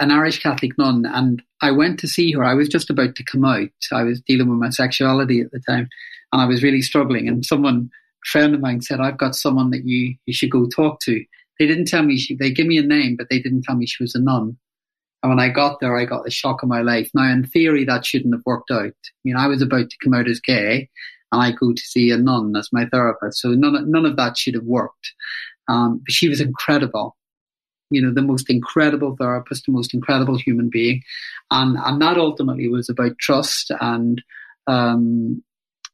an 0.00 0.10
irish 0.10 0.42
catholic 0.42 0.76
nun 0.78 1.04
and 1.06 1.42
i 1.60 1.70
went 1.70 1.98
to 2.00 2.08
see 2.08 2.32
her. 2.32 2.44
I 2.44 2.54
was 2.54 2.68
just 2.68 2.90
about 2.90 3.14
to 3.16 3.24
come 3.24 3.44
out. 3.44 3.68
I 3.92 4.02
was 4.02 4.20
dealing 4.20 4.48
with 4.48 4.58
my 4.58 4.70
sexuality 4.70 5.40
at 5.40 5.50
the 5.50 5.60
time 5.60 5.88
and 6.32 6.42
i 6.42 6.46
was 6.46 6.62
really 6.62 6.82
struggling 6.82 7.28
and 7.28 7.44
someone 7.44 7.90
a 8.24 8.28
friend 8.28 8.54
of 8.54 8.60
mine 8.60 8.80
said 8.80 9.00
i've 9.00 9.18
got 9.18 9.34
someone 9.34 9.70
that 9.70 9.84
you 9.84 10.14
you 10.26 10.32
should 10.32 10.50
go 10.50 10.66
talk 10.68 11.00
to. 11.00 11.24
They 11.58 11.66
didn't 11.66 11.86
tell 11.86 12.02
me 12.02 12.16
she 12.16 12.36
they 12.36 12.52
gave 12.52 12.66
me 12.66 12.78
a 12.78 12.82
name 12.82 13.16
but 13.16 13.28
they 13.30 13.40
didn't 13.40 13.62
tell 13.62 13.76
me 13.76 13.86
she 13.86 14.02
was 14.02 14.14
a 14.14 14.20
nun. 14.20 14.56
And 15.22 15.30
when 15.30 15.40
I 15.40 15.48
got 15.48 15.80
there, 15.80 15.96
I 15.96 16.04
got 16.04 16.24
the 16.24 16.30
shock 16.30 16.62
of 16.62 16.68
my 16.68 16.80
life. 16.80 17.10
Now, 17.12 17.24
in 17.24 17.44
theory, 17.44 17.84
that 17.84 18.06
shouldn't 18.06 18.32
have 18.32 18.44
worked 18.46 18.70
out. 18.70 18.84
I 18.84 19.18
mean, 19.24 19.34
I 19.36 19.48
was 19.48 19.60
about 19.60 19.90
to 19.90 19.96
come 20.00 20.14
out 20.14 20.28
as 20.28 20.38
gay, 20.38 20.88
and 21.32 21.42
I 21.42 21.52
go 21.52 21.72
to 21.72 21.82
see 21.82 22.10
a 22.10 22.16
nun 22.16 22.54
as 22.56 22.70
my 22.72 22.86
therapist. 22.86 23.40
So 23.40 23.50
none, 23.50 23.90
none 23.90 24.06
of 24.06 24.16
that 24.16 24.36
should 24.36 24.54
have 24.54 24.64
worked. 24.64 25.12
Um, 25.68 25.98
but 25.98 26.12
she 26.12 26.28
was 26.28 26.40
incredible. 26.40 27.16
You 27.90 28.02
know, 28.02 28.12
the 28.12 28.22
most 28.22 28.50
incredible 28.50 29.16
therapist, 29.18 29.66
the 29.66 29.72
most 29.72 29.94
incredible 29.94 30.38
human 30.38 30.68
being. 30.70 31.02
And, 31.50 31.76
and 31.78 32.00
that 32.02 32.16
ultimately 32.16 32.68
was 32.68 32.88
about 32.88 33.18
trust 33.18 33.70
and, 33.80 34.22
um, 34.66 35.42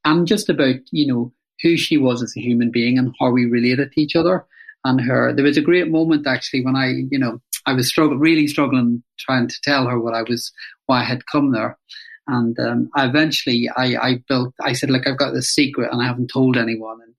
and 0.05 0.27
just 0.27 0.49
about, 0.49 0.77
you 0.91 1.07
know, 1.07 1.33
who 1.63 1.77
she 1.77 1.97
was 1.97 2.23
as 2.23 2.35
a 2.37 2.41
human 2.41 2.71
being 2.71 2.99
and 2.99 3.15
how 3.21 3.31
we 3.31 3.47
related 3.47 3.93
to 3.93 4.01
each 4.01 4.17
other 4.17 4.45
and 4.85 5.01
her. 5.01 5.33
There 5.33 5.45
was 5.45 5.57
a 5.57 5.63
great 5.63 5.91
moment 5.91 6.27
actually 6.27 6.65
when 6.65 6.77
I, 6.77 7.05
you 7.11 7.19
know, 7.19 7.41
I 7.67 7.73
was 7.73 7.89
struggling, 7.89 8.21
really 8.21 8.47
struggling 8.47 9.03
trying 9.19 9.49
to 9.49 9.57
tell 9.63 9.87
her 9.87 9.99
what 9.99 10.15
I 10.15 10.23
was, 10.23 10.53
why 10.87 11.01
I 11.01 11.05
had 11.05 11.27
come 11.27 11.53
there. 11.53 11.79
And 12.27 12.59
um, 12.59 12.91
I 12.95 13.07
eventually, 13.07 13.69
I, 13.77 13.97
I 13.97 14.23
built. 14.29 14.55
I 14.63 14.73
said, 14.73 14.91
"Look, 14.91 15.07
I've 15.07 15.19
got 15.19 15.33
this 15.33 15.51
secret, 15.51 15.91
and 15.93 16.03
I 16.03 16.07
haven't 16.07 16.31
told 16.33 16.57
anyone." 16.57 17.01
And 17.03 17.15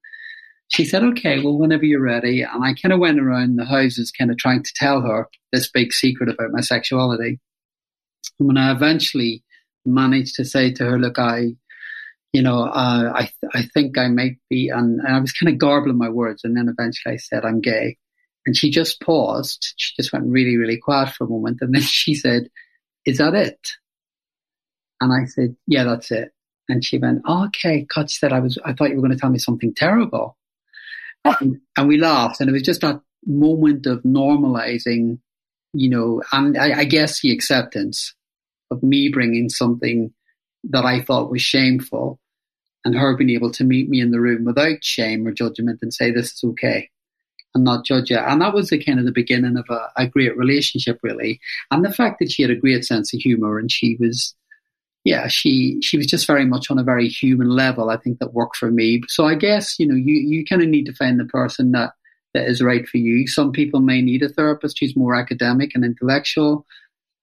she 0.69 0.85
said, 0.85 1.03
"Okay, 1.03 1.39
well, 1.41 1.57
whenever 1.57 1.85
you're 1.85 2.01
ready." 2.01 2.41
And 2.41 2.63
I 2.63 2.73
kind 2.73 2.91
of 2.91 2.99
went 2.99 3.19
around 3.19 3.55
the 3.55 3.65
houses, 3.65 4.11
kind 4.11 4.31
of 4.31 4.37
trying 4.37 4.63
to 4.63 4.73
tell 4.75 5.01
her 5.01 5.27
this 5.51 5.69
big 5.69 5.93
secret 5.93 6.29
about 6.29 6.51
my 6.51 6.61
sexuality. 6.61 7.39
And 8.39 8.47
when 8.47 8.57
I 8.57 8.71
eventually 8.71 9.43
managed 9.85 10.35
to 10.35 10.45
say 10.45 10.71
to 10.73 10.85
her, 10.85 10.99
"Look, 10.99 11.19
I, 11.19 11.49
you 12.33 12.41
know, 12.41 12.63
uh, 12.63 13.13
I, 13.15 13.31
I 13.53 13.63
think 13.73 13.99
I 13.99 14.07
might 14.07 14.37
be," 14.49 14.69
and, 14.69 14.99
and 15.01 15.15
I 15.15 15.19
was 15.19 15.33
kind 15.33 15.53
of 15.53 15.59
garbling 15.59 15.99
my 15.99 16.09
words, 16.09 16.43
and 16.43 16.57
then 16.57 16.67
eventually 16.67 17.13
I 17.13 17.17
said, 17.17 17.45
"I'm 17.45 17.61
gay." 17.61 17.97
And 18.45 18.55
she 18.55 18.69
just 18.69 19.01
paused. 19.01 19.73
She 19.77 19.93
just 19.95 20.13
went 20.13 20.25
really, 20.27 20.57
really 20.57 20.77
quiet 20.77 21.09
for 21.09 21.25
a 21.25 21.29
moment. 21.29 21.59
And 21.61 21.73
then 21.73 21.81
she 21.83 22.13
said, 22.13 22.49
Is 23.05 23.17
that 23.17 23.33
it? 23.33 23.59
And 25.01 25.13
I 25.13 25.25
said, 25.25 25.55
yeah, 25.67 25.83
that's 25.83 26.11
it. 26.11 26.31
And 26.67 26.83
she 26.83 26.97
went, 26.97 27.21
oh, 27.25 27.45
okay. 27.45 27.85
God, 27.93 28.09
she 28.09 28.17
said, 28.17 28.33
I 28.33 28.39
was, 28.39 28.57
I 28.65 28.73
thought 28.73 28.89
you 28.89 28.95
were 28.95 29.01
going 29.01 29.11
to 29.11 29.17
tell 29.17 29.29
me 29.29 29.39
something 29.39 29.73
terrible. 29.73 30.37
and, 31.25 31.59
and, 31.77 31.87
we 31.87 31.97
laughed. 31.97 32.39
And 32.39 32.49
it 32.49 32.53
was 32.53 32.63
just 32.63 32.81
that 32.81 33.01
moment 33.25 33.85
of 33.85 34.03
normalizing, 34.03 35.19
you 35.73 35.89
know, 35.89 36.21
and 36.31 36.57
I, 36.57 36.79
I 36.79 36.83
guess 36.85 37.21
the 37.21 37.31
acceptance 37.31 38.13
of 38.71 38.81
me 38.83 39.09
bringing 39.09 39.49
something 39.49 40.13
that 40.65 40.85
I 40.85 41.01
thought 41.01 41.31
was 41.31 41.41
shameful 41.41 42.19
and 42.83 42.95
her 42.95 43.15
being 43.15 43.31
able 43.31 43.51
to 43.51 43.63
meet 43.63 43.89
me 43.89 43.99
in 43.99 44.11
the 44.11 44.19
room 44.19 44.45
without 44.45 44.83
shame 44.83 45.27
or 45.27 45.31
judgment 45.31 45.79
and 45.81 45.93
say, 45.93 46.11
this 46.11 46.33
is 46.33 46.43
okay 46.43 46.89
and 47.55 47.63
not 47.63 47.85
judge 47.85 48.11
it. 48.11 48.19
And 48.19 48.41
that 48.41 48.53
was 48.53 48.69
the 48.69 48.83
kind 48.83 48.99
of 48.99 49.05
the 49.05 49.11
beginning 49.11 49.57
of 49.57 49.65
a, 49.69 49.89
a 49.95 50.07
great 50.07 50.37
relationship, 50.37 50.99
really. 51.01 51.39
And 51.71 51.83
the 51.83 51.93
fact 51.93 52.19
that 52.19 52.31
she 52.31 52.43
had 52.43 52.51
a 52.51 52.55
great 52.55 52.85
sense 52.85 53.13
of 53.13 53.21
humor 53.21 53.57
and 53.57 53.71
she 53.71 53.97
was, 53.99 54.35
yeah, 55.05 55.27
she 55.27 55.79
she 55.81 55.97
was 55.97 56.07
just 56.07 56.25
very 56.25 56.45
much 56.45 56.71
on 56.71 56.79
a 56.79 56.83
very 56.83 57.07
human 57.07 57.47
level. 57.47 57.91
I 57.91 57.97
think 57.97 58.17
that 58.19 58.33
worked 58.33 58.57
for 58.57 58.71
me. 58.71 59.01
So 59.07 59.25
I 59.25 59.35
guess 59.35 59.79
you 59.79 59.87
know 59.87 59.95
you 59.95 60.15
you 60.15 60.43
kind 60.43 60.63
of 60.63 60.67
need 60.67 60.87
to 60.87 60.95
find 60.95 61.19
the 61.19 61.25
person 61.25 61.71
that 61.71 61.91
that 62.33 62.47
is 62.47 62.61
right 62.61 62.87
for 62.87 62.97
you. 62.97 63.27
Some 63.27 63.51
people 63.51 63.79
may 63.79 64.01
need 64.01 64.23
a 64.23 64.29
therapist 64.29 64.79
who's 64.79 64.95
more 64.95 65.15
academic 65.15 65.71
and 65.75 65.85
intellectual. 65.85 66.65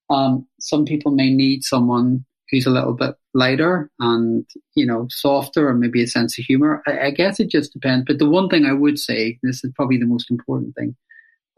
Um, 0.08 0.46
some 0.60 0.84
people 0.84 1.10
may 1.10 1.30
need 1.30 1.64
someone 1.64 2.24
who's 2.50 2.66
a 2.66 2.70
little 2.70 2.92
bit 2.92 3.16
lighter 3.34 3.90
and 3.98 4.46
you 4.76 4.86
know 4.86 5.08
softer 5.10 5.68
or 5.68 5.74
maybe 5.74 6.04
a 6.04 6.06
sense 6.06 6.38
of 6.38 6.44
humor. 6.44 6.84
I, 6.86 7.06
I 7.06 7.10
guess 7.10 7.40
it 7.40 7.50
just 7.50 7.72
depends. 7.72 8.04
But 8.06 8.20
the 8.20 8.30
one 8.30 8.48
thing 8.48 8.64
I 8.64 8.74
would 8.74 8.98
say, 8.98 9.40
this 9.42 9.64
is 9.64 9.72
probably 9.74 9.98
the 9.98 10.06
most 10.06 10.30
important 10.30 10.76
thing, 10.76 10.94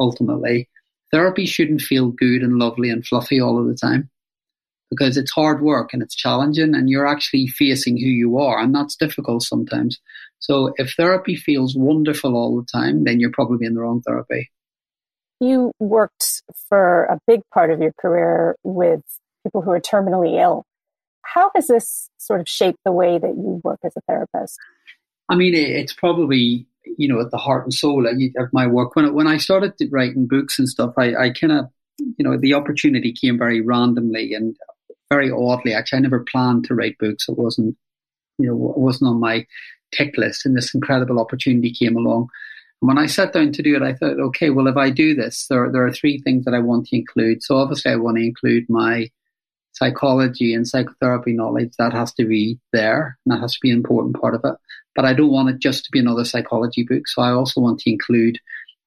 ultimately, 0.00 0.70
therapy 1.10 1.44
shouldn't 1.44 1.82
feel 1.82 2.08
good 2.08 2.40
and 2.40 2.58
lovely 2.58 2.88
and 2.88 3.06
fluffy 3.06 3.42
all 3.42 3.60
of 3.60 3.66
the 3.66 3.74
time 3.74 4.08
because 4.96 5.16
it's 5.16 5.32
hard 5.32 5.62
work 5.62 5.92
and 5.92 6.02
it's 6.02 6.14
challenging 6.14 6.74
and 6.74 6.88
you're 6.88 7.06
actually 7.06 7.46
facing 7.46 7.96
who 7.96 8.06
you 8.06 8.38
are 8.38 8.58
and 8.58 8.74
that's 8.74 8.96
difficult 8.96 9.42
sometimes. 9.42 10.00
So 10.38 10.72
if 10.76 10.94
therapy 10.94 11.36
feels 11.36 11.74
wonderful 11.76 12.34
all 12.34 12.56
the 12.56 12.66
time, 12.70 13.04
then 13.04 13.20
you're 13.20 13.30
probably 13.32 13.66
in 13.66 13.74
the 13.74 13.80
wrong 13.80 14.02
therapy. 14.02 14.50
You 15.40 15.72
worked 15.78 16.42
for 16.68 17.04
a 17.04 17.18
big 17.26 17.40
part 17.52 17.70
of 17.70 17.80
your 17.80 17.92
career 18.00 18.56
with 18.62 19.02
people 19.42 19.62
who 19.62 19.70
are 19.70 19.80
terminally 19.80 20.40
ill. 20.40 20.64
How 21.22 21.50
has 21.54 21.66
this 21.66 22.10
sort 22.18 22.40
of 22.40 22.48
shaped 22.48 22.78
the 22.84 22.92
way 22.92 23.18
that 23.18 23.34
you 23.36 23.60
work 23.64 23.80
as 23.84 23.94
a 23.96 24.00
therapist? 24.02 24.58
I 25.28 25.36
mean, 25.36 25.54
it's 25.54 25.92
probably 25.92 26.66
you 26.98 27.08
know 27.08 27.20
at 27.20 27.30
the 27.30 27.38
heart 27.38 27.64
and 27.64 27.72
soul 27.72 28.06
of 28.06 28.52
my 28.52 28.66
work. 28.66 28.94
When 28.94 29.12
when 29.14 29.26
I 29.26 29.38
started 29.38 29.72
writing 29.90 30.26
books 30.26 30.58
and 30.58 30.68
stuff, 30.68 30.94
I, 30.98 31.14
I 31.14 31.30
kind 31.30 31.52
of 31.52 31.66
you 31.98 32.24
know 32.24 32.36
the 32.36 32.54
opportunity 32.54 33.12
came 33.12 33.38
very 33.38 33.60
randomly 33.60 34.34
and 34.34 34.56
very 35.10 35.30
oddly. 35.30 35.74
Actually, 35.74 35.98
I 35.98 36.02
never 36.02 36.24
planned 36.30 36.64
to 36.64 36.74
write 36.74 36.98
books. 36.98 37.28
It 37.28 37.38
wasn't 37.38 37.76
you 38.38 38.46
know 38.46 38.70
it 38.70 38.78
wasn't 38.78 39.10
on 39.10 39.20
my 39.20 39.46
tick 39.92 40.16
list, 40.16 40.46
and 40.46 40.56
this 40.56 40.74
incredible 40.74 41.20
opportunity 41.20 41.72
came 41.72 41.96
along. 41.96 42.28
And 42.80 42.88
when 42.88 42.98
I 42.98 43.06
sat 43.06 43.32
down 43.32 43.52
to 43.52 43.62
do 43.62 43.76
it, 43.76 43.82
I 43.82 43.94
thought, 43.94 44.18
okay, 44.18 44.50
well, 44.50 44.66
if 44.66 44.76
I 44.76 44.90
do 44.90 45.14
this, 45.14 45.46
there 45.48 45.70
there 45.70 45.86
are 45.86 45.92
three 45.92 46.18
things 46.18 46.44
that 46.44 46.54
I 46.54 46.60
want 46.60 46.86
to 46.88 46.96
include. 46.96 47.42
So 47.42 47.56
obviously, 47.56 47.92
I 47.92 47.96
want 47.96 48.16
to 48.16 48.24
include 48.24 48.68
my 48.68 49.10
psychology 49.74 50.54
and 50.54 50.66
psychotherapy 50.66 51.32
knowledge, 51.32 51.72
that 51.78 51.92
has 51.92 52.12
to 52.14 52.24
be 52.24 52.58
there 52.72 53.18
and 53.24 53.34
that 53.34 53.40
has 53.40 53.54
to 53.54 53.58
be 53.60 53.70
an 53.70 53.76
important 53.76 54.18
part 54.20 54.34
of 54.34 54.40
it. 54.44 54.54
But 54.94 55.04
I 55.04 55.12
don't 55.12 55.32
want 55.32 55.50
it 55.50 55.58
just 55.58 55.84
to 55.84 55.90
be 55.90 55.98
another 55.98 56.24
psychology 56.24 56.84
book. 56.84 57.08
So 57.08 57.20
I 57.20 57.32
also 57.32 57.60
want 57.60 57.80
to 57.80 57.90
include 57.90 58.38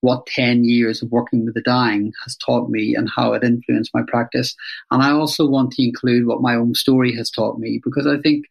what 0.02 0.26
10 0.28 0.64
years 0.64 1.02
of 1.02 1.12
working 1.12 1.46
with 1.46 1.56
the 1.56 1.62
dying 1.62 2.14
has 2.24 2.38
taught 2.38 2.70
me 2.70 2.96
and 2.96 3.10
how 3.16 3.34
it 3.34 3.44
influenced 3.44 3.92
my 3.94 4.04
practice. 4.08 4.56
And 4.92 5.02
I 5.02 5.12
also 5.12 5.48
want 5.48 5.72
to 5.72 5.84
include 5.84 6.28
what 6.28 6.42
my 6.42 6.56
own 6.56 6.76
story 6.76 7.16
has 7.16 7.32
taught 7.32 7.58
me 7.60 7.82
because 7.84 8.06
I 8.06 8.18
think 8.18 8.46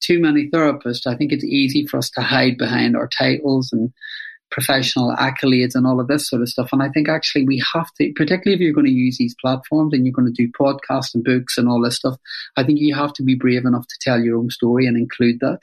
too 0.00 0.20
many 0.20 0.48
therapists, 0.50 1.06
I 1.06 1.16
think 1.16 1.32
it's 1.32 1.44
easy 1.44 1.86
for 1.86 1.98
us 1.98 2.10
to 2.10 2.20
hide 2.20 2.58
behind 2.58 2.96
our 2.96 3.08
titles 3.08 3.70
and 3.72 3.92
professional 4.50 5.14
accolades 5.16 5.74
and 5.74 5.86
all 5.86 5.98
of 5.98 6.06
this 6.06 6.28
sort 6.28 6.42
of 6.42 6.48
stuff. 6.48 6.68
And 6.72 6.82
I 6.82 6.88
think 6.88 7.08
actually 7.08 7.44
we 7.44 7.62
have 7.74 7.92
to, 7.94 8.12
particularly 8.14 8.54
if 8.54 8.60
you're 8.60 8.72
going 8.72 8.86
to 8.86 8.92
use 8.92 9.18
these 9.18 9.34
platforms 9.40 9.92
and 9.92 10.06
you're 10.06 10.12
going 10.12 10.32
to 10.32 10.46
do 10.46 10.52
podcasts 10.52 11.14
and 11.14 11.24
books 11.24 11.58
and 11.58 11.68
all 11.68 11.82
this 11.82 11.96
stuff, 11.96 12.16
I 12.56 12.62
think 12.62 12.78
you 12.78 12.94
have 12.94 13.12
to 13.14 13.24
be 13.24 13.34
brave 13.34 13.64
enough 13.64 13.86
to 13.88 13.96
tell 14.00 14.20
your 14.20 14.38
own 14.38 14.50
story 14.50 14.86
and 14.86 14.96
include 14.96 15.40
that. 15.40 15.60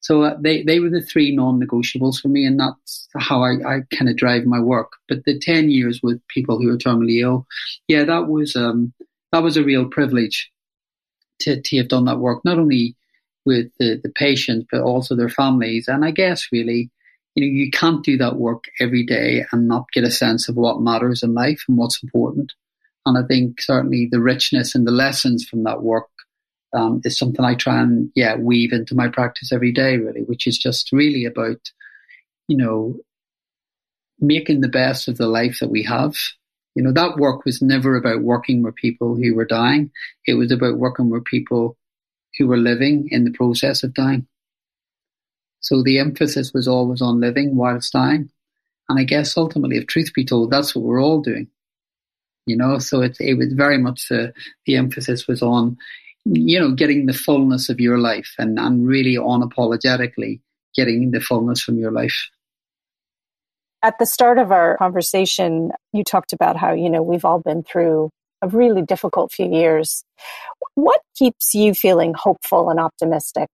So 0.00 0.22
uh, 0.22 0.36
they, 0.40 0.62
they 0.62 0.80
were 0.80 0.90
the 0.90 1.02
three 1.02 1.34
non-negotiables 1.34 2.20
for 2.20 2.28
me, 2.28 2.46
and 2.46 2.58
that's 2.58 3.08
how 3.18 3.42
I, 3.42 3.52
I 3.66 3.80
kind 3.94 4.08
of 4.08 4.16
drive 4.16 4.44
my 4.44 4.60
work. 4.60 4.92
But 5.08 5.24
the 5.24 5.38
10 5.38 5.70
years 5.70 6.00
with 6.02 6.26
people 6.28 6.58
who 6.58 6.70
are 6.70 6.78
terminally 6.78 7.22
ill, 7.22 7.46
yeah, 7.86 8.04
that 8.04 8.26
was, 8.26 8.56
um, 8.56 8.92
that 9.32 9.42
was 9.42 9.56
a 9.56 9.64
real 9.64 9.86
privilege 9.86 10.50
to, 11.40 11.60
to 11.60 11.76
have 11.76 11.88
done 11.88 12.06
that 12.06 12.18
work, 12.18 12.44
not 12.44 12.58
only 12.58 12.96
with 13.44 13.70
the, 13.78 14.00
the 14.02 14.10
patients, 14.10 14.66
but 14.70 14.82
also 14.82 15.14
their 15.14 15.28
families. 15.28 15.86
And 15.86 16.04
I 16.04 16.10
guess 16.10 16.48
really, 16.50 16.90
you 17.34 17.44
know, 17.44 17.50
you 17.50 17.70
can't 17.70 18.04
do 18.04 18.16
that 18.18 18.36
work 18.36 18.64
every 18.80 19.04
day 19.04 19.44
and 19.52 19.68
not 19.68 19.90
get 19.92 20.04
a 20.04 20.10
sense 20.10 20.48
of 20.48 20.56
what 20.56 20.82
matters 20.82 21.22
in 21.22 21.34
life 21.34 21.62
and 21.68 21.76
what's 21.76 22.02
important. 22.02 22.52
And 23.06 23.16
I 23.16 23.26
think 23.26 23.60
certainly 23.60 24.08
the 24.10 24.20
richness 24.20 24.74
and 24.74 24.86
the 24.86 24.92
lessons 24.92 25.46
from 25.46 25.64
that 25.64 25.82
work 25.82 26.08
um, 26.72 27.00
is 27.04 27.18
something 27.18 27.44
I 27.44 27.54
try 27.54 27.80
and 27.80 28.10
yeah 28.14 28.36
weave 28.36 28.72
into 28.72 28.94
my 28.94 29.08
practice 29.08 29.52
every 29.52 29.72
day, 29.72 29.96
really, 29.96 30.22
which 30.22 30.46
is 30.46 30.58
just 30.58 30.92
really 30.92 31.24
about 31.24 31.60
you 32.48 32.56
know 32.56 32.96
making 34.18 34.60
the 34.60 34.68
best 34.68 35.08
of 35.08 35.16
the 35.16 35.28
life 35.28 35.58
that 35.60 35.70
we 35.70 35.82
have. 35.84 36.14
You 36.74 36.82
know 36.82 36.92
that 36.92 37.16
work 37.16 37.44
was 37.44 37.60
never 37.60 37.96
about 37.96 38.22
working 38.22 38.62
with 38.62 38.74
people 38.76 39.16
who 39.16 39.34
were 39.34 39.46
dying. 39.46 39.90
It 40.26 40.34
was 40.34 40.52
about 40.52 40.78
working 40.78 41.10
with 41.10 41.24
people 41.24 41.76
who 42.38 42.46
were 42.46 42.56
living 42.56 43.08
in 43.10 43.24
the 43.24 43.32
process 43.32 43.82
of 43.82 43.94
dying. 43.94 44.26
So 45.60 45.82
the 45.82 45.98
emphasis 45.98 46.52
was 46.52 46.66
always 46.66 47.02
on 47.02 47.20
living 47.20 47.56
whilst 47.56 47.92
dying. 47.92 48.30
And 48.88 48.98
I 48.98 49.04
guess 49.04 49.36
ultimately, 49.36 49.76
if 49.76 49.86
truth 49.86 50.12
be 50.14 50.24
told, 50.24 50.50
that's 50.50 50.74
what 50.74 50.84
we're 50.84 51.02
all 51.02 51.20
doing. 51.20 51.48
You 52.46 52.56
know, 52.56 52.78
so 52.78 53.02
it, 53.02 53.16
it 53.20 53.34
was 53.34 53.52
very 53.52 53.78
much 53.78 54.08
the, 54.08 54.32
the 54.66 54.76
emphasis 54.76 55.28
was 55.28 55.42
on, 55.42 55.76
you 56.24 56.58
know, 56.60 56.72
getting 56.72 57.06
the 57.06 57.12
fullness 57.12 57.68
of 57.68 57.80
your 57.80 57.98
life 57.98 58.34
and, 58.38 58.58
and 58.58 58.86
really 58.86 59.16
unapologetically 59.16 60.40
getting 60.74 61.10
the 61.10 61.20
fullness 61.20 61.60
from 61.60 61.78
your 61.78 61.90
life. 61.90 62.28
At 63.82 63.98
the 63.98 64.06
start 64.06 64.38
of 64.38 64.52
our 64.52 64.76
conversation, 64.76 65.72
you 65.92 66.04
talked 66.04 66.32
about 66.32 66.56
how, 66.56 66.72
you 66.74 66.90
know, 66.90 67.02
we've 67.02 67.24
all 67.24 67.40
been 67.40 67.62
through 67.62 68.10
a 68.42 68.48
really 68.48 68.82
difficult 68.82 69.32
few 69.32 69.50
years. 69.50 70.04
What 70.74 71.00
keeps 71.16 71.54
you 71.54 71.74
feeling 71.74 72.14
hopeful 72.14 72.70
and 72.70 72.78
optimistic? 72.78 73.48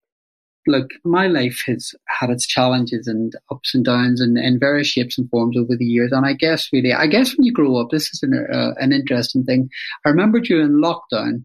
look, 0.67 0.91
my 1.05 1.27
life 1.27 1.63
has 1.67 1.95
had 2.07 2.31
its 2.31 2.47
challenges 2.47 3.07
and 3.07 3.33
ups 3.51 3.75
and 3.75 3.85
downs 3.85 4.21
and 4.21 4.37
in 4.37 4.59
various 4.59 4.89
shapes 4.89 5.19
and 5.19 5.31
forms 5.31 5.57
over 5.57 5.77
the 5.77 5.85
years. 5.85 6.13
And 6.13 6.27
I 6.27 6.33
guess 6.33 6.69
really, 6.73 6.93
I 6.93 7.07
guess 7.07 7.37
when 7.37 7.45
you 7.45 7.53
grow 7.53 7.77
up, 7.77 7.91
this 7.91 8.13
is 8.13 8.23
an, 8.23 8.47
uh, 8.53 8.73
an 8.79 8.93
interesting 8.93 9.45
thing. 9.45 9.71
I 10.05 10.11
remember 10.11 10.41
during 10.41 10.83
lockdown 10.83 11.45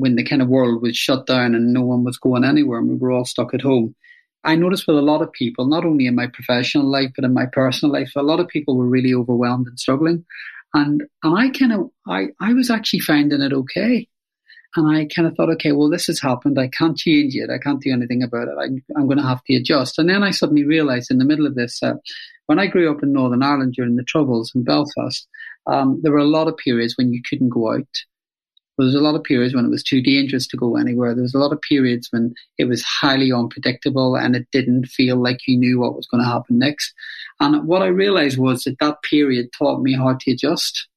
when 0.00 0.16
the 0.16 0.24
kind 0.24 0.42
of 0.42 0.48
world 0.48 0.82
was 0.82 0.96
shut 0.96 1.26
down 1.26 1.54
and 1.54 1.72
no 1.72 1.82
one 1.82 2.04
was 2.04 2.18
going 2.18 2.44
anywhere 2.44 2.78
and 2.78 2.88
we 2.88 2.96
were 2.96 3.12
all 3.12 3.24
stuck 3.24 3.54
at 3.54 3.60
home. 3.60 3.94
I 4.42 4.56
noticed 4.56 4.86
with 4.86 4.96
a 4.96 5.02
lot 5.02 5.20
of 5.20 5.32
people, 5.32 5.66
not 5.66 5.84
only 5.84 6.06
in 6.06 6.14
my 6.14 6.26
professional 6.26 6.90
life, 6.90 7.10
but 7.14 7.24
in 7.24 7.34
my 7.34 7.46
personal 7.46 7.92
life, 7.92 8.12
a 8.16 8.22
lot 8.22 8.40
of 8.40 8.48
people 8.48 8.76
were 8.76 8.86
really 8.86 9.12
overwhelmed 9.12 9.66
and 9.66 9.78
struggling. 9.78 10.24
And, 10.72 11.02
and 11.22 11.38
I 11.38 11.50
kind 11.50 11.72
of, 11.72 11.90
I, 12.08 12.28
I 12.40 12.54
was 12.54 12.70
actually 12.70 13.00
finding 13.00 13.42
it 13.42 13.52
okay. 13.52 14.08
And 14.76 14.96
I 14.96 15.06
kind 15.14 15.26
of 15.26 15.34
thought, 15.34 15.50
okay, 15.50 15.72
well, 15.72 15.90
this 15.90 16.06
has 16.06 16.20
happened. 16.20 16.58
I 16.58 16.68
can't 16.68 16.96
change 16.96 17.34
it. 17.34 17.50
I 17.50 17.58
can't 17.58 17.82
do 17.82 17.92
anything 17.92 18.22
about 18.22 18.48
it. 18.48 18.54
I, 18.58 18.66
am 18.98 19.06
going 19.06 19.18
to 19.18 19.26
have 19.26 19.42
to 19.44 19.56
adjust. 19.56 19.98
And 19.98 20.08
then 20.08 20.22
I 20.22 20.30
suddenly 20.30 20.64
realized 20.64 21.10
in 21.10 21.18
the 21.18 21.24
middle 21.24 21.46
of 21.46 21.56
this, 21.56 21.82
uh, 21.82 21.94
when 22.46 22.60
I 22.60 22.68
grew 22.68 22.90
up 22.90 23.02
in 23.02 23.12
Northern 23.12 23.42
Ireland 23.42 23.74
during 23.74 23.96
the 23.96 24.04
Troubles 24.04 24.52
in 24.54 24.62
Belfast, 24.62 25.28
um, 25.66 26.00
there 26.02 26.12
were 26.12 26.18
a 26.18 26.24
lot 26.24 26.48
of 26.48 26.56
periods 26.56 26.94
when 26.96 27.12
you 27.12 27.20
couldn't 27.28 27.48
go 27.50 27.74
out. 27.74 27.88
There 28.80 28.86
was 28.86 28.94
a 28.94 29.00
lot 29.00 29.14
of 29.14 29.24
periods 29.24 29.54
when 29.54 29.66
it 29.66 29.70
was 29.70 29.82
too 29.82 30.00
dangerous 30.00 30.46
to 30.46 30.56
go 30.56 30.78
anywhere. 30.78 31.14
There 31.14 31.20
was 31.20 31.34
a 31.34 31.38
lot 31.38 31.52
of 31.52 31.60
periods 31.60 32.08
when 32.10 32.34
it 32.56 32.64
was 32.64 32.82
highly 32.82 33.30
unpredictable 33.30 34.16
and 34.16 34.34
it 34.34 34.46
didn't 34.52 34.86
feel 34.86 35.22
like 35.22 35.46
you 35.46 35.58
knew 35.58 35.78
what 35.78 35.94
was 35.94 36.06
going 36.06 36.22
to 36.22 36.30
happen 36.30 36.58
next. 36.58 36.94
And 37.40 37.68
what 37.68 37.82
I 37.82 37.88
realized 37.88 38.38
was 38.38 38.64
that 38.64 38.78
that 38.80 39.02
period 39.02 39.50
taught 39.52 39.82
me 39.82 39.92
how 39.92 40.16
to 40.18 40.30
adjust. 40.32 40.88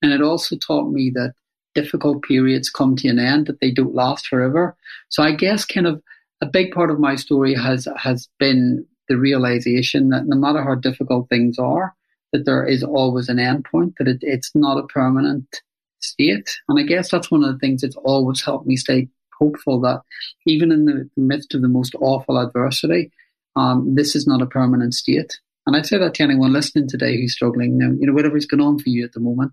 And 0.00 0.14
it 0.14 0.22
also 0.22 0.56
taught 0.56 0.90
me 0.90 1.10
that 1.14 1.34
difficult 1.74 2.22
periods 2.22 2.70
come 2.70 2.96
to 2.96 3.08
an 3.08 3.18
end, 3.18 3.48
that 3.48 3.60
they 3.60 3.70
don't 3.70 3.94
last 3.94 4.26
forever. 4.26 4.74
So 5.10 5.22
I 5.22 5.32
guess 5.32 5.66
kind 5.66 5.86
of 5.86 6.02
a 6.40 6.46
big 6.46 6.72
part 6.72 6.90
of 6.90 6.98
my 6.98 7.16
story 7.16 7.54
has 7.54 7.86
has 7.98 8.30
been 8.38 8.86
the 9.10 9.18
realization 9.18 10.08
that 10.08 10.24
no 10.24 10.36
matter 10.36 10.62
how 10.62 10.76
difficult 10.76 11.28
things 11.28 11.58
are, 11.58 11.94
that 12.32 12.46
there 12.46 12.66
is 12.66 12.82
always 12.82 13.28
an 13.28 13.38
end 13.38 13.66
point, 13.70 13.96
that 13.98 14.08
it, 14.08 14.20
it's 14.22 14.52
not 14.54 14.78
a 14.78 14.86
permanent 14.86 15.60
state. 16.04 16.58
And 16.68 16.78
I 16.78 16.82
guess 16.82 17.10
that's 17.10 17.30
one 17.30 17.44
of 17.44 17.52
the 17.52 17.58
things 17.58 17.82
that's 17.82 17.96
always 17.96 18.42
helped 18.42 18.66
me 18.66 18.76
stay 18.76 19.08
hopeful 19.38 19.80
that 19.80 20.02
even 20.46 20.70
in 20.70 20.84
the 20.84 21.10
midst 21.16 21.54
of 21.54 21.62
the 21.62 21.68
most 21.68 21.94
awful 22.00 22.38
adversity, 22.38 23.10
um, 23.56 23.94
this 23.94 24.14
is 24.14 24.26
not 24.26 24.42
a 24.42 24.46
permanent 24.46 24.94
state. 24.94 25.38
And 25.66 25.76
I'd 25.76 25.86
say 25.86 25.98
that 25.98 26.14
to 26.14 26.22
anyone 26.22 26.52
listening 26.52 26.88
today 26.88 27.16
who's 27.16 27.34
struggling, 27.34 27.78
now, 27.78 27.90
you 27.98 28.06
know, 28.06 28.12
whatever's 28.12 28.46
going 28.46 28.60
on 28.60 28.78
for 28.78 28.88
you 28.88 29.04
at 29.04 29.12
the 29.12 29.20
moment, 29.20 29.52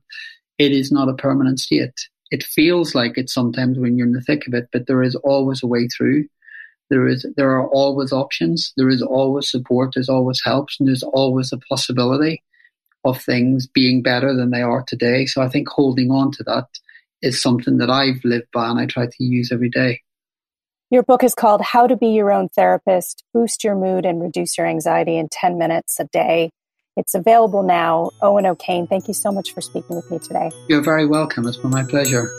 it 0.57 0.71
is 0.71 0.91
not 0.91 1.09
a 1.09 1.13
permanent 1.13 1.59
state. 1.59 1.93
It 2.31 2.43
feels 2.43 2.95
like 2.95 3.17
it 3.17 3.29
sometimes 3.29 3.77
when 3.77 3.97
you're 3.97 4.07
in 4.07 4.13
the 4.13 4.21
thick 4.21 4.47
of 4.47 4.53
it, 4.53 4.69
but 4.71 4.87
there 4.87 5.03
is 5.03 5.15
always 5.15 5.63
a 5.63 5.67
way 5.67 5.87
through. 5.87 6.25
There 6.89 7.07
is, 7.07 7.25
there 7.37 7.51
are 7.51 7.67
always 7.67 8.11
options. 8.11 8.73
There 8.75 8.89
is 8.89 9.01
always 9.01 9.49
support. 9.49 9.91
There's 9.93 10.09
always 10.09 10.41
help, 10.43 10.69
and 10.79 10.87
there's 10.87 11.03
always 11.03 11.51
a 11.51 11.57
possibility 11.57 12.41
of 13.05 13.21
things 13.21 13.67
being 13.67 14.01
better 14.01 14.35
than 14.35 14.51
they 14.51 14.61
are 14.61 14.83
today. 14.87 15.25
So 15.25 15.41
I 15.41 15.49
think 15.49 15.69
holding 15.69 16.11
on 16.11 16.31
to 16.33 16.43
that 16.43 16.67
is 17.21 17.41
something 17.41 17.77
that 17.77 17.89
I've 17.89 18.23
lived 18.23 18.47
by 18.53 18.69
and 18.69 18.79
I 18.79 18.85
try 18.85 19.05
to 19.05 19.23
use 19.23 19.51
every 19.51 19.69
day. 19.69 20.01
Your 20.91 21.03
book 21.03 21.23
is 21.23 21.35
called 21.35 21.61
How 21.61 21.85
to 21.85 21.95
Be 21.95 22.07
Your 22.07 22.31
Own 22.31 22.49
Therapist, 22.49 23.23
Boost 23.33 23.63
Your 23.63 23.75
Mood 23.75 24.05
and 24.05 24.21
Reduce 24.21 24.57
Your 24.57 24.65
Anxiety 24.65 25.17
in 25.17 25.29
10 25.31 25.57
Minutes 25.57 25.99
a 25.99 26.05
Day. 26.05 26.49
It's 26.97 27.13
available 27.13 27.63
now. 27.63 28.09
Owen 28.21 28.45
O'Kane, 28.45 28.87
thank 28.87 29.07
you 29.07 29.13
so 29.13 29.31
much 29.31 29.53
for 29.53 29.61
speaking 29.61 29.95
with 29.95 30.09
me 30.09 30.19
today. 30.19 30.49
You're 30.67 30.83
very 30.83 31.05
welcome. 31.05 31.47
It's 31.47 31.57
been 31.57 31.69
my 31.69 31.83
pleasure. 31.83 32.31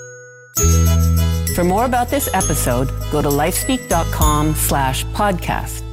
For 1.55 1.64
more 1.64 1.85
about 1.85 2.09
this 2.09 2.29
episode, 2.35 2.88
go 3.11 3.23
to 3.23 3.29
lifespeak.com 3.29 4.55
slash 4.55 5.05
podcast. 5.07 5.89